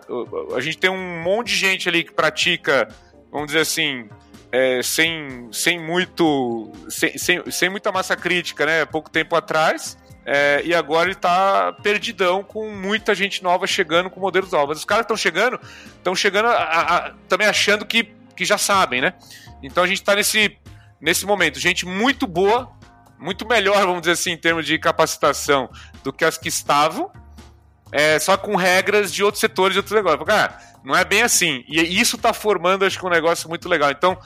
A 0.54 0.60
gente 0.60 0.78
tem 0.78 0.90
um 0.90 1.22
monte 1.22 1.48
de 1.48 1.56
gente 1.56 1.88
ali 1.88 2.04
que 2.04 2.12
pratica, 2.12 2.88
vamos 3.30 3.48
dizer 3.48 3.60
assim, 3.60 4.08
é, 4.52 4.82
sem, 4.82 5.48
sem 5.52 5.78
muito. 5.78 6.72
Sem, 6.88 7.16
sem, 7.18 7.50
sem 7.50 7.68
muita 7.68 7.90
massa 7.92 8.16
crítica, 8.16 8.64
né? 8.66 8.84
Pouco 8.84 9.10
tempo 9.10 9.34
atrás. 9.34 9.98
É, 10.24 10.60
e 10.64 10.74
agora 10.74 11.08
ele 11.08 11.14
tá 11.14 11.72
perdidão 11.82 12.42
com 12.42 12.68
muita 12.70 13.14
gente 13.14 13.44
nova 13.44 13.64
chegando 13.66 14.10
com 14.10 14.18
modelos 14.18 14.50
novos. 14.50 14.78
Os 14.78 14.84
caras 14.84 15.04
estão 15.04 15.16
chegando, 15.16 15.60
estão 15.96 16.16
chegando 16.16 16.48
a, 16.48 16.52
a, 16.52 17.14
também 17.28 17.46
achando 17.46 17.86
que, 17.86 18.12
que 18.34 18.44
já 18.44 18.58
sabem, 18.58 19.00
né? 19.00 19.14
Então 19.62 19.84
a 19.84 19.86
gente 19.86 20.02
tá 20.02 20.16
nesse, 20.16 20.58
nesse 21.00 21.24
momento. 21.24 21.60
Gente 21.60 21.86
muito 21.86 22.26
boa, 22.26 22.75
muito 23.18 23.46
melhor, 23.46 23.78
vamos 23.86 24.00
dizer 24.00 24.12
assim, 24.12 24.32
em 24.32 24.36
termos 24.36 24.66
de 24.66 24.78
capacitação 24.78 25.70
do 26.02 26.12
que 26.12 26.24
as 26.24 26.36
que 26.36 26.48
estavam, 26.48 27.10
é, 27.92 28.18
só 28.18 28.36
com 28.36 28.56
regras 28.56 29.12
de 29.12 29.22
outros 29.22 29.40
setores, 29.40 29.74
de 29.74 29.78
outros 29.78 29.94
negócios. 29.94 30.24
Cara, 30.24 30.58
não 30.84 30.94
é 30.94 31.04
bem 31.04 31.22
assim. 31.22 31.64
E 31.68 32.00
isso 32.00 32.18
tá 32.18 32.32
formando, 32.32 32.84
acho 32.84 32.98
que, 32.98 33.06
um 33.06 33.10
negócio 33.10 33.48
muito 33.48 33.68
legal. 33.68 33.90
Então, 33.90 34.18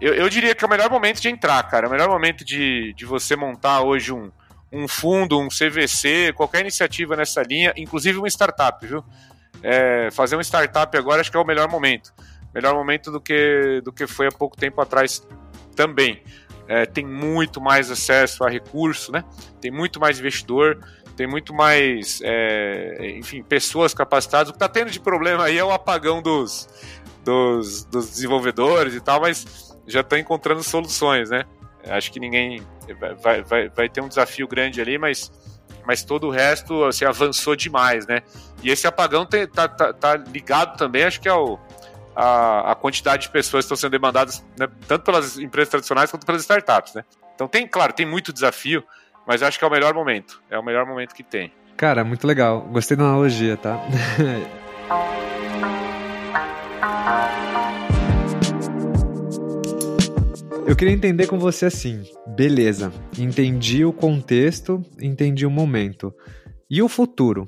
eu, 0.00 0.14
eu 0.14 0.28
diria 0.28 0.54
que 0.54 0.64
é 0.64 0.66
o 0.66 0.70
melhor 0.70 0.90
momento 0.90 1.20
de 1.20 1.28
entrar, 1.28 1.62
cara. 1.64 1.86
É 1.86 1.88
o 1.88 1.90
melhor 1.90 2.08
momento 2.08 2.44
de, 2.44 2.92
de 2.94 3.06
você 3.06 3.34
montar 3.36 3.82
hoje 3.82 4.12
um 4.12 4.30
um 4.72 4.86
fundo, 4.86 5.38
um 5.38 5.48
CVC, 5.48 6.32
qualquer 6.34 6.60
iniciativa 6.60 7.16
nessa 7.16 7.42
linha, 7.42 7.72
inclusive 7.76 8.18
uma 8.18 8.28
startup, 8.28 8.86
viu? 8.86 9.02
É, 9.62 10.10
fazer 10.12 10.36
uma 10.36 10.44
startup 10.44 10.96
agora 10.96 11.20
acho 11.20 11.30
que 11.30 11.36
é 11.36 11.40
o 11.40 11.44
melhor 11.44 11.68
momento. 11.68 12.12
Melhor 12.54 12.74
momento 12.74 13.10
do 13.10 13.20
que, 13.20 13.80
do 13.84 13.92
que 13.92 14.06
foi 14.06 14.26
há 14.28 14.32
pouco 14.32 14.56
tempo 14.56 14.80
atrás 14.80 15.26
também. 15.74 16.22
É, 16.68 16.84
tem 16.84 17.04
muito 17.04 17.60
mais 17.60 17.90
acesso 17.90 18.44
a 18.44 18.50
recurso, 18.50 19.10
né? 19.10 19.24
Tem 19.60 19.70
muito 19.70 19.98
mais 19.98 20.20
investidor, 20.20 20.78
tem 21.16 21.26
muito 21.26 21.54
mais, 21.54 22.20
é, 22.22 23.14
enfim, 23.16 23.42
pessoas 23.42 23.94
capacitadas. 23.94 24.50
O 24.50 24.52
que 24.52 24.56
está 24.56 24.68
tendo 24.68 24.90
de 24.90 25.00
problema 25.00 25.44
aí 25.44 25.58
é 25.58 25.64
o 25.64 25.72
apagão 25.72 26.20
dos, 26.20 26.68
dos, 27.24 27.84
dos 27.84 28.10
desenvolvedores 28.10 28.94
e 28.94 29.00
tal, 29.00 29.20
mas 29.20 29.76
já 29.86 30.00
está 30.00 30.18
encontrando 30.18 30.62
soluções, 30.62 31.30
né? 31.30 31.44
Acho 31.86 32.12
que 32.12 32.20
ninguém 32.20 32.62
vai, 33.22 33.42
vai, 33.42 33.68
vai 33.68 33.88
ter 33.88 34.00
um 34.00 34.08
desafio 34.08 34.46
grande 34.46 34.80
ali, 34.80 34.98
mas, 34.98 35.32
mas 35.86 36.04
todo 36.04 36.26
o 36.26 36.30
resto 36.30 36.84
assim, 36.84 37.04
avançou 37.04 37.56
demais, 37.56 38.06
né? 38.06 38.22
E 38.62 38.70
esse 38.70 38.86
apagão 38.86 39.24
tem, 39.24 39.46
tá, 39.46 39.68
tá, 39.68 40.16
ligado 40.16 40.76
também, 40.76 41.04
acho 41.04 41.20
que 41.20 41.28
é 41.28 41.32
a, 42.18 42.72
a 42.72 42.74
quantidade 42.74 43.22
de 43.22 43.28
pessoas 43.28 43.64
que 43.64 43.66
estão 43.66 43.76
sendo 43.76 43.92
demandadas, 43.92 44.44
né, 44.58 44.66
tanto 44.88 45.04
pelas 45.04 45.38
empresas 45.38 45.68
tradicionais 45.68 46.10
quanto 46.10 46.26
pelas 46.26 46.42
startups, 46.42 46.94
né? 46.94 47.04
Então 47.36 47.46
tem, 47.46 47.64
claro, 47.64 47.92
tem 47.92 48.04
muito 48.04 48.32
desafio, 48.32 48.82
mas 49.24 49.40
acho 49.40 49.56
que 49.56 49.64
é 49.64 49.68
o 49.68 49.70
melhor 49.70 49.94
momento. 49.94 50.42
É 50.50 50.58
o 50.58 50.62
melhor 50.62 50.84
momento 50.84 51.14
que 51.14 51.22
tem. 51.22 51.52
Cara, 51.76 52.02
muito 52.02 52.26
legal. 52.26 52.62
Gostei 52.62 52.96
da 52.96 53.04
analogia, 53.04 53.56
tá? 53.56 53.80
Eu 60.66 60.74
queria 60.74 60.92
entender 60.92 61.28
com 61.28 61.38
você 61.38 61.66
assim. 61.66 62.02
Beleza, 62.26 62.92
entendi 63.16 63.84
o 63.84 63.92
contexto, 63.92 64.84
entendi 65.00 65.46
o 65.46 65.50
momento. 65.50 66.12
E 66.68 66.82
o 66.82 66.88
futuro? 66.88 67.46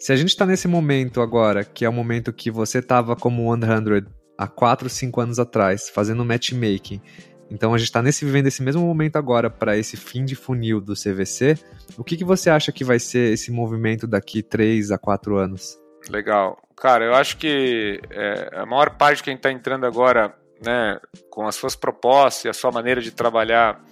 Se 0.00 0.14
a 0.14 0.16
gente 0.16 0.30
está 0.30 0.46
nesse 0.46 0.66
momento 0.66 1.20
agora, 1.20 1.62
que 1.62 1.84
é 1.84 1.88
o 1.88 1.92
momento 1.92 2.32
que 2.32 2.50
você 2.50 2.78
estava 2.78 3.14
como 3.14 3.54
100 3.54 4.06
há 4.38 4.48
4, 4.48 4.88
5 4.88 5.20
anos 5.20 5.38
atrás, 5.38 5.90
fazendo 5.90 6.24
matchmaking, 6.24 7.02
então 7.50 7.74
a 7.74 7.78
gente 7.78 7.88
está 7.88 8.00
nesse 8.00 8.24
vivendo 8.24 8.46
esse 8.46 8.62
mesmo 8.62 8.80
momento 8.80 9.16
agora 9.16 9.50
para 9.50 9.76
esse 9.76 9.98
fim 9.98 10.24
de 10.24 10.34
funil 10.34 10.80
do 10.80 10.94
CVC. 10.94 11.58
O 11.98 12.02
que, 12.02 12.16
que 12.16 12.24
você 12.24 12.48
acha 12.48 12.72
que 12.72 12.82
vai 12.82 12.98
ser 12.98 13.34
esse 13.34 13.52
movimento 13.52 14.06
daqui 14.06 14.42
3 14.42 14.90
a 14.90 14.96
4 14.96 15.36
anos? 15.36 15.78
Legal. 16.08 16.56
Cara, 16.74 17.04
eu 17.04 17.14
acho 17.14 17.36
que 17.36 18.00
é, 18.10 18.52
a 18.54 18.64
maior 18.64 18.96
parte 18.96 19.18
de 19.18 19.24
quem 19.24 19.34
está 19.34 19.52
entrando 19.52 19.84
agora 19.84 20.34
né, 20.64 20.98
com 21.28 21.46
as 21.46 21.56
suas 21.56 21.76
propostas 21.76 22.46
e 22.46 22.48
a 22.48 22.54
sua 22.54 22.72
maneira 22.72 23.02
de 23.02 23.10
trabalhar, 23.10 23.84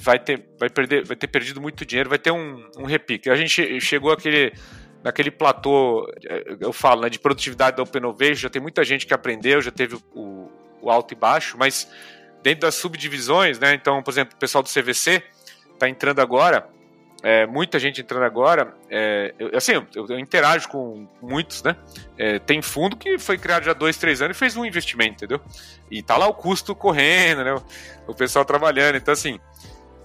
vai 0.00 0.18
ter, 0.18 0.48
vai 0.58 0.68
perder, 0.68 1.04
vai 1.04 1.16
ter 1.16 1.28
perdido 1.28 1.60
muito 1.60 1.86
dinheiro, 1.86 2.08
vai 2.08 2.18
ter 2.18 2.32
um, 2.32 2.68
um 2.76 2.86
repique. 2.86 3.30
A 3.30 3.36
gente 3.36 3.80
chegou 3.80 4.10
aquele 4.10 4.52
naquele 5.04 5.30
platô, 5.30 6.10
eu 6.58 6.72
falo, 6.72 7.02
né, 7.02 7.10
de 7.10 7.18
produtividade 7.18 7.76
da 7.76 7.82
Open 7.82 8.34
já 8.34 8.48
tem 8.48 8.60
muita 8.60 8.82
gente 8.82 9.06
que 9.06 9.12
aprendeu, 9.12 9.60
já 9.60 9.70
teve 9.70 9.98
o, 10.14 10.50
o 10.80 10.90
alto 10.90 11.12
e 11.12 11.14
baixo, 11.14 11.58
mas 11.58 11.86
dentro 12.42 12.62
das 12.62 12.74
subdivisões, 12.76 13.58
né, 13.58 13.74
então, 13.74 14.02
por 14.02 14.10
exemplo, 14.10 14.34
o 14.34 14.38
pessoal 14.38 14.64
do 14.64 14.70
CVC 14.70 15.22
está 15.74 15.90
entrando 15.90 16.20
agora, 16.20 16.66
é, 17.22 17.46
muita 17.46 17.78
gente 17.78 18.02
entrando 18.02 18.24
agora. 18.24 18.76
É, 18.90 19.34
eu, 19.38 19.56
assim, 19.56 19.72
eu, 19.72 20.06
eu, 20.06 20.18
interajo 20.18 20.68
com 20.68 21.08
muitos, 21.22 21.62
né? 21.62 21.74
É, 22.18 22.38
tem 22.38 22.60
fundo 22.60 22.98
que 22.98 23.18
foi 23.18 23.38
criado 23.38 23.64
já 23.64 23.70
há 23.70 23.74
dois, 23.74 23.96
três 23.96 24.20
anos 24.20 24.36
e 24.36 24.38
fez 24.38 24.58
um 24.58 24.64
investimento, 24.64 25.24
entendeu? 25.24 25.40
E 25.90 26.02
tá 26.02 26.18
lá 26.18 26.26
o 26.26 26.34
custo 26.34 26.74
correndo, 26.74 27.42
né? 27.42 27.54
O, 27.54 27.62
o 28.08 28.14
pessoal 28.14 28.44
trabalhando. 28.44 28.96
Então, 28.96 29.14
assim, 29.14 29.40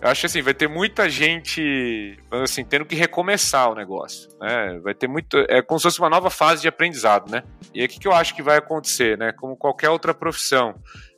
eu 0.01 0.09
acho 0.09 0.25
assim, 0.25 0.41
vai 0.41 0.53
ter 0.53 0.69
muita 0.69 1.09
gente, 1.09 2.17
assim, 2.31 2.63
tendo 2.63 2.85
que 2.85 2.95
recomeçar 2.95 3.69
o 3.69 3.75
negócio, 3.75 4.29
né? 4.39 4.79
Vai 4.81 4.93
ter 4.93 5.07
muito, 5.07 5.37
é 5.49 5.61
como 5.61 5.77
se 5.77 5.83
fosse 5.83 5.99
uma 5.99 6.09
nova 6.09 6.29
fase 6.29 6.61
de 6.61 6.67
aprendizado, 6.69 7.29
né? 7.29 7.43
E 7.73 7.81
aí 7.81 7.85
o 7.85 7.89
que, 7.89 7.99
que 7.99 8.07
eu 8.07 8.13
acho 8.13 8.33
que 8.33 8.41
vai 8.41 8.57
acontecer, 8.57 9.17
né? 9.17 9.33
Como 9.33 9.57
qualquer 9.57 9.89
outra 9.89 10.13
profissão, 10.13 10.75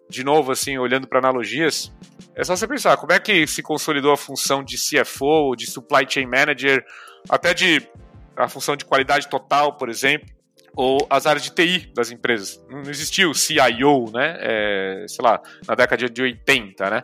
de 0.10 0.24
novo, 0.24 0.52
assim, 0.52 0.80
olhando 0.80 1.08
para 1.08 1.20
analogias, 1.20 1.94
é 2.36 2.44
só 2.44 2.56
você 2.56 2.68
pensar 2.68 2.98
como 2.98 3.12
é 3.12 3.20
que 3.20 3.46
se 3.46 3.62
consolidou 3.62 4.12
a 4.12 4.18
função 4.18 4.64
de 4.64 4.78
CFO, 4.78 5.56
de 5.56 5.70
Supply 5.70 6.06
Chain 6.10 6.26
Manager, 6.26 6.84
até 7.30 7.54
de 7.54 7.88
a 8.36 8.48
função 8.48 8.76
de 8.76 8.84
qualidade 8.84 9.30
total, 9.30 9.78
por 9.78 9.90
exemplo, 9.90 10.28
ou 10.76 11.06
as 11.10 11.28
áreas 11.28 11.44
de 11.44 11.52
TI 11.52 11.92
das 11.94 12.10
empresas. 12.12 12.64
Não 12.70 12.82
existia 12.82 13.30
o 13.30 13.34
CIO, 13.34 14.12
né? 14.12 14.38
É, 14.40 15.06
sei 15.08 15.24
lá, 15.24 15.40
na 15.68 15.76
década 15.76 16.10
de 16.10 16.22
80, 16.22 16.90
né? 16.90 17.04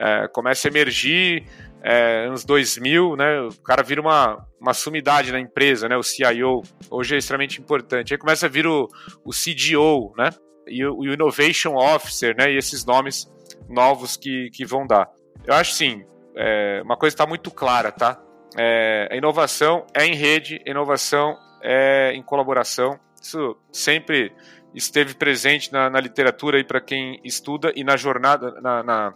É, 0.00 0.28
começa 0.28 0.66
a 0.66 0.70
emergir 0.70 1.44
é, 1.82 2.26
anos 2.26 2.44
2000, 2.44 3.16
né? 3.16 3.40
O 3.42 3.62
cara 3.62 3.82
vira 3.82 4.00
uma, 4.00 4.46
uma 4.58 4.72
sumidade 4.72 5.30
na 5.30 5.38
empresa, 5.38 5.88
né? 5.88 5.96
O 5.96 6.02
CIO 6.02 6.62
hoje 6.90 7.14
é 7.14 7.18
extremamente 7.18 7.60
importante. 7.60 8.14
Aí 8.14 8.18
começa 8.18 8.46
a 8.46 8.48
vir 8.48 8.66
o, 8.66 8.88
o 9.24 9.30
CDO, 9.30 10.14
né? 10.16 10.30
E 10.66 10.84
o, 10.84 10.98
o 10.98 11.12
Innovation 11.12 11.74
Officer, 11.74 12.34
né? 12.36 12.50
E 12.50 12.56
esses 12.56 12.84
nomes 12.84 13.30
novos 13.68 14.16
que, 14.16 14.48
que 14.50 14.64
vão 14.64 14.86
dar. 14.86 15.08
Eu 15.46 15.54
acho 15.54 15.72
sim, 15.72 16.04
é, 16.36 16.80
uma 16.82 16.96
coisa 16.96 17.14
está 17.14 17.26
muito 17.26 17.50
clara, 17.50 17.92
tá? 17.92 18.20
É, 18.58 19.08
a 19.10 19.16
inovação 19.16 19.86
é 19.94 20.06
em 20.06 20.14
rede, 20.14 20.60
inovação 20.66 21.36
é 21.62 22.12
em 22.14 22.22
colaboração. 22.22 22.98
Isso 23.20 23.56
sempre 23.70 24.32
esteve 24.74 25.14
presente 25.14 25.72
na, 25.72 25.90
na 25.90 26.00
literatura 26.00 26.56
aí 26.56 26.64
para 26.64 26.80
quem 26.80 27.20
estuda 27.24 27.72
e 27.74 27.84
na 27.84 27.96
jornada, 27.96 28.52
na, 28.60 28.82
na, 28.82 29.14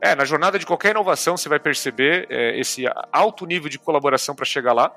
é, 0.00 0.14
na 0.14 0.24
jornada 0.24 0.58
de 0.58 0.66
qualquer 0.66 0.90
inovação 0.90 1.36
você 1.36 1.48
vai 1.48 1.58
perceber 1.58 2.26
é, 2.30 2.58
esse 2.58 2.84
alto 3.12 3.46
nível 3.46 3.68
de 3.68 3.78
colaboração 3.78 4.34
para 4.34 4.44
chegar 4.44 4.72
lá. 4.72 4.92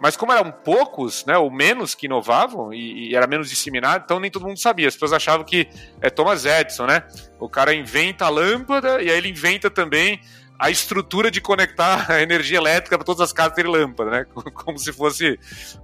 Mas 0.00 0.16
como 0.16 0.32
eram 0.32 0.52
poucos, 0.52 1.24
né, 1.26 1.36
ou 1.36 1.50
menos 1.50 1.94
que 1.94 2.06
inovavam 2.06 2.72
e, 2.72 3.10
e, 3.10 3.16
era 3.16 3.26
menos 3.26 3.50
disseminado, 3.50 4.04
então 4.04 4.20
nem 4.20 4.30
todo 4.30 4.46
mundo 4.46 4.58
sabia. 4.58 4.86
As 4.86 4.94
pessoas 4.94 5.12
achavam 5.12 5.44
que 5.44 5.68
é 6.00 6.08
Thomas 6.08 6.44
Edison, 6.44 6.86
né? 6.86 7.02
O 7.40 7.48
cara 7.48 7.74
inventa 7.74 8.26
a 8.26 8.28
lâmpada 8.28 9.02
e 9.02 9.10
aí 9.10 9.18
ele 9.18 9.28
inventa 9.28 9.68
também 9.68 10.20
a 10.56 10.70
estrutura 10.70 11.30
de 11.32 11.40
conectar 11.40 12.06
a 12.10 12.22
energia 12.22 12.58
elétrica 12.58 12.96
para 12.96 13.04
todas 13.04 13.20
as 13.20 13.32
casas 13.32 13.54
ter 13.54 13.66
lâmpada, 13.66 14.10
né? 14.10 14.26
Como 14.54 14.78
se 14.78 14.92
fosse 14.92 15.38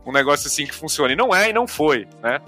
um 0.06 0.12
negócio 0.12 0.46
assim 0.46 0.64
que 0.64 0.74
funciona. 0.74 1.12
E 1.12 1.16
não 1.16 1.34
é 1.34 1.50
e 1.50 1.52
não 1.52 1.66
foi, 1.66 2.06
né? 2.22 2.40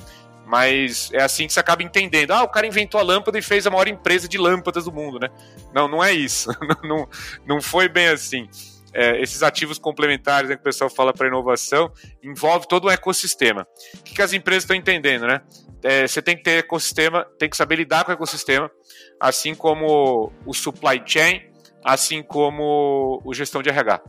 Mas 0.46 1.10
é 1.12 1.22
assim 1.22 1.46
que 1.46 1.52
você 1.52 1.60
acaba 1.60 1.82
entendendo. 1.82 2.30
Ah, 2.30 2.44
o 2.44 2.48
cara 2.48 2.66
inventou 2.66 3.00
a 3.00 3.02
lâmpada 3.02 3.38
e 3.38 3.42
fez 3.42 3.66
a 3.66 3.70
maior 3.70 3.88
empresa 3.88 4.28
de 4.28 4.38
lâmpadas 4.38 4.84
do 4.84 4.92
mundo, 4.92 5.18
né? 5.18 5.28
Não, 5.74 5.88
não 5.88 6.02
é 6.02 6.12
isso. 6.12 6.48
não, 6.84 7.08
não 7.44 7.60
foi 7.60 7.88
bem 7.88 8.08
assim 8.08 8.48
é, 8.96 9.20
esses 9.20 9.42
ativos 9.42 9.78
complementares 9.78 10.48
né, 10.48 10.56
que 10.56 10.62
o 10.62 10.64
pessoal 10.64 10.88
fala 10.88 11.12
para 11.12 11.28
inovação, 11.28 11.92
envolve 12.22 12.66
todo 12.66 12.86
um 12.86 12.90
ecossistema. 12.90 13.66
O 13.94 14.02
que, 14.02 14.14
que 14.14 14.22
as 14.22 14.32
empresas 14.32 14.64
estão 14.64 14.74
entendendo, 14.74 15.26
né? 15.26 15.42
É, 15.82 16.06
você 16.06 16.22
tem 16.22 16.34
que 16.34 16.42
ter 16.42 16.60
ecossistema, 16.60 17.26
tem 17.38 17.50
que 17.50 17.58
saber 17.58 17.76
lidar 17.76 18.04
com 18.04 18.10
o 18.10 18.14
ecossistema, 18.14 18.70
assim 19.20 19.54
como 19.54 20.32
o 20.46 20.54
supply 20.54 21.02
chain, 21.04 21.42
assim 21.84 22.22
como 22.22 23.20
o 23.22 23.34
gestão 23.34 23.62
de 23.62 23.68
RH. 23.68 24.02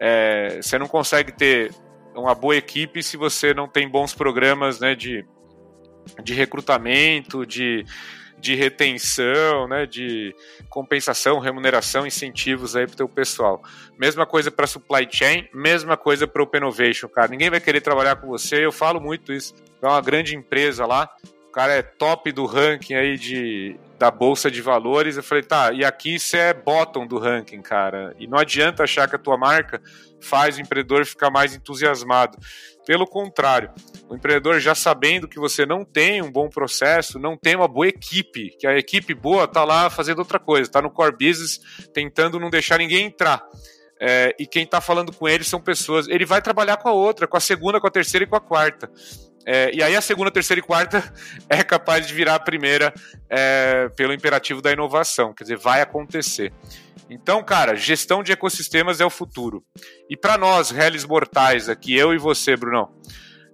É, 0.00 0.58
você 0.60 0.76
não 0.78 0.88
consegue 0.88 1.30
ter 1.30 1.72
uma 2.16 2.34
boa 2.34 2.56
equipe 2.56 3.04
se 3.04 3.16
você 3.16 3.54
não 3.54 3.68
tem 3.68 3.88
bons 3.88 4.12
programas 4.12 4.80
né, 4.80 4.96
de, 4.96 5.24
de 6.22 6.34
recrutamento, 6.34 7.46
de 7.46 7.84
de 8.44 8.54
retenção, 8.54 9.66
né, 9.66 9.86
de 9.86 10.36
compensação, 10.68 11.38
remuneração, 11.38 12.06
incentivos 12.06 12.76
aí 12.76 12.86
para 12.86 12.92
o 12.92 12.96
teu 12.96 13.08
pessoal. 13.08 13.62
Mesma 13.98 14.26
coisa 14.26 14.50
para 14.50 14.66
supply 14.66 15.08
chain, 15.10 15.48
mesma 15.54 15.96
coisa 15.96 16.26
para 16.26 16.42
o 16.42 16.50
Innovation, 16.54 17.08
cara. 17.08 17.28
Ninguém 17.28 17.48
vai 17.48 17.58
querer 17.58 17.80
trabalhar 17.80 18.16
com 18.16 18.26
você, 18.26 18.62
eu 18.62 18.70
falo 18.70 19.00
muito 19.00 19.32
isso. 19.32 19.54
É 19.80 19.86
uma 19.86 20.00
grande 20.02 20.36
empresa 20.36 20.84
lá, 20.84 21.08
o 21.48 21.52
cara 21.52 21.72
é 21.72 21.80
top 21.80 22.30
do 22.32 22.44
ranking 22.44 22.92
aí 22.92 23.16
de, 23.16 23.78
da 23.98 24.10
bolsa 24.10 24.50
de 24.50 24.60
valores. 24.60 25.16
Eu 25.16 25.22
falei, 25.22 25.42
tá, 25.42 25.72
e 25.72 25.84
aqui 25.84 26.18
você 26.18 26.38
é 26.38 26.54
bottom 26.54 27.06
do 27.06 27.18
ranking, 27.18 27.62
cara. 27.62 28.14
E 28.18 28.26
não 28.26 28.38
adianta 28.38 28.84
achar 28.84 29.08
que 29.08 29.16
a 29.16 29.18
tua 29.18 29.36
marca 29.36 29.80
faz 30.20 30.56
o 30.56 30.60
empreendedor 30.60 31.04
ficar 31.04 31.30
mais 31.30 31.54
entusiasmado. 31.54 32.38
Pelo 32.86 33.06
contrário, 33.06 33.70
o 34.08 34.14
empreendedor 34.14 34.60
já 34.60 34.74
sabendo 34.74 35.28
que 35.28 35.38
você 35.38 35.64
não 35.64 35.84
tem 35.84 36.22
um 36.22 36.30
bom 36.30 36.48
processo, 36.48 37.18
não 37.18 37.36
tem 37.36 37.56
uma 37.56 37.68
boa 37.68 37.88
equipe, 37.88 38.56
que 38.58 38.66
a 38.66 38.76
equipe 38.76 39.14
boa 39.14 39.44
está 39.44 39.64
lá 39.64 39.88
fazendo 39.88 40.18
outra 40.18 40.38
coisa, 40.38 40.68
está 40.68 40.82
no 40.82 40.90
core 40.90 41.16
business 41.16 41.60
tentando 41.92 42.38
não 42.38 42.50
deixar 42.50 42.78
ninguém 42.78 43.06
entrar. 43.06 43.42
É, 44.00 44.34
e 44.38 44.46
quem 44.46 44.64
está 44.64 44.80
falando 44.80 45.12
com 45.12 45.28
ele 45.28 45.44
são 45.44 45.60
pessoas. 45.60 46.08
Ele 46.08 46.26
vai 46.26 46.42
trabalhar 46.42 46.76
com 46.76 46.88
a 46.88 46.92
outra, 46.92 47.26
com 47.26 47.36
a 47.36 47.40
segunda, 47.40 47.80
com 47.80 47.86
a 47.86 47.90
terceira 47.90 48.24
e 48.24 48.28
com 48.28 48.36
a 48.36 48.40
quarta. 48.40 48.90
É, 49.46 49.74
e 49.74 49.82
aí 49.82 49.94
a 49.94 50.00
segunda, 50.00 50.30
terceira 50.30 50.60
e 50.60 50.62
quarta 50.62 51.12
é 51.48 51.62
capaz 51.62 52.06
de 52.06 52.14
virar 52.14 52.36
a 52.36 52.40
primeira 52.40 52.92
é, 53.28 53.88
pelo 53.96 54.12
imperativo 54.12 54.62
da 54.62 54.72
inovação. 54.72 55.34
Quer 55.34 55.44
dizer, 55.44 55.58
vai 55.58 55.80
acontecer. 55.80 56.52
Então, 57.10 57.42
cara, 57.42 57.76
gestão 57.76 58.22
de 58.22 58.32
ecossistemas 58.32 59.00
é 59.00 59.04
o 59.04 59.10
futuro. 59.10 59.62
E 60.08 60.16
para 60.16 60.38
nós, 60.38 60.70
réis 60.70 61.04
mortais 61.04 61.68
aqui, 61.68 61.94
eu 61.94 62.14
e 62.14 62.18
você, 62.18 62.56
Brunão, 62.56 62.90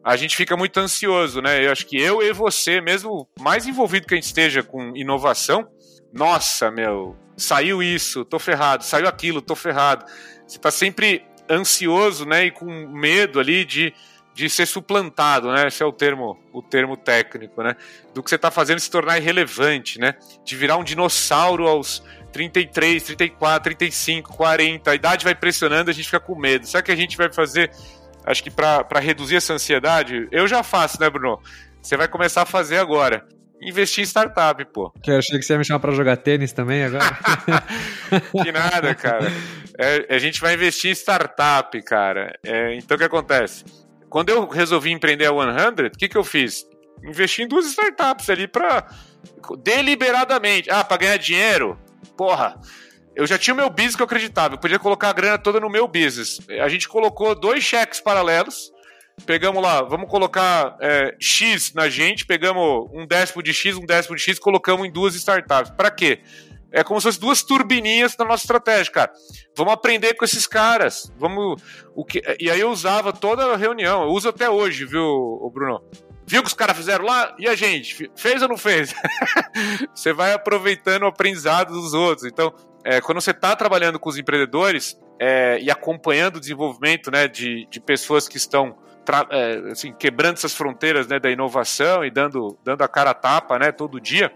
a 0.05 0.17
gente 0.17 0.37
fica 0.37 0.57
muito 0.57 0.79
ansioso, 0.79 1.43
né? 1.43 1.67
Eu 1.67 1.73
acho 1.73 1.87
que 1.87 2.01
eu 2.01 2.23
e 2.23 2.33
você, 2.33 2.81
mesmo 2.81 3.29
mais 3.39 3.67
envolvido 3.67 4.07
que 4.07 4.15
a 4.15 4.17
gente 4.17 4.27
esteja 4.27 4.63
com 4.63 4.97
inovação, 4.97 5.69
nossa, 6.13 6.71
meu, 6.71 7.17
saiu 7.37 7.83
isso, 7.83 8.25
tô 8.25 8.39
ferrado, 8.39 8.85
saiu 8.85 9.07
aquilo, 9.07 9.43
tô 9.43 9.55
ferrado. 9.55 10.05
Você 10.47 10.59
tá 10.59 10.71
sempre 10.71 11.25
ansioso, 11.51 12.25
né? 12.25 12.47
E 12.47 12.51
com 12.51 12.67
medo 12.89 13.41
ali 13.41 13.65
de, 13.65 13.93
de 14.41 14.49
ser 14.49 14.65
suplantado, 14.65 15.53
né? 15.53 15.67
Esse 15.67 15.83
é 15.83 15.87
o 15.87 15.93
termo, 15.93 16.39
o 16.51 16.63
termo 16.63 16.97
técnico, 16.97 17.63
né? 17.63 17.77
Do 18.15 18.23
que 18.23 18.31
você 18.31 18.39
tá 18.39 18.51
fazendo 18.51 18.79
se 18.79 18.91
tornar 18.91 19.19
irrelevante, 19.19 20.01
né? 20.01 20.15
De 20.43 20.57
virar 20.57 20.79
um 20.79 20.85
dinossauro 20.85 21.69
aos 21.69 22.03
33, 22.33 23.03
34, 23.03 23.63
35, 23.65 24.35
40, 24.35 24.91
a 24.91 24.95
idade 24.95 25.25
vai 25.25 25.35
pressionando, 25.35 25.91
a 25.91 25.93
gente 25.93 26.07
fica 26.07 26.19
com 26.19 26.35
medo. 26.35 26.67
Será 26.67 26.83
que 26.83 26.91
a 26.91 26.97
gente 26.97 27.19
vai 27.19 27.31
fazer, 27.31 27.71
acho 28.25 28.43
que 28.43 28.51
para 28.51 28.99
reduzir 28.99 29.37
essa 29.37 29.53
ansiedade, 29.53 30.27
eu 30.33 30.49
já 30.49 30.63
faço, 30.63 30.99
né, 30.99 31.11
Bruno? 31.11 31.39
Você 31.83 31.95
vai 31.95 32.09
começar 32.09 32.41
a 32.43 32.47
fazer 32.47 32.79
agora. 32.79 33.27
Investir 33.61 34.03
em 34.03 34.07
startup, 34.07 34.65
pô. 34.73 34.91
Que 35.03 35.11
eu 35.11 35.19
achei 35.19 35.39
que 35.39 35.45
você 35.45 35.53
ia 35.53 35.59
me 35.59 35.67
chamar 35.67 35.81
pra 35.81 35.93
jogar 35.93 36.17
tênis 36.17 36.51
também 36.51 36.83
agora. 36.83 37.05
que 38.43 38.51
nada, 38.51 38.95
cara. 38.95 39.31
É, 39.79 40.15
a 40.15 40.19
gente 40.19 40.41
vai 40.41 40.55
investir 40.55 40.91
em 40.91 40.95
startup, 40.95 41.79
cara. 41.83 42.33
É, 42.43 42.75
então 42.77 42.95
o 42.95 42.99
que 42.99 43.05
acontece? 43.05 43.65
Quando 44.11 44.29
eu 44.29 44.47
resolvi 44.47 44.91
empreender 44.91 45.27
a 45.27 45.31
100, 45.31 45.87
o 45.87 45.91
que, 45.93 46.09
que 46.09 46.19
eu 46.19 46.25
fiz? 46.25 46.67
Investi 47.03 47.43
em 47.43 47.49
duas 47.49 47.65
startups 47.67 48.29
ali 48.29 48.47
para 48.47 48.87
deliberadamente. 49.63 50.69
Ah, 50.71 50.85
para 50.85 50.99
ganhar 50.99 51.17
dinheiro? 51.17 51.79
porra, 52.21 52.61
eu 53.17 53.27
já 53.27 53.39
tinha 53.39 53.55
o 53.55 53.57
meu 53.57 53.71
business 53.71 53.97
que 53.97 54.03
eu 54.03 54.05
acreditava, 54.05 54.53
eu 54.53 54.59
podia 54.59 54.79
colocar 54.79 55.09
a 55.09 55.13
grana 55.15 55.39
toda 55.39 55.59
no 55.59 55.71
meu 55.71 55.89
business. 55.89 56.39
A 56.63 56.69
gente 56.69 56.87
colocou 56.87 57.35
dois 57.35 57.65
cheques 57.65 57.99
paralelos, 57.99 58.71
pegamos 59.25 59.63
lá, 59.63 59.81
vamos 59.81 60.11
colocar 60.11 60.77
é, 60.83 61.17
X 61.19 61.73
na 61.73 61.89
gente, 61.89 62.27
pegamos 62.27 62.91
um 62.93 63.07
décimo 63.07 63.43
de 63.43 63.55
X, 63.55 63.75
um 63.75 63.87
décimo 63.87 64.17
de 64.17 64.23
X, 64.23 64.39
colocamos 64.39 64.87
em 64.87 64.93
duas 64.93 65.15
startups. 65.15 65.71
Para 65.71 65.91
quê? 65.91 66.21
É 66.73 66.85
como 66.85 67.01
se 67.01 67.07
fossem 67.07 67.21
duas 67.21 67.43
turbininhas 67.43 68.17
na 68.17 68.25
nossa 68.25 68.45
estratégia, 68.45 68.93
cara. 68.93 69.13
Vamos 69.57 69.73
aprender 69.73 70.15
com 70.15 70.25
esses 70.25 70.47
caras. 70.47 71.13
Vamos. 71.19 71.61
O 71.95 72.05
que, 72.05 72.23
e 72.39 72.51
aí 72.51 72.61
eu 72.61 72.71
usava 72.71 73.13
toda 73.13 73.45
a 73.45 73.57
reunião. 73.57 74.03
Eu 74.03 74.11
uso 74.11 74.29
até 74.29 74.49
hoje, 74.49 74.85
viu, 74.85 75.51
Bruno? 75.53 75.83
Viu 76.27 76.41
o 76.41 76.43
que 76.45 76.49
os 76.49 76.55
caras 76.55 76.77
fizeram 76.77 77.05
lá? 77.05 77.35
E 77.39 77.49
a 77.49 77.57
gente? 77.57 78.09
Fez 78.15 78.41
ou 78.41 78.49
não 78.49 78.57
fez? 78.57 78.95
você 79.93 80.13
vai 80.13 80.33
aproveitando 80.33 81.03
o 81.03 81.07
aprendizado 81.07 81.73
dos 81.73 81.93
outros. 81.93 82.25
Então, 82.25 82.55
é, 82.85 83.01
quando 83.01 83.21
você 83.21 83.33
está 83.33 83.57
trabalhando 83.57 83.99
com 83.99 84.09
os 84.09 84.17
empreendedores 84.17 84.97
é, 85.21 85.59
e 85.61 85.71
acompanhando 85.71 86.37
o 86.37 86.41
desenvolvimento 86.41 87.11
né, 87.11 87.27
de, 87.27 87.67
de 87.69 87.81
pessoas 87.81 88.29
que 88.29 88.37
estão 88.37 88.79
é, 89.31 89.73
assim, 89.73 89.93
quebrando 89.93 90.37
essas 90.37 90.55
fronteiras 90.55 91.09
né, 91.09 91.19
da 91.19 91.31
inovação 91.31 92.05
e 92.05 92.11
dando, 92.11 92.57
dando 92.63 92.83
a 92.83 92.89
cara 92.89 93.11
a 93.11 93.15
tapa 93.15 93.59
né, 93.59 93.73
todo 93.73 94.01
dia, 94.01 94.33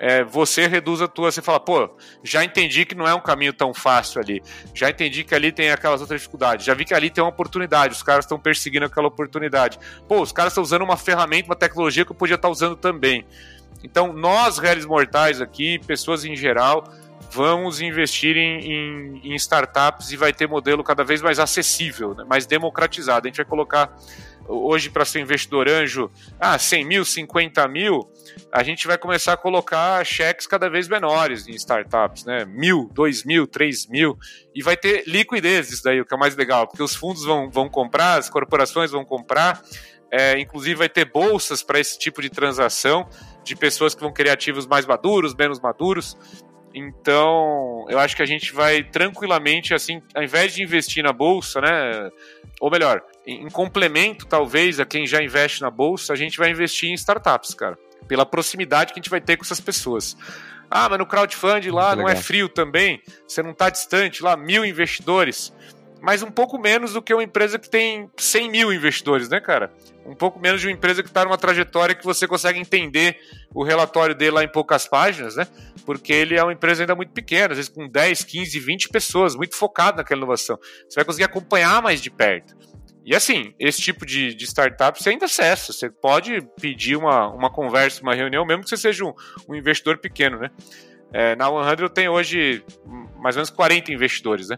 é, 0.00 0.24
você 0.24 0.66
reduz 0.66 1.02
a 1.02 1.06
tua, 1.06 1.30
você 1.30 1.42
fala, 1.42 1.60
pô, 1.60 1.90
já 2.24 2.42
entendi 2.42 2.86
que 2.86 2.94
não 2.94 3.06
é 3.06 3.14
um 3.14 3.20
caminho 3.20 3.52
tão 3.52 3.74
fácil 3.74 4.18
ali, 4.18 4.42
já 4.74 4.88
entendi 4.88 5.22
que 5.22 5.34
ali 5.34 5.52
tem 5.52 5.70
aquelas 5.70 6.00
outras 6.00 6.22
dificuldades, 6.22 6.64
já 6.64 6.72
vi 6.72 6.86
que 6.86 6.94
ali 6.94 7.10
tem 7.10 7.22
uma 7.22 7.28
oportunidade, 7.28 7.92
os 7.92 8.02
caras 8.02 8.24
estão 8.24 8.38
perseguindo 8.38 8.86
aquela 8.86 9.08
oportunidade. 9.08 9.78
Pô, 10.08 10.22
os 10.22 10.32
caras 10.32 10.52
estão 10.52 10.62
usando 10.64 10.82
uma 10.82 10.96
ferramenta, 10.96 11.50
uma 11.50 11.56
tecnologia 11.56 12.02
que 12.04 12.12
eu 12.12 12.16
podia 12.16 12.36
estar 12.36 12.48
usando 12.48 12.76
também. 12.76 13.26
Então, 13.84 14.12
nós, 14.12 14.58
réis 14.58 14.86
mortais 14.86 15.40
aqui, 15.40 15.78
pessoas 15.86 16.24
em 16.24 16.34
geral, 16.34 16.84
vamos 17.30 17.80
investir 17.80 18.36
em, 18.36 18.60
em, 18.60 19.20
em, 19.32 19.34
startups 19.34 20.10
e 20.10 20.16
vai 20.16 20.32
ter 20.32 20.48
modelo 20.48 20.82
cada 20.82 21.04
vez 21.04 21.22
mais 21.22 21.38
acessível, 21.38 22.14
né, 22.14 22.24
mais 22.24 22.46
democratizado. 22.46 23.26
A 23.26 23.28
gente 23.28 23.36
vai 23.36 23.46
colocar 23.46 23.96
hoje 24.46 24.90
para 24.90 25.04
ser 25.04 25.20
investidor 25.20 25.68
anjo, 25.68 26.10
ah, 26.38 26.58
100 26.58 26.84
mil, 26.84 27.04
50 27.04 27.66
mil, 27.68 28.10
a 28.52 28.62
gente 28.62 28.86
vai 28.86 28.98
começar 28.98 29.34
a 29.34 29.36
colocar 29.36 30.04
cheques 30.04 30.46
cada 30.46 30.68
vez 30.68 30.88
menores 30.88 31.46
em 31.46 31.52
startups, 31.52 32.24
né? 32.24 32.44
Mil, 32.44 32.90
dois 32.92 33.24
mil, 33.24 33.46
três 33.46 33.86
mil, 33.86 34.18
e 34.54 34.62
vai 34.62 34.76
ter 34.76 35.04
liquidez 35.06 35.70
isso 35.70 35.84
daí, 35.84 36.00
o 36.00 36.04
que 36.04 36.14
é 36.14 36.18
mais 36.18 36.34
legal, 36.34 36.66
porque 36.66 36.82
os 36.82 36.94
fundos 36.94 37.24
vão, 37.24 37.48
vão 37.48 37.68
comprar, 37.68 38.18
as 38.18 38.28
corporações 38.28 38.90
vão 38.90 39.04
comprar, 39.04 39.62
é, 40.10 40.38
inclusive 40.40 40.74
vai 40.74 40.88
ter 40.88 41.04
bolsas 41.04 41.62
para 41.62 41.78
esse 41.78 41.96
tipo 41.98 42.20
de 42.20 42.28
transação 42.28 43.08
de 43.44 43.54
pessoas 43.54 43.94
que 43.94 44.00
vão 44.00 44.12
querer 44.12 44.30
ativos 44.30 44.66
mais 44.66 44.84
maduros, 44.84 45.34
menos 45.34 45.60
maduros. 45.60 46.16
Então, 46.74 47.84
eu 47.88 47.98
acho 47.98 48.14
que 48.14 48.22
a 48.22 48.26
gente 48.26 48.52
vai 48.52 48.82
tranquilamente, 48.82 49.74
assim, 49.74 50.00
ao 50.14 50.22
invés 50.22 50.54
de 50.54 50.62
investir 50.62 51.02
na 51.02 51.12
bolsa, 51.12 51.60
né? 51.60 52.10
Ou 52.60 52.70
melhor, 52.70 53.02
em 53.26 53.48
complemento, 53.48 54.26
talvez, 54.26 54.78
a 54.78 54.86
quem 54.86 55.06
já 55.06 55.22
investe 55.22 55.62
na 55.62 55.70
bolsa, 55.70 56.12
a 56.12 56.16
gente 56.16 56.38
vai 56.38 56.50
investir 56.50 56.90
em 56.90 56.94
startups, 56.94 57.54
cara. 57.54 57.78
Pela 58.06 58.24
proximidade 58.24 58.92
que 58.92 58.98
a 58.98 59.02
gente 59.02 59.10
vai 59.10 59.20
ter 59.20 59.36
com 59.36 59.44
essas 59.44 59.60
pessoas. 59.60 60.16
Ah, 60.70 60.88
mas 60.88 60.98
no 60.98 61.06
crowdfunding 61.06 61.70
lá 61.70 61.88
Muito 61.88 61.98
não 61.98 62.08
é 62.08 62.12
legal. 62.12 62.20
é 62.20 62.24
frio 62.24 62.48
também, 62.48 63.02
você 63.26 63.42
não 63.42 63.50
está 63.50 63.68
distante, 63.68 64.22
lá 64.22 64.36
mil 64.36 64.64
investidores 64.64 65.52
mas 66.00 66.22
um 66.22 66.30
pouco 66.30 66.58
menos 66.58 66.92
do 66.92 67.02
que 67.02 67.12
uma 67.12 67.22
empresa 67.22 67.58
que 67.58 67.68
tem 67.68 68.10
100 68.16 68.50
mil 68.50 68.72
investidores, 68.72 69.28
né, 69.28 69.40
cara? 69.40 69.72
Um 70.04 70.14
pouco 70.14 70.40
menos 70.40 70.60
de 70.60 70.66
uma 70.66 70.72
empresa 70.72 71.02
que 71.02 71.08
está 71.08 71.24
numa 71.24 71.36
trajetória 71.36 71.94
que 71.94 72.04
você 72.04 72.26
consegue 72.26 72.58
entender 72.58 73.18
o 73.54 73.62
relatório 73.62 74.14
dele 74.14 74.32
lá 74.32 74.44
em 74.44 74.48
poucas 74.48 74.88
páginas, 74.88 75.36
né? 75.36 75.46
Porque 75.84 76.12
ele 76.12 76.36
é 76.36 76.42
uma 76.42 76.52
empresa 76.52 76.82
ainda 76.82 76.94
muito 76.94 77.12
pequena, 77.12 77.52
às 77.52 77.58
vezes 77.58 77.68
com 77.68 77.86
10, 77.86 78.24
15, 78.24 78.58
20 78.58 78.88
pessoas, 78.88 79.34
muito 79.34 79.56
focado 79.56 79.98
naquela 79.98 80.18
inovação. 80.18 80.58
Você 80.88 80.96
vai 80.96 81.04
conseguir 81.04 81.24
acompanhar 81.24 81.82
mais 81.82 82.00
de 82.00 82.10
perto. 82.10 82.56
E 83.04 83.14
assim, 83.14 83.54
esse 83.58 83.80
tipo 83.80 84.04
de, 84.04 84.34
de 84.34 84.44
startup 84.44 85.02
você 85.02 85.10
ainda 85.10 85.24
acessa. 85.24 85.72
Você 85.72 85.90
pode 85.90 86.40
pedir 86.60 86.96
uma, 86.96 87.28
uma 87.28 87.50
conversa, 87.50 88.02
uma 88.02 88.14
reunião, 88.14 88.44
mesmo 88.46 88.62
que 88.62 88.68
você 88.68 88.76
seja 88.76 89.04
um, 89.04 89.12
um 89.48 89.54
investidor 89.54 89.98
pequeno, 89.98 90.38
né? 90.38 90.50
É, 91.12 91.34
na 91.34 91.46
100 91.46 91.80
eu 91.80 91.88
tenho 91.88 92.12
hoje 92.12 92.64
mais 93.16 93.34
ou 93.34 93.40
menos 93.40 93.50
40 93.50 93.92
investidores, 93.92 94.48
né? 94.48 94.56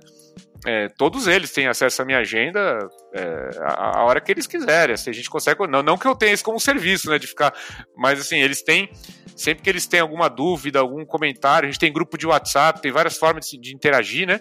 É, 0.64 0.88
todos 0.96 1.26
eles 1.26 1.50
têm 1.50 1.66
acesso 1.66 2.02
à 2.02 2.04
minha 2.04 2.18
agenda 2.18 2.78
é, 3.12 3.50
a, 3.62 3.98
a, 3.98 4.04
hora 4.04 4.20
que 4.20 4.30
eles 4.30 4.46
quiserem. 4.46 4.94
Assim, 4.94 5.10
a 5.10 5.12
gente 5.12 5.28
consegue. 5.28 5.66
Não, 5.66 5.82
não 5.82 5.98
que 5.98 6.06
eu 6.06 6.14
tenha 6.14 6.32
isso 6.32 6.44
como 6.44 6.60
serviço, 6.60 7.10
né? 7.10 7.18
De 7.18 7.26
ficar. 7.26 7.52
Mas 7.96 8.20
assim, 8.20 8.40
eles 8.40 8.62
têm. 8.62 8.90
Sempre 9.34 9.64
que 9.64 9.70
eles 9.70 9.86
têm 9.86 10.00
alguma 10.00 10.28
dúvida, 10.28 10.78
algum 10.78 11.04
comentário, 11.04 11.66
a 11.66 11.70
gente 11.70 11.80
tem 11.80 11.92
grupo 11.92 12.18
de 12.18 12.26
WhatsApp, 12.26 12.82
tem 12.82 12.92
várias 12.92 13.16
formas 13.16 13.46
de, 13.46 13.58
de 13.58 13.74
interagir, 13.74 14.26
né? 14.26 14.40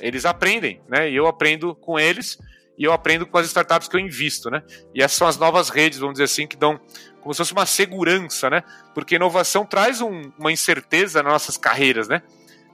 Eles 0.00 0.26
aprendem, 0.26 0.82
né? 0.88 1.08
E 1.08 1.16
eu 1.16 1.26
aprendo 1.26 1.74
com 1.74 1.98
eles 1.98 2.36
e 2.76 2.84
eu 2.84 2.92
aprendo 2.92 3.24
com 3.26 3.38
as 3.38 3.46
startups 3.46 3.86
que 3.88 3.96
eu 3.96 4.00
invisto, 4.00 4.50
né? 4.50 4.62
E 4.94 5.02
essas 5.02 5.16
são 5.16 5.28
as 5.28 5.38
novas 5.38 5.68
redes, 5.68 5.98
vamos 5.98 6.14
dizer 6.14 6.24
assim, 6.24 6.46
que 6.46 6.56
dão 6.56 6.80
como 7.20 7.32
se 7.32 7.38
fosse 7.38 7.52
uma 7.52 7.64
segurança, 7.64 8.50
né? 8.50 8.62
Porque 8.94 9.14
inovação 9.14 9.64
traz 9.64 10.00
um, 10.00 10.32
uma 10.38 10.50
incerteza 10.50 11.22
nas 11.22 11.32
nossas 11.32 11.56
carreiras, 11.56 12.08
né? 12.08 12.20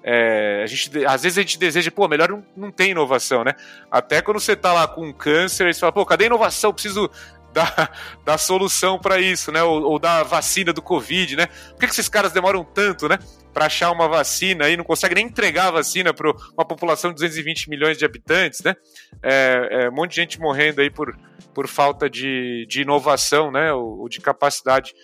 É, 0.03 0.63
a 0.63 0.67
gente, 0.67 1.05
às 1.05 1.23
vezes 1.23 1.39
a 1.39 1.41
gente 1.43 1.59
deseja, 1.59 1.91
pô, 1.91 2.07
melhor 2.09 2.29
não, 2.29 2.45
não 2.57 2.71
tem 2.71 2.91
inovação, 2.91 3.45
né? 3.45 3.55
Até 3.91 4.23
quando 4.23 4.41
você 4.41 4.55
tá 4.55 4.73
lá 4.73 4.87
com 4.87 5.07
um 5.07 5.13
câncer, 5.13 5.73
você 5.73 5.81
fala, 5.81 5.93
pô, 5.93 6.07
cadê 6.07 6.25
a 6.25 6.27
inovação? 6.29 6.73
Preciso 6.73 7.11
dar, 7.53 8.19
dar 8.25 8.39
solução 8.39 8.99
para 8.99 9.19
isso, 9.19 9.51
né? 9.51 9.63
Ou, 9.63 9.83
ou 9.83 9.99
da 9.99 10.23
vacina 10.23 10.73
do 10.73 10.81
Covid, 10.81 11.37
né? 11.37 11.47
Por 11.47 11.81
que, 11.81 11.87
que 11.87 11.93
esses 11.93 12.09
caras 12.09 12.33
demoram 12.33 12.65
tanto, 12.65 13.09
né? 13.09 13.19
Para 13.53 13.67
achar 13.67 13.91
uma 13.91 14.09
vacina 14.09 14.69
e 14.69 14.77
não 14.77 14.85
conseguem 14.85 15.17
nem 15.17 15.27
entregar 15.27 15.69
a 15.69 15.73
vacina 15.73 16.15
para 16.15 16.31
uma 16.31 16.65
população 16.65 17.11
de 17.11 17.17
220 17.17 17.69
milhões 17.69 17.99
de 17.99 18.05
habitantes, 18.05 18.61
né? 18.63 18.75
É, 19.23 19.69
é, 19.71 19.89
um 19.89 19.93
monte 19.93 20.11
de 20.11 20.17
gente 20.17 20.41
morrendo 20.41 20.81
aí 20.81 20.91
por, 20.91 21.17
por 21.53 21.67
falta 21.67 22.09
de, 22.09 22.67
de 22.69 22.83
inovação, 22.83 23.51
né? 23.51 23.73
Ou, 23.73 24.01
ou 24.01 24.09
de 24.09 24.21
capacidade 24.21 24.95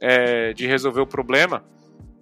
é, 0.00 0.52
de 0.52 0.66
resolver 0.66 1.00
o 1.00 1.06
problema. 1.06 1.64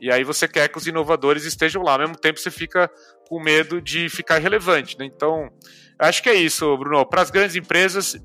E 0.00 0.10
aí 0.10 0.24
você 0.24 0.46
quer 0.46 0.68
que 0.68 0.78
os 0.78 0.86
inovadores 0.86 1.44
estejam 1.44 1.82
lá, 1.82 1.92
ao 1.92 1.98
mesmo 1.98 2.16
tempo 2.16 2.38
você 2.38 2.50
fica 2.50 2.90
com 3.28 3.40
medo 3.40 3.80
de 3.80 4.08
ficar 4.08 4.38
irrelevante. 4.38 4.98
Né? 4.98 5.06
Então, 5.06 5.50
acho 5.98 6.22
que 6.22 6.28
é 6.28 6.34
isso, 6.34 6.76
Bruno. 6.76 7.04
Para 7.06 7.22
as 7.22 7.30
grandes 7.30 7.56
empresas, 7.56 8.16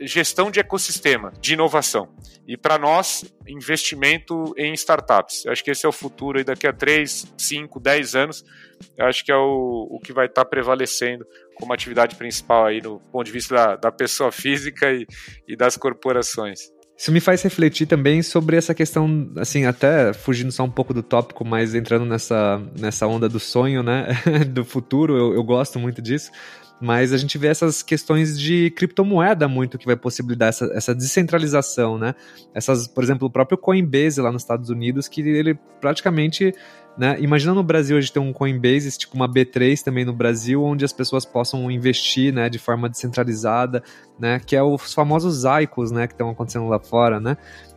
gestão 0.00 0.50
de 0.50 0.58
ecossistema, 0.58 1.32
de 1.40 1.52
inovação. 1.52 2.08
E 2.46 2.56
para 2.56 2.78
nós, 2.78 3.24
investimento 3.46 4.52
em 4.56 4.72
startups. 4.72 5.46
Acho 5.46 5.62
que 5.62 5.70
esse 5.70 5.86
é 5.86 5.88
o 5.88 5.92
futuro 5.92 6.38
aí 6.38 6.44
daqui 6.44 6.66
a 6.66 6.72
3, 6.72 7.32
5, 7.38 7.78
10 7.78 8.14
anos. 8.16 8.44
Acho 8.98 9.24
que 9.24 9.30
é 9.30 9.36
o, 9.36 9.86
o 9.90 10.00
que 10.00 10.12
vai 10.12 10.26
estar 10.26 10.44
tá 10.44 10.50
prevalecendo 10.50 11.24
como 11.54 11.72
atividade 11.72 12.16
principal 12.16 12.66
aí 12.66 12.80
no 12.80 12.98
ponto 12.98 13.26
de 13.26 13.32
vista 13.32 13.54
da, 13.54 13.76
da 13.76 13.92
pessoa 13.92 14.32
física 14.32 14.90
e, 14.90 15.06
e 15.46 15.54
das 15.54 15.76
corporações. 15.76 16.72
Isso 17.00 17.10
me 17.10 17.18
faz 17.18 17.40
refletir 17.40 17.86
também 17.86 18.22
sobre 18.22 18.58
essa 18.58 18.74
questão, 18.74 19.30
assim, 19.36 19.64
até 19.64 20.12
fugindo 20.12 20.52
só 20.52 20.64
um 20.64 20.70
pouco 20.70 20.92
do 20.92 21.02
tópico, 21.02 21.46
mas 21.46 21.74
entrando 21.74 22.04
nessa, 22.04 22.60
nessa 22.78 23.06
onda 23.06 23.26
do 23.26 23.40
sonho, 23.40 23.82
né? 23.82 24.08
do 24.52 24.66
futuro, 24.66 25.16
eu, 25.16 25.32
eu 25.32 25.42
gosto 25.42 25.78
muito 25.78 26.02
disso. 26.02 26.30
Mas 26.80 27.12
a 27.12 27.18
gente 27.18 27.36
vê 27.36 27.48
essas 27.48 27.82
questões 27.82 28.38
de 28.40 28.70
criptomoeda 28.70 29.46
muito 29.46 29.76
que 29.76 29.84
vai 29.84 29.96
possibilitar 29.96 30.48
essa, 30.48 30.64
essa 30.74 30.94
descentralização, 30.94 31.98
né? 31.98 32.14
Essas, 32.54 32.88
por 32.88 33.04
exemplo, 33.04 33.28
o 33.28 33.30
próprio 33.30 33.58
Coinbase 33.58 34.20
lá 34.20 34.32
nos 34.32 34.42
Estados 34.42 34.70
Unidos, 34.70 35.06
que 35.06 35.20
ele 35.20 35.58
praticamente 35.80 36.54
né? 36.98 37.16
Imagina 37.20 37.54
no 37.54 37.62
Brasil 37.62 37.96
a 37.96 38.00
gente 38.00 38.12
ter 38.12 38.18
um 38.18 38.32
Coinbase, 38.32 38.98
tipo 38.98 39.14
uma 39.14 39.28
B3 39.28 39.82
também 39.82 40.04
no 40.04 40.12
Brasil, 40.12 40.62
onde 40.62 40.84
as 40.84 40.92
pessoas 40.92 41.24
possam 41.24 41.70
investir 41.70 42.32
né, 42.32 42.48
de 42.48 42.58
forma 42.58 42.88
descentralizada, 42.88 43.82
né? 44.18 44.40
Que 44.44 44.56
é 44.56 44.62
os 44.62 44.92
famosos 44.92 45.44
ICOs 45.44 45.90
né, 45.90 46.06
que 46.06 46.14
estão 46.14 46.28
acontecendo 46.28 46.68
lá 46.68 46.78
fora, 46.78 47.18
né? 47.18 47.36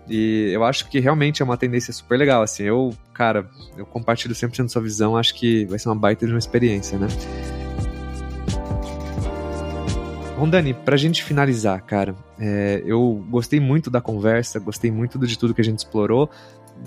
E 0.10 0.50
eu 0.52 0.64
acho 0.64 0.90
que 0.90 1.00
realmente 1.00 1.42
é 1.42 1.46
uma 1.46 1.56
tendência 1.56 1.94
super 1.94 2.18
legal, 2.18 2.42
assim. 2.42 2.64
Eu, 2.64 2.94
cara, 3.14 3.50
eu 3.78 3.86
compartilho 3.86 4.36
100% 4.36 4.64
da 4.64 4.68
sua 4.68 4.82
visão, 4.82 5.16
acho 5.16 5.34
que 5.36 5.66
vai 5.66 5.80
ser 5.80 5.88
uma 5.88 5.96
baita 5.96 6.26
de 6.26 6.34
uma 6.34 6.40
experiência, 6.40 6.98
né? 6.98 7.08
Bom, 10.44 10.50
Dani, 10.50 10.74
pra 10.74 10.98
gente 10.98 11.24
finalizar, 11.24 11.82
cara, 11.86 12.14
é, 12.38 12.84
eu 12.86 13.26
gostei 13.30 13.62
muito 13.62 13.90
da 13.90 14.02
conversa, 14.02 14.60
gostei 14.60 14.92
muito 14.92 15.18
de 15.18 15.40
tudo 15.40 15.54
que 15.54 15.62
a 15.62 15.64
gente 15.64 15.78
explorou, 15.78 16.30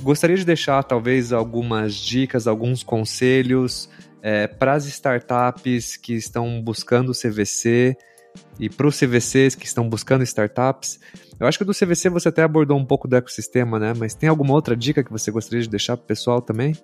gostaria 0.02 0.36
de 0.36 0.44
deixar 0.44 0.82
talvez 0.84 1.32
algumas 1.32 1.94
dicas, 1.94 2.46
alguns 2.46 2.82
conselhos 2.82 3.88
é, 4.20 4.46
para 4.46 4.74
as 4.74 4.84
startups 4.84 5.96
que 5.96 6.12
estão 6.12 6.60
buscando 6.60 7.12
CVC 7.12 7.96
e 8.60 8.68
para 8.68 8.88
os 8.88 9.00
CVCs 9.00 9.54
que 9.54 9.64
estão 9.64 9.88
buscando 9.88 10.22
startups. 10.22 11.00
Eu 11.40 11.46
acho 11.46 11.56
que 11.56 11.64
do 11.64 11.72
CVC 11.72 12.10
você 12.10 12.28
até 12.28 12.42
abordou 12.42 12.76
um 12.76 12.84
pouco 12.84 13.08
do 13.08 13.16
ecossistema, 13.16 13.78
né? 13.78 13.94
Mas 13.96 14.14
tem 14.14 14.28
alguma 14.28 14.52
outra 14.52 14.76
dica 14.76 15.02
que 15.02 15.10
você 15.10 15.30
gostaria 15.30 15.62
de 15.62 15.70
deixar 15.70 15.96
para 15.96 16.04
o 16.04 16.06
pessoal 16.06 16.42
também? 16.42 16.74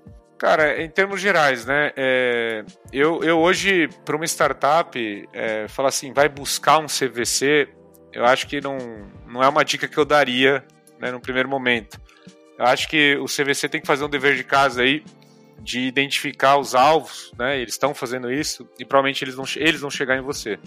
Cara, 0.43 0.83
em 0.83 0.91
termos 0.91 1.21
gerais, 1.21 1.65
né? 1.65 1.93
É, 1.97 2.65
eu, 2.93 3.23
eu 3.23 3.39
hoje, 3.39 3.89
para 4.05 4.17
uma 4.17 4.25
startup, 4.25 5.29
é, 5.33 5.69
falar 5.69 5.91
assim, 5.91 6.13
vai 6.13 6.29
buscar 6.29 6.81
um 6.81 6.87
CVC, 6.87 7.69
eu 8.13 8.25
acho 8.25 8.49
que 8.49 8.61
não, 8.61 8.77
não 9.25 9.41
é 9.41 9.49
uma 9.49 9.65
dica 9.65 9.87
que 9.87 9.97
eu 9.97 10.05
daria 10.05 10.65
né, 10.99 11.13
no 11.13 11.21
primeiro 11.21 11.49
momento. 11.49 11.97
Eu 12.59 12.65
acho 12.65 12.89
que 12.89 13.17
o 13.19 13.27
CVC 13.27 13.69
tem 13.69 13.81
que 13.81 13.87
fazer 13.87 14.05
um 14.05 14.09
dever 14.09 14.35
de 14.35 14.43
casa 14.43 14.83
aí 14.83 15.05
de 15.61 15.83
identificar 15.83 16.57
os 16.57 16.75
alvos, 16.75 17.33
né? 17.39 17.61
Eles 17.61 17.75
estão 17.75 17.95
fazendo 17.95 18.29
isso 18.29 18.69
e 18.81 18.85
provavelmente 18.85 19.23
eles 19.23 19.37
vão, 19.37 19.45
eles 19.55 19.81
vão 19.81 19.91
chegar 19.91 20.17
em 20.17 20.23
você. 20.23 20.59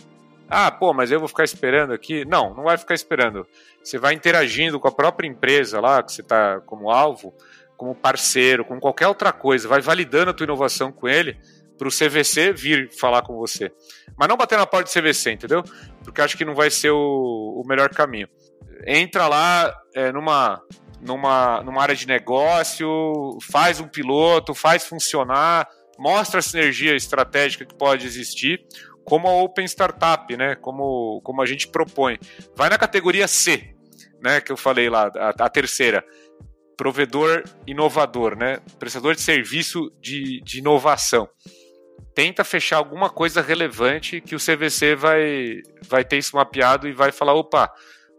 Ah, 0.48 0.72
pô, 0.72 0.94
mas 0.94 1.12
eu 1.12 1.20
vou 1.20 1.28
ficar 1.28 1.44
esperando 1.44 1.92
aqui? 1.92 2.24
Não, 2.24 2.54
não 2.54 2.64
vai 2.64 2.78
ficar 2.78 2.94
esperando. 2.94 3.46
Você 3.84 3.98
vai 3.98 4.14
interagindo 4.14 4.80
com 4.80 4.88
a 4.88 4.92
própria 4.92 5.28
empresa 5.28 5.82
lá, 5.82 6.02
que 6.02 6.14
você 6.14 6.22
está 6.22 6.62
como 6.62 6.90
alvo, 6.90 7.34
como 7.78 7.96
parceiro, 7.96 8.64
com 8.64 8.80
qualquer 8.80 9.08
outra 9.08 9.32
coisa, 9.32 9.68
vai 9.68 9.82
validando 9.82 10.32
a 10.32 10.34
tua 10.34 10.46
inovação 10.46 10.92
com 10.92 11.08
ele 11.08 11.38
para 11.78 11.88
o 11.88 11.92
CVC 11.92 12.54
vir 12.54 12.90
falar 12.98 13.22
com 13.22 13.36
você. 13.36 13.72
Mas 14.18 14.30
não 14.30 14.38
bater 14.38 14.58
na 14.58 14.66
porta 14.66 14.90
do 14.90 15.02
CVC, 15.02 15.32
entendeu? 15.32 15.64
Porque 16.04 16.22
acho 16.22 16.38
que 16.38 16.46
não 16.46 16.56
vai 16.56 16.70
ser 16.70 16.92
o, 16.92 17.62
o 17.62 17.68
melhor 17.68 17.90
caminho. 17.90 18.30
Entra 18.86 19.28
lá 19.28 19.74
é, 19.94 20.12
numa 20.12 20.62
numa, 21.02 21.62
numa 21.62 21.82
área 21.82 21.96
de 21.96 22.08
negócio, 22.08 23.38
faz 23.42 23.80
um 23.80 23.88
piloto, 23.88 24.56
faz 24.56 24.86
funcionar, 24.86 25.68
mostra 26.00 26.40
a 26.40 26.44
sinergia 26.44 26.96
estratégica 26.96 27.66
que 27.66 27.76
pode 27.76 28.06
existir, 28.06 28.66
como 29.04 29.28
a 29.28 29.44
Open 29.44 29.66
Startup, 29.66 30.36
né? 30.36 30.56
Como, 30.56 31.22
como 31.24 31.42
a 31.42 31.46
gente 31.46 31.68
propõe. 31.68 32.18
Vai 32.56 32.70
na 32.70 32.78
categoria 32.78 33.28
C, 33.28 33.76
né? 34.22 34.42
Que 34.42 34.52
eu 34.52 34.58
falei 34.58 34.90
lá, 34.90 35.12
a, 35.16 35.30
a 35.30 35.50
terceira. 35.50 36.04
Provedor 36.78 37.44
inovador, 37.66 38.38
né? 38.38 38.60
Prestador 38.80 39.16
de 39.16 39.22
serviço 39.22 39.92
de, 40.02 40.42
de 40.42 40.60
inovação. 40.60 41.30
Tenta 42.14 42.44
fechar 42.44 42.78
alguma 42.78 43.10
coisa 43.10 43.42
relevante 43.42 44.22
que 44.22 44.36
o 44.36 44.40
CVC 44.40 44.96
vai, 44.96 45.62
vai 45.88 46.06
ter 46.06 46.18
isso 46.18 46.36
mapeado 46.36 46.88
e 46.88 46.94
vai 46.94 47.12
falar: 47.12 47.34
opa, 47.34 47.72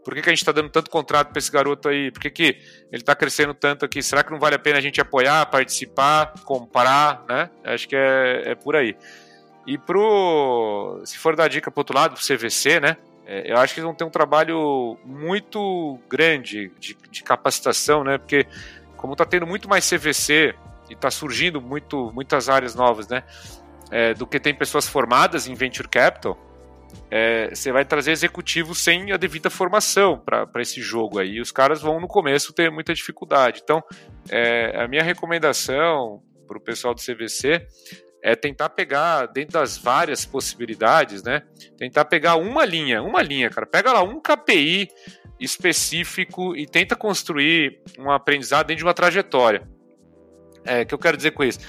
por 0.04 0.14
que, 0.14 0.22
que 0.22 0.28
a 0.28 0.32
gente 0.32 0.42
está 0.42 0.52
dando 0.52 0.70
tanto 0.70 0.88
contrato 0.88 1.30
para 1.30 1.38
esse 1.40 1.50
garoto 1.50 1.88
aí? 1.88 2.12
Por 2.12 2.20
que, 2.20 2.30
que 2.30 2.44
ele 2.92 3.02
está 3.02 3.12
crescendo 3.14 3.52
tanto 3.52 3.84
aqui? 3.84 4.00
Será 4.02 4.22
que 4.22 4.30
não 4.30 4.38
vale 4.38 4.54
a 4.54 4.58
pena 4.58 4.78
a 4.78 4.80
gente 4.80 5.00
apoiar, 5.00 5.44
participar, 5.46 6.32
comprar, 6.44 7.24
né? 7.28 7.50
Acho 7.64 7.88
que 7.88 7.96
é, 7.96 8.50
é 8.50 8.54
por 8.54 8.76
aí. 8.76 8.96
E 9.66 9.76
pro. 9.76 11.02
Se 11.04 11.18
for 11.18 11.34
dar 11.34 11.48
dica 11.48 11.72
pro 11.72 11.80
outro 11.80 11.96
lado, 11.96 12.14
pro 12.14 12.22
CVC, 12.22 12.78
né? 12.78 12.96
É, 13.26 13.52
eu 13.52 13.56
acho 13.56 13.74
que 13.74 13.80
eles 13.80 13.86
vão 13.86 13.94
ter 13.94 14.04
um 14.04 14.10
trabalho 14.10 14.96
muito 15.04 15.98
grande 16.08 16.70
de, 16.78 16.96
de 17.10 17.22
capacitação, 17.24 18.04
né? 18.04 18.18
Porque 18.18 18.46
como 18.96 19.14
está 19.14 19.24
tendo 19.24 19.46
muito 19.46 19.68
mais 19.68 19.88
CVC 19.88 20.54
e 20.88 20.94
está 20.94 21.10
surgindo 21.10 21.60
muito, 21.60 22.12
muitas 22.14 22.48
áreas 22.48 22.76
novas, 22.76 23.08
né? 23.08 23.24
É, 23.90 24.14
do 24.14 24.26
que 24.26 24.38
tem 24.38 24.54
pessoas 24.54 24.86
formadas 24.86 25.48
em 25.48 25.54
venture 25.54 25.88
capital, 25.88 26.38
é, 27.10 27.50
você 27.52 27.72
vai 27.72 27.84
trazer 27.84 28.12
executivos 28.12 28.78
sem 28.78 29.12
a 29.12 29.16
devida 29.16 29.50
formação 29.50 30.18
para 30.18 30.62
esse 30.62 30.80
jogo 30.80 31.18
aí. 31.18 31.34
E 31.34 31.40
os 31.40 31.50
caras 31.50 31.82
vão 31.82 32.00
no 32.00 32.06
começo 32.06 32.52
ter 32.52 32.70
muita 32.70 32.94
dificuldade. 32.94 33.60
Então, 33.62 33.82
é, 34.30 34.80
a 34.80 34.88
minha 34.88 35.02
recomendação 35.02 36.22
para 36.46 36.58
o 36.58 36.60
pessoal 36.60 36.94
do 36.94 37.00
CVC 37.00 37.66
é 38.26 38.34
tentar 38.34 38.70
pegar, 38.70 39.26
dentro 39.26 39.52
das 39.52 39.78
várias 39.78 40.24
possibilidades, 40.24 41.22
né? 41.22 41.42
Tentar 41.78 42.06
pegar 42.06 42.34
uma 42.34 42.64
linha, 42.64 43.00
uma 43.00 43.22
linha, 43.22 43.48
cara. 43.48 43.64
Pega 43.64 43.92
lá 43.92 44.02
um 44.02 44.20
KPI 44.20 44.88
específico 45.38 46.56
e 46.56 46.66
tenta 46.66 46.96
construir 46.96 47.80
um 47.96 48.10
aprendizado 48.10 48.66
dentro 48.66 48.78
de 48.78 48.84
uma 48.84 48.94
trajetória. 48.94 49.62
É, 50.64 50.84
que 50.84 50.92
eu 50.92 50.98
quero 50.98 51.16
dizer 51.16 51.30
com 51.30 51.44
isso? 51.44 51.60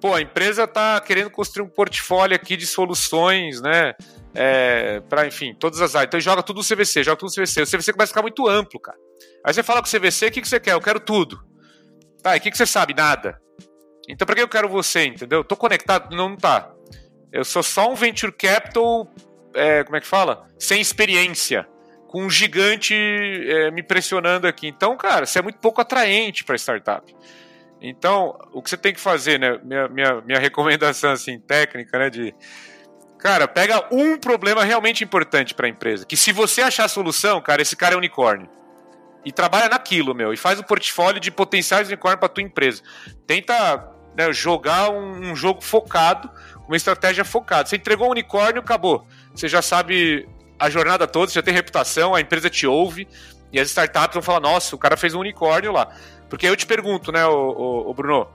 Pô, 0.00 0.12
a 0.12 0.20
empresa 0.20 0.64
está 0.64 1.00
querendo 1.00 1.30
construir 1.30 1.64
um 1.64 1.70
portfólio 1.70 2.34
aqui 2.34 2.56
de 2.56 2.66
soluções, 2.66 3.60
né? 3.60 3.94
É, 4.34 4.98
para 5.08 5.24
enfim, 5.24 5.54
todas 5.54 5.80
as 5.80 5.94
áreas. 5.94 6.08
Então 6.08 6.18
joga 6.18 6.42
tudo 6.42 6.56
no 6.56 6.64
CVC, 6.64 7.04
joga 7.04 7.16
tudo 7.16 7.28
no 7.28 7.34
CVC. 7.36 7.62
O 7.62 7.66
CVC 7.66 7.92
começa 7.92 8.10
a 8.10 8.14
ficar 8.14 8.22
muito 8.22 8.48
amplo, 8.48 8.80
cara. 8.80 8.98
Aí 9.46 9.54
você 9.54 9.62
fala 9.62 9.80
com 9.80 9.86
o 9.86 9.90
CVC, 9.90 10.26
o 10.26 10.32
que, 10.32 10.40
que 10.40 10.48
você 10.48 10.58
quer? 10.58 10.72
Eu 10.72 10.80
quero 10.80 10.98
tudo. 10.98 11.38
Tá, 12.20 12.34
e 12.34 12.40
o 12.40 12.42
que, 12.42 12.50
que 12.50 12.56
você 12.56 12.66
sabe? 12.66 12.92
Nada. 12.92 13.40
Então, 14.12 14.26
para 14.26 14.36
que 14.36 14.42
eu 14.42 14.48
quero 14.48 14.68
você, 14.68 15.06
entendeu? 15.06 15.42
Tô 15.42 15.56
conectado? 15.56 16.14
Não, 16.14 16.28
não 16.28 16.36
tá. 16.36 16.70
Eu 17.32 17.46
sou 17.46 17.62
só 17.62 17.90
um 17.90 17.94
venture 17.94 18.30
capital, 18.30 19.10
é, 19.54 19.82
como 19.82 19.96
é 19.96 20.00
que 20.02 20.06
fala? 20.06 20.46
Sem 20.58 20.82
experiência. 20.82 21.66
Com 22.08 22.24
um 22.24 22.30
gigante 22.30 22.94
é, 22.94 23.70
me 23.70 23.82
pressionando 23.82 24.46
aqui. 24.46 24.68
Então, 24.68 24.94
cara, 24.98 25.24
você 25.24 25.38
é 25.38 25.42
muito 25.42 25.58
pouco 25.58 25.80
atraente 25.80 26.44
para 26.44 26.56
startup. 26.56 27.10
Então, 27.80 28.38
o 28.52 28.60
que 28.60 28.68
você 28.68 28.76
tem 28.76 28.92
que 28.92 29.00
fazer, 29.00 29.40
né? 29.40 29.58
Minha, 29.64 29.88
minha, 29.88 30.20
minha 30.20 30.38
recomendação 30.38 31.12
assim, 31.12 31.40
técnica, 31.40 31.98
né? 31.98 32.10
De. 32.10 32.34
Cara, 33.18 33.48
pega 33.48 33.88
um 33.90 34.18
problema 34.18 34.62
realmente 34.62 35.02
importante 35.02 35.54
para 35.54 35.66
a 35.66 35.70
empresa. 35.70 36.04
Que 36.04 36.18
se 36.18 36.32
você 36.32 36.60
achar 36.60 36.84
a 36.84 36.88
solução, 36.88 37.40
cara, 37.40 37.62
esse 37.62 37.74
cara 37.74 37.94
é 37.94 37.96
unicórnio 37.96 38.48
e 39.24 39.32
trabalha 39.32 39.68
naquilo, 39.68 40.14
meu, 40.14 40.32
e 40.32 40.36
faz 40.36 40.58
um 40.58 40.62
portfólio 40.62 41.20
de 41.20 41.30
potenciais 41.30 41.88
unicórnios 41.88 42.20
para 42.20 42.28
tua 42.28 42.42
empresa. 42.42 42.82
Tenta 43.26 43.91
né, 44.16 44.32
jogar 44.32 44.90
um, 44.90 45.30
um, 45.30 45.36
jogo 45.36 45.62
focado, 45.62 46.30
uma 46.66 46.76
estratégia 46.76 47.24
focada. 47.24 47.68
Você 47.68 47.76
entregou 47.76 48.08
um 48.08 48.10
unicórnio, 48.10 48.60
acabou. 48.60 49.06
Você 49.34 49.48
já 49.48 49.62
sabe 49.62 50.28
a 50.58 50.70
jornada 50.70 51.06
toda, 51.06 51.28
você 51.28 51.34
já 51.34 51.42
tem 51.42 51.54
reputação, 51.54 52.14
a 52.14 52.20
empresa 52.20 52.48
te 52.48 52.66
ouve, 52.66 53.08
e 53.52 53.60
as 53.60 53.68
startups 53.68 54.14
vão 54.14 54.22
falar, 54.22 54.40
nossa, 54.40 54.74
o 54.74 54.78
cara 54.78 54.96
fez 54.96 55.14
um 55.14 55.20
unicórnio 55.20 55.72
lá. 55.72 55.88
Porque 56.28 56.46
eu 56.46 56.56
te 56.56 56.66
pergunto, 56.66 57.12
né, 57.12 57.26
o, 57.26 57.90
o, 57.90 57.94
Bruno, 57.94 58.26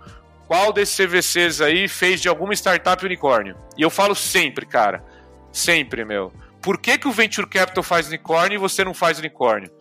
qual 0.48 0.72
desses 0.72 0.96
CVCs 0.96 1.62
aí 1.62 1.88
fez 1.88 2.22
de 2.22 2.30
alguma 2.30 2.54
startup 2.54 3.04
unicórnio? 3.04 3.56
E 3.76 3.82
eu 3.82 3.90
falo 3.90 4.14
sempre, 4.14 4.66
cara, 4.66 5.04
sempre, 5.52 6.06
meu. 6.06 6.32
Por 6.62 6.78
que, 6.78 6.98
que 6.98 7.08
o 7.08 7.12
Venture 7.12 7.48
Capital 7.48 7.84
faz 7.84 8.08
unicórnio 8.08 8.56
e 8.56 8.60
você 8.60 8.84
não 8.84 8.94
faz 8.94 9.18
unicórnio? 9.18 9.72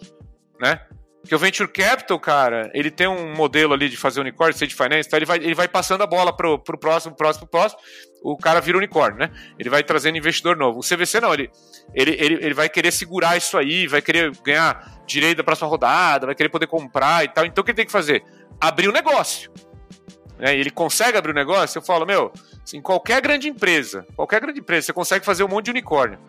Né? 0.59 0.81
Porque 1.27 1.35
o 1.35 1.39
Venture 1.41 1.69
Capital, 1.69 2.21
cara, 2.21 2.71
ele 2.73 2.89
tem 2.89 3.09
um 3.09 3.35
modelo 3.35 3.75
ali 3.75 3.89
de 3.89 3.97
fazer 3.97 4.21
unicórnio, 4.21 4.55
state 4.55 4.77
finance, 4.77 5.09
então 5.09 5.19
ele 5.19 5.27
vai, 5.27 5.39
ele 5.39 5.55
vai 5.57 5.67
passando 5.67 6.03
a 6.03 6.07
bola 6.07 6.33
pro, 6.33 6.57
pro 6.57 6.79
próximo, 6.79 7.17
próximo, 7.17 7.49
próximo, 7.49 7.81
o 8.23 8.37
cara 8.37 8.61
vira 8.61 8.79
unicórnio, 8.79 9.19
né? 9.19 9.33
Ele 9.59 9.69
vai 9.69 9.83
trazendo 9.83 10.17
investidor 10.17 10.57
novo. 10.57 10.79
O 10.79 10.83
CVC 10.83 11.21
não, 11.21 11.35
ele, 11.35 11.51
ele, 11.93 12.13
ele, 12.13 12.35
ele 12.35 12.55
vai 12.55 12.69
querer 12.69 12.93
segurar 12.93 13.37
isso 13.37 13.59
aí, 13.59 13.89
vai 13.89 14.01
querer 14.01 14.31
ganhar 14.45 15.03
direito 15.05 15.39
da 15.39 15.43
próxima 15.43 15.69
rodada, 15.69 16.27
vai 16.27 16.35
querer 16.37 16.49
poder 16.49 16.69
comprar 16.69 17.25
e 17.25 17.29
tal. 17.29 17.45
Então 17.45 17.63
o 17.63 17.65
que 17.65 17.73
ele 17.73 17.77
tem 17.77 17.87
que 17.87 17.93
fazer? 17.93 18.23
Abrir 18.61 18.87
o 18.87 18.91
um 18.91 18.95
negócio. 18.95 19.51
Né? 20.39 20.57
Ele 20.57 20.71
consegue 20.71 21.19
abrir 21.19 21.33
o 21.33 21.35
um 21.35 21.37
negócio, 21.37 21.79
eu 21.79 21.83
falo, 21.83 22.07
meu, 22.07 22.33
em 22.73 22.81
qualquer 22.81 23.21
grande 23.21 23.49
empresa, 23.49 24.07
qualquer 24.15 24.41
grande 24.41 24.61
empresa, 24.61 24.87
você 24.87 24.93
consegue 24.93 25.25
fazer 25.25 25.43
um 25.43 25.49
monte 25.49 25.65
de 25.65 25.71
unicórnio. 25.73 26.21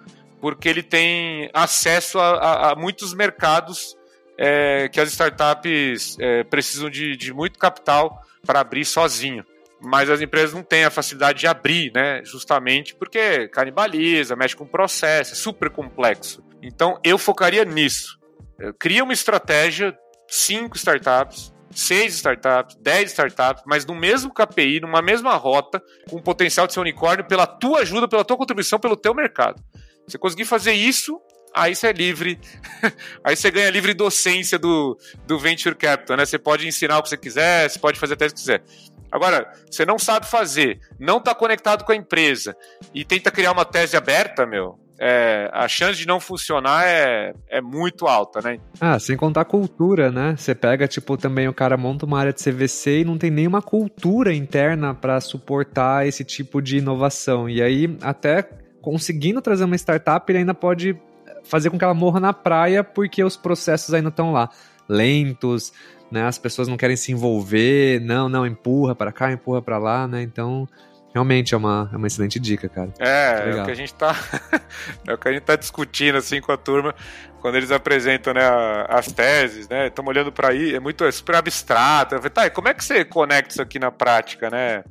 Porque 0.41 0.67
ele 0.67 0.81
tem 0.81 1.51
acesso 1.53 2.19
a, 2.19 2.29
a, 2.29 2.71
a 2.71 2.75
muitos 2.75 3.13
mercados 3.13 3.96
é, 4.37 4.87
que 4.89 4.99
as 4.99 5.09
startups 5.09 6.17
é, 6.19 6.43
precisam 6.43 6.89
de, 6.89 7.15
de 7.17 7.33
muito 7.33 7.57
capital 7.57 8.21
para 8.45 8.59
abrir 8.59 8.85
sozinho. 8.85 9.43
Mas 9.81 10.09
as 10.09 10.21
empresas 10.21 10.53
não 10.53 10.63
têm 10.63 10.85
a 10.85 10.89
facilidade 10.89 11.39
de 11.39 11.47
abrir, 11.47 11.91
né? 11.93 12.23
Justamente 12.23 12.95
porque 12.95 13.47
canibaliza, 13.49 14.35
mexe 14.35 14.55
com 14.55 14.63
o 14.63 14.67
processo, 14.67 15.33
é 15.33 15.35
super 15.35 15.69
complexo. 15.69 16.43
Então 16.61 16.99
eu 17.03 17.17
focaria 17.17 17.63
nisso. 17.63 18.17
Eu 18.57 18.73
cria 18.73 19.03
uma 19.03 19.13
estratégia, 19.13 19.95
cinco 20.27 20.75
startups, 20.75 21.53
seis 21.71 22.15
startups, 22.15 22.75
dez 22.81 23.11
startups, 23.11 23.63
mas 23.67 23.85
no 23.85 23.93
mesmo 23.93 24.33
KPI, 24.33 24.79
numa 24.79 25.01
mesma 25.01 25.35
rota, 25.35 25.81
com 26.09 26.21
potencial 26.21 26.65
de 26.65 26.73
ser 26.73 26.79
unicórnio 26.79 27.25
pela 27.25 27.45
tua 27.45 27.81
ajuda, 27.81 28.07
pela 28.07 28.25
tua 28.25 28.37
contribuição, 28.37 28.79
pelo 28.79 28.97
teu 28.97 29.13
mercado. 29.13 29.61
Você 30.07 30.17
conseguir 30.17 30.45
fazer 30.45 30.71
isso, 30.73 31.19
aí 31.61 31.75
você 31.75 31.87
é 31.87 31.91
livre. 31.93 32.39
aí 33.23 33.35
você 33.35 33.51
ganha 33.51 33.69
livre 33.69 33.93
docência 33.93 34.57
do, 34.57 34.97
do 35.25 35.39
Venture 35.39 35.75
Capital, 35.75 36.17
né? 36.17 36.25
Você 36.25 36.37
pode 36.37 36.67
ensinar 36.67 36.99
o 36.99 37.03
que 37.03 37.09
você 37.09 37.17
quiser, 37.17 37.69
você 37.69 37.79
pode 37.79 37.99
fazer 37.99 38.13
até 38.13 38.25
o 38.25 38.29
que 38.29 38.35
quiser. 38.35 38.63
Agora, 39.11 39.51
você 39.69 39.85
não 39.85 39.97
sabe 39.97 40.25
fazer, 40.27 40.79
não 40.99 41.17
está 41.17 41.33
conectado 41.33 41.85
com 41.85 41.91
a 41.91 41.95
empresa 41.95 42.55
e 42.93 43.05
tenta 43.05 43.31
criar 43.31 43.53
uma 43.53 43.63
tese 43.63 43.95
aberta, 43.95 44.45
meu, 44.45 44.77
é, 44.99 45.49
a 45.53 45.67
chance 45.67 45.97
de 45.97 46.07
não 46.07 46.19
funcionar 46.19 46.85
é, 46.85 47.33
é 47.49 47.61
muito 47.61 48.07
alta, 48.07 48.41
né? 48.41 48.59
Ah, 48.81 48.99
sem 48.99 49.15
contar 49.15 49.41
a 49.41 49.45
cultura, 49.45 50.11
né? 50.11 50.35
Você 50.35 50.55
pega, 50.55 50.87
tipo, 50.87 51.15
também 51.15 51.47
o 51.47 51.53
cara 51.53 51.77
monta 51.77 52.05
uma 52.05 52.19
área 52.19 52.33
de 52.33 52.43
CVC 52.43 53.01
e 53.01 53.05
não 53.05 53.17
tem 53.17 53.29
nenhuma 53.29 53.61
cultura 53.61 54.33
interna 54.33 54.93
para 54.93 55.21
suportar 55.21 56.07
esse 56.07 56.23
tipo 56.23 56.61
de 56.61 56.77
inovação. 56.77 57.49
E 57.49 57.61
aí, 57.61 57.95
até 58.01 58.43
conseguindo 58.81 59.41
trazer 59.41 59.65
uma 59.65 59.75
startup, 59.75 60.29
ele 60.31 60.39
ainda 60.39 60.53
pode 60.53 60.99
fazer 61.47 61.69
com 61.69 61.77
que 61.77 61.83
ela 61.83 61.93
morra 61.93 62.19
na 62.19 62.33
praia 62.33 62.83
porque 62.83 63.23
os 63.23 63.37
processos 63.37 63.93
ainda 63.93 64.09
estão 64.09 64.31
lá 64.31 64.49
lentos, 64.87 65.73
né? 66.11 66.23
As 66.25 66.37
pessoas 66.37 66.67
não 66.67 66.77
querem 66.77 66.95
se 66.95 67.11
envolver, 67.11 67.99
não, 68.01 68.29
não, 68.29 68.45
empurra 68.45 68.95
para 68.95 69.11
cá, 69.11 69.31
empurra 69.31 69.61
para 69.61 69.77
lá, 69.77 70.07
né? 70.07 70.21
Então, 70.21 70.67
realmente 71.13 71.53
é 71.53 71.57
uma, 71.57 71.89
é 71.91 71.97
uma 71.97 72.07
excelente 72.07 72.39
dica, 72.39 72.69
cara. 72.69 72.93
É, 72.99 73.49
é 73.49 73.61
o 73.61 73.65
que 73.65 73.71
a 73.71 73.75
gente 73.75 73.93
tá 73.93 74.15
é 75.07 75.13
o 75.13 75.17
que 75.17 75.27
a 75.27 75.33
gente 75.33 75.43
tá 75.43 75.55
discutindo 75.55 76.17
assim 76.17 76.39
com 76.39 76.51
a 76.51 76.57
turma 76.57 76.93
quando 77.41 77.55
eles 77.55 77.71
apresentam, 77.71 78.33
né, 78.33 78.41
as 78.89 79.11
teses, 79.11 79.67
né? 79.69 79.87
Estamos 79.87 80.09
olhando 80.09 80.31
para 80.31 80.49
aí, 80.49 80.75
é 80.75 80.79
muito 80.79 81.03
é 81.03 81.11
super 81.11 81.35
abstrato. 81.35 82.15
Eu 82.15 82.19
falei, 82.19 82.31
tá, 82.31 82.45
e 82.47 82.49
como 82.49 82.67
é 82.67 82.73
que 82.73 82.83
você 82.83 83.05
conecta 83.05 83.53
isso 83.53 83.61
aqui 83.61 83.79
na 83.79 83.91
prática, 83.91 84.49
né? 84.49 84.83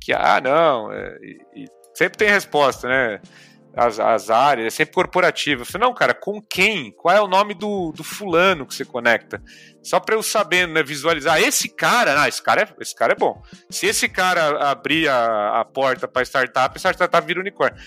Que 0.00 0.12
ah, 0.12 0.40
não, 0.42 0.92
é, 0.92 1.16
e, 1.22 1.62
e 1.62 1.66
sempre 1.94 2.18
tem 2.18 2.28
resposta, 2.28 2.88
né? 2.88 3.20
As, 3.76 3.98
as 3.98 4.30
áreas, 4.30 4.66
é 4.66 4.70
sempre 4.70 4.94
corporativo. 4.94 5.62
Eu 5.62 5.66
falei, 5.66 5.86
não, 5.86 5.94
cara, 5.94 6.14
com 6.14 6.40
quem? 6.40 6.92
Qual 6.92 7.14
é 7.14 7.20
o 7.20 7.26
nome 7.26 7.54
do, 7.54 7.92
do 7.92 8.04
fulano 8.04 8.66
que 8.66 8.74
você 8.74 8.84
conecta? 8.84 9.42
Só 9.82 9.98
para 9.98 10.14
eu 10.14 10.22
saber, 10.22 10.68
né, 10.68 10.82
visualizar. 10.82 11.40
Esse 11.40 11.68
cara, 11.68 12.22
ah, 12.22 12.28
esse 12.28 12.42
cara, 12.42 12.62
é, 12.62 12.82
esse 12.82 12.94
cara 12.94 13.12
é 13.12 13.16
bom. 13.16 13.42
Se 13.70 13.86
esse 13.86 14.08
cara 14.08 14.70
abrir 14.70 15.08
a, 15.08 15.60
a 15.60 15.64
porta 15.64 16.06
para 16.06 16.22
startup, 16.22 16.76
a 16.76 16.92
startup 16.92 17.26
vira 17.26 17.40
unicórnio. 17.40 17.80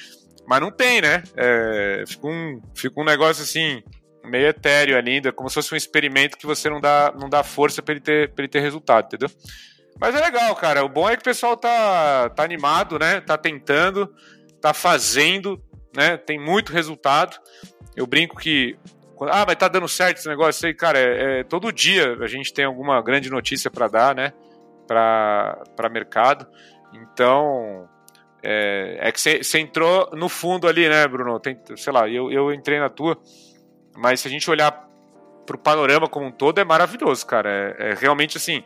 Mas 0.47 0.61
não 0.61 0.71
tem, 0.71 1.01
né? 1.01 1.23
É, 1.35 2.03
fica, 2.07 2.27
um, 2.27 2.61
fica 2.75 3.01
um 3.01 3.05
negócio 3.05 3.43
assim, 3.43 3.81
meio 4.23 4.47
etéreo 4.47 4.97
ainda, 4.97 5.31
como 5.31 5.49
se 5.49 5.55
fosse 5.55 5.73
um 5.73 5.77
experimento 5.77 6.37
que 6.37 6.45
você 6.45 6.69
não 6.69 6.79
dá, 6.79 7.13
não 7.19 7.29
dá 7.29 7.43
força 7.43 7.81
para 7.81 7.93
ele, 7.93 8.01
ter, 8.01 8.31
ele 8.37 8.47
ter 8.47 8.59
resultado, 8.59 9.05
entendeu? 9.05 9.29
Mas 9.99 10.13
é 10.13 10.19
legal, 10.19 10.55
cara. 10.55 10.83
O 10.83 10.89
bom 10.89 11.09
é 11.09 11.15
que 11.15 11.21
o 11.21 11.25
pessoal 11.25 11.55
tá, 11.55 12.29
tá 12.29 12.43
animado, 12.43 12.99
né? 12.99 13.21
Tá 13.21 13.37
tentando, 13.37 14.13
tá 14.61 14.73
fazendo, 14.73 15.57
né? 15.95 16.17
Tem 16.17 16.39
muito 16.39 16.71
resultado. 16.71 17.37
Eu 17.95 18.05
brinco 18.05 18.37
que 18.37 18.77
ah, 19.21 19.45
mas 19.47 19.55
tá 19.55 19.67
dando 19.67 19.87
certo 19.87 20.17
esse 20.17 20.27
negócio 20.27 20.67
aí, 20.67 20.73
cara. 20.73 20.99
É, 20.99 21.39
é 21.39 21.43
todo 21.43 21.71
dia 21.71 22.17
a 22.19 22.27
gente 22.27 22.53
tem 22.53 22.65
alguma 22.65 23.01
grande 23.01 23.29
notícia 23.29 23.71
para 23.71 23.87
dar, 23.87 24.15
né? 24.15 24.33
Para 24.87 25.89
mercado. 25.89 26.45
Então, 26.93 27.87
é, 28.43 28.97
é 28.99 29.11
que 29.11 29.19
você 29.19 29.59
entrou 29.59 30.09
no 30.13 30.29
fundo 30.29 30.67
ali, 30.67 30.87
né, 30.87 31.07
Bruno? 31.07 31.39
Tem, 31.39 31.59
sei 31.75 31.93
lá, 31.93 32.07
eu, 32.09 32.31
eu 32.31 32.53
entrei 32.53 32.79
na 32.79 32.89
tua, 32.89 33.17
mas 33.95 34.19
se 34.19 34.27
a 34.27 34.31
gente 34.31 34.49
olhar 34.49 34.85
para 35.45 35.55
o 35.55 35.59
panorama 35.59 36.07
como 36.07 36.25
um 36.25 36.31
todo 36.31 36.59
é 36.59 36.63
maravilhoso, 36.63 37.25
cara. 37.25 37.49
É, 37.49 37.89
é, 37.89 37.93
realmente 37.93 38.37
assim, 38.37 38.63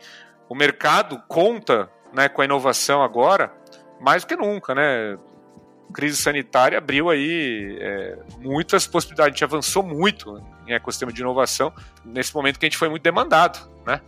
o 0.48 0.54
mercado 0.54 1.22
conta 1.28 1.90
né, 2.12 2.28
com 2.28 2.42
a 2.42 2.44
inovação 2.44 3.02
agora 3.02 3.52
mais 4.00 4.24
do 4.24 4.28
que 4.28 4.36
nunca, 4.36 4.74
né? 4.74 5.18
Crise 5.90 6.16
sanitária 6.16 6.78
abriu 6.78 7.10
aí 7.10 7.76
é, 7.80 8.18
muitas 8.38 8.86
possibilidades. 8.86 9.32
A 9.32 9.34
gente 9.34 9.44
avançou 9.44 9.82
muito 9.82 10.42
em 10.66 10.72
ecossistema 10.72 11.12
de 11.12 11.20
inovação 11.20 11.72
nesse 12.04 12.34
momento 12.34 12.58
que 12.58 12.66
a 12.66 12.68
gente 12.68 12.78
foi 12.78 12.88
muito 12.88 13.02
demandado, 13.02 13.68
né? 13.86 14.00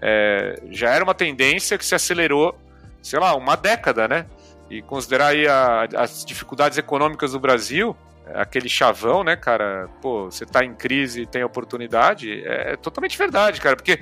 É, 0.00 0.62
já 0.70 0.90
era 0.90 1.02
uma 1.02 1.14
tendência 1.14 1.76
que 1.76 1.84
se 1.84 1.94
acelerou, 1.94 2.56
sei 3.02 3.18
lá, 3.18 3.34
uma 3.34 3.56
década, 3.56 4.06
né? 4.06 4.26
E 4.70 4.82
considerar 4.82 5.28
aí 5.28 5.46
a, 5.46 5.88
as 5.96 6.24
dificuldades 6.24 6.78
econômicas 6.78 7.32
do 7.32 7.40
Brasil, 7.40 7.96
aquele 8.34 8.68
chavão, 8.68 9.24
né, 9.24 9.36
cara? 9.36 9.88
Pô, 10.00 10.26
você 10.26 10.44
tá 10.44 10.64
em 10.64 10.74
crise 10.74 11.22
e 11.22 11.26
tem 11.26 11.42
oportunidade, 11.42 12.42
é, 12.44 12.72
é 12.72 12.76
totalmente 12.76 13.16
verdade, 13.16 13.60
cara, 13.60 13.76
porque 13.76 14.00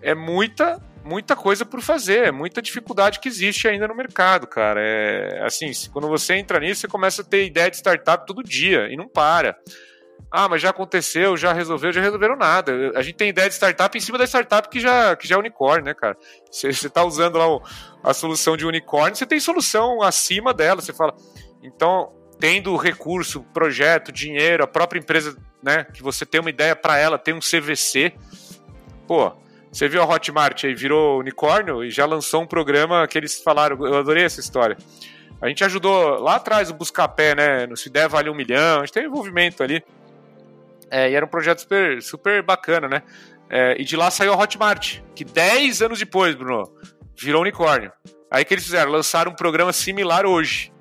é 0.00 0.14
muita 0.14 0.80
muita 1.06 1.36
coisa 1.36 1.64
por 1.64 1.80
fazer, 1.80 2.26
é 2.26 2.32
muita 2.32 2.60
dificuldade 2.60 3.20
que 3.20 3.28
existe 3.28 3.68
ainda 3.68 3.86
no 3.86 3.94
mercado, 3.94 4.46
cara. 4.46 4.80
É 4.82 5.44
assim, 5.44 5.70
quando 5.92 6.08
você 6.08 6.34
entra 6.34 6.58
nisso, 6.58 6.80
você 6.80 6.88
começa 6.88 7.22
a 7.22 7.24
ter 7.24 7.46
ideia 7.46 7.70
de 7.70 7.76
startup 7.76 8.26
todo 8.26 8.42
dia 8.42 8.88
e 8.90 8.96
não 8.96 9.08
para. 9.08 9.56
Ah, 10.30 10.48
mas 10.48 10.60
já 10.60 10.70
aconteceu, 10.70 11.36
já 11.36 11.52
resolveu, 11.52 11.92
já 11.92 12.00
resolveram 12.00 12.36
nada. 12.36 12.92
A 12.96 13.02
gente 13.02 13.14
tem 13.14 13.28
ideia 13.28 13.48
de 13.48 13.54
startup 13.54 13.96
em 13.96 14.00
cima 14.00 14.18
da 14.18 14.26
startup 14.26 14.68
que 14.68 14.80
já, 14.80 15.14
que 15.14 15.28
já 15.28 15.36
é 15.36 15.38
unicórnio, 15.38 15.84
né, 15.84 15.94
cara? 15.94 16.16
Você, 16.50 16.72
você 16.72 16.90
tá 16.90 17.04
usando 17.04 17.38
lá 17.38 17.48
o, 17.48 17.62
a 18.02 18.12
solução 18.12 18.56
de 18.56 18.66
unicórnio, 18.66 19.16
você 19.16 19.24
tem 19.24 19.38
solução 19.38 20.02
acima 20.02 20.52
dela. 20.52 20.82
Você 20.82 20.92
fala, 20.92 21.14
então, 21.62 22.12
tendo 22.40 22.74
recurso, 22.76 23.44
projeto, 23.54 24.10
dinheiro, 24.10 24.64
a 24.64 24.66
própria 24.66 24.98
empresa, 24.98 25.36
né, 25.62 25.84
que 25.84 26.02
você 26.02 26.26
tem 26.26 26.40
uma 26.40 26.50
ideia 26.50 26.74
para 26.74 26.98
ela, 26.98 27.16
tem 27.16 27.32
um 27.32 27.40
CVC, 27.40 28.12
pô, 29.06 29.32
você 29.76 29.90
viu 29.90 30.00
a 30.00 30.06
Hotmart 30.06 30.64
aí, 30.64 30.74
virou 30.74 31.20
unicórnio 31.20 31.84
e 31.84 31.90
já 31.90 32.06
lançou 32.06 32.40
um 32.40 32.46
programa 32.46 33.06
que 33.06 33.18
eles 33.18 33.42
falaram. 33.42 33.76
Eu 33.86 33.98
adorei 33.98 34.24
essa 34.24 34.40
história. 34.40 34.74
A 35.38 35.48
gente 35.48 35.62
ajudou 35.64 36.18
lá 36.18 36.36
atrás 36.36 36.70
o 36.70 36.74
Buscapé, 36.74 37.34
né? 37.34 37.66
No 37.66 37.76
Se 37.76 37.90
Der 37.90 38.08
Vale 38.08 38.30
um 38.30 38.34
Milhão, 38.34 38.78
a 38.78 38.86
gente 38.86 38.94
tem 38.94 39.04
envolvimento 39.04 39.62
ali. 39.62 39.84
É, 40.90 41.10
e 41.10 41.14
era 41.14 41.26
um 41.26 41.28
projeto 41.28 41.58
super, 41.58 42.02
super 42.02 42.42
bacana, 42.42 42.88
né? 42.88 43.02
É, 43.50 43.78
e 43.78 43.84
de 43.84 43.96
lá 43.96 44.10
saiu 44.10 44.32
a 44.32 44.36
Hotmart, 44.38 45.00
que 45.14 45.26
10 45.26 45.82
anos 45.82 45.98
depois, 45.98 46.34
Bruno, 46.34 46.72
virou 47.14 47.42
unicórnio. 47.42 47.92
Aí 48.30 48.46
que 48.46 48.54
eles 48.54 48.64
fizeram? 48.64 48.90
Lançaram 48.90 49.32
um 49.32 49.36
programa 49.36 49.74
similar 49.74 50.24
hoje, 50.24 50.72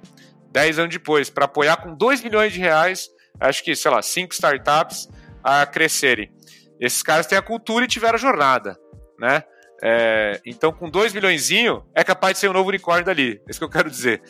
10 0.54 0.80
anos 0.80 0.94
depois, 0.94 1.30
para 1.30 1.44
apoiar 1.44 1.76
com 1.84 1.94
2 1.94 2.24
milhões 2.24 2.54
de 2.54 2.62
reais, 2.62 3.10
acho 3.42 3.62
que, 3.62 3.76
sei 3.76 3.92
lá, 3.92 4.02
5 4.02 4.34
startups 4.34 5.10
a 5.44 5.66
crescerem. 5.66 6.32
Esses 6.80 7.04
caras 7.04 7.28
têm 7.28 7.38
a 7.38 7.42
cultura 7.42 7.84
e 7.84 7.90
tiveram 7.90 8.16
a 8.16 8.20
jornada 8.20 8.85
né? 9.20 9.44
É, 9.84 10.40
então, 10.46 10.72
com 10.72 10.90
2 10.90 11.14
milhões 11.14 11.50
é 11.94 12.04
capaz 12.04 12.34
de 12.34 12.40
ser 12.40 12.50
um 12.50 12.54
novo 12.54 12.70
unicórnio 12.70 13.06
dali. 13.06 13.42
É 13.48 13.52
isso 13.52 13.60
que 13.60 13.66
eu 13.66 13.70
quero 13.70 13.90
dizer. 13.90 14.22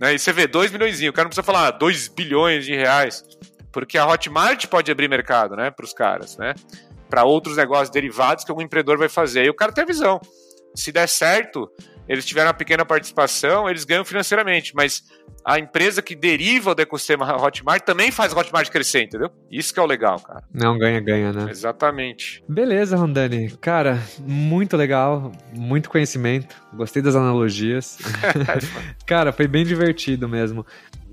Né? 0.00 0.14
E 0.14 0.18
você 0.18 0.32
vê, 0.32 0.46
2 0.46 0.72
milhões, 0.72 1.00
o 1.00 1.12
cara 1.12 1.24
não 1.24 1.30
precisa 1.30 1.44
falar 1.44 1.70
2 1.72 2.08
bilhões 2.08 2.64
de 2.64 2.74
reais, 2.74 3.24
porque 3.72 3.96
a 3.96 4.06
Hotmart 4.06 4.66
pode 4.66 4.90
abrir 4.90 5.08
mercado 5.08 5.54
né, 5.56 5.70
para 5.70 5.84
os 5.84 5.92
caras, 5.92 6.36
né? 6.36 6.54
Para 7.08 7.24
outros 7.24 7.56
negócios 7.56 7.90
derivados 7.90 8.44
que 8.44 8.50
algum 8.50 8.62
empreendedor 8.62 8.98
vai 8.98 9.08
fazer. 9.08 9.44
E 9.44 9.50
o 9.50 9.54
cara 9.54 9.70
tem 9.70 9.84
a 9.84 9.86
visão. 9.86 10.20
Se 10.74 10.90
der 10.90 11.08
certo, 11.08 11.70
eles 12.08 12.24
tiveram 12.24 12.48
uma 12.48 12.54
pequena 12.54 12.84
participação, 12.84 13.68
eles 13.68 13.84
ganham 13.84 14.04
financeiramente, 14.04 14.74
mas 14.74 15.02
a 15.44 15.58
empresa 15.58 16.02
que 16.02 16.14
deriva 16.14 16.74
do 16.74 16.82
ecossistema 16.82 17.36
Hotmart 17.36 17.82
também 17.84 18.10
faz 18.10 18.34
Hotmart 18.34 18.68
crescer, 18.70 19.04
entendeu? 19.04 19.30
Isso 19.50 19.72
que 19.72 19.80
é 19.80 19.82
o 19.82 19.86
legal, 19.86 20.20
cara. 20.20 20.42
Não, 20.52 20.78
ganha-ganha, 20.78 21.32
né? 21.32 21.46
Exatamente. 21.50 22.42
Beleza, 22.48 22.96
Rondani. 22.96 23.50
Cara, 23.60 24.00
muito 24.18 24.76
legal, 24.76 25.32
muito 25.52 25.90
conhecimento. 25.90 26.54
Gostei 26.74 27.02
das 27.02 27.16
analogias. 27.16 27.98
cara, 29.06 29.32
foi 29.32 29.48
bem 29.48 29.64
divertido 29.64 30.28
mesmo. 30.28 30.64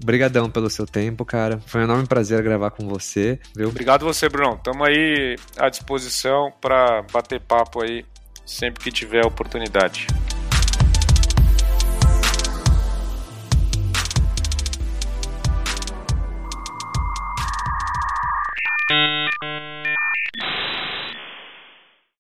Obrigadão 0.02 0.50
pelo 0.50 0.70
seu 0.70 0.86
tempo, 0.86 1.26
cara. 1.26 1.60
Foi 1.66 1.82
um 1.82 1.84
enorme 1.84 2.08
prazer 2.08 2.42
gravar 2.42 2.72
com 2.72 2.88
você, 2.88 3.40
viu? 3.56 3.70
Obrigado 3.70 4.06
você, 4.06 4.30
Bruno. 4.30 4.60
Tamo 4.64 4.84
aí 4.84 5.36
à 5.58 5.70
disposição 5.70 6.52
para 6.62 7.04
bater 7.12 7.42
papo 7.42 7.84
aí 7.84 8.06
sempre 8.46 8.84
que 8.84 8.92
tiver 8.92 9.26
oportunidade. 9.26 10.08
Thank 18.90 19.38
you. 19.44 19.69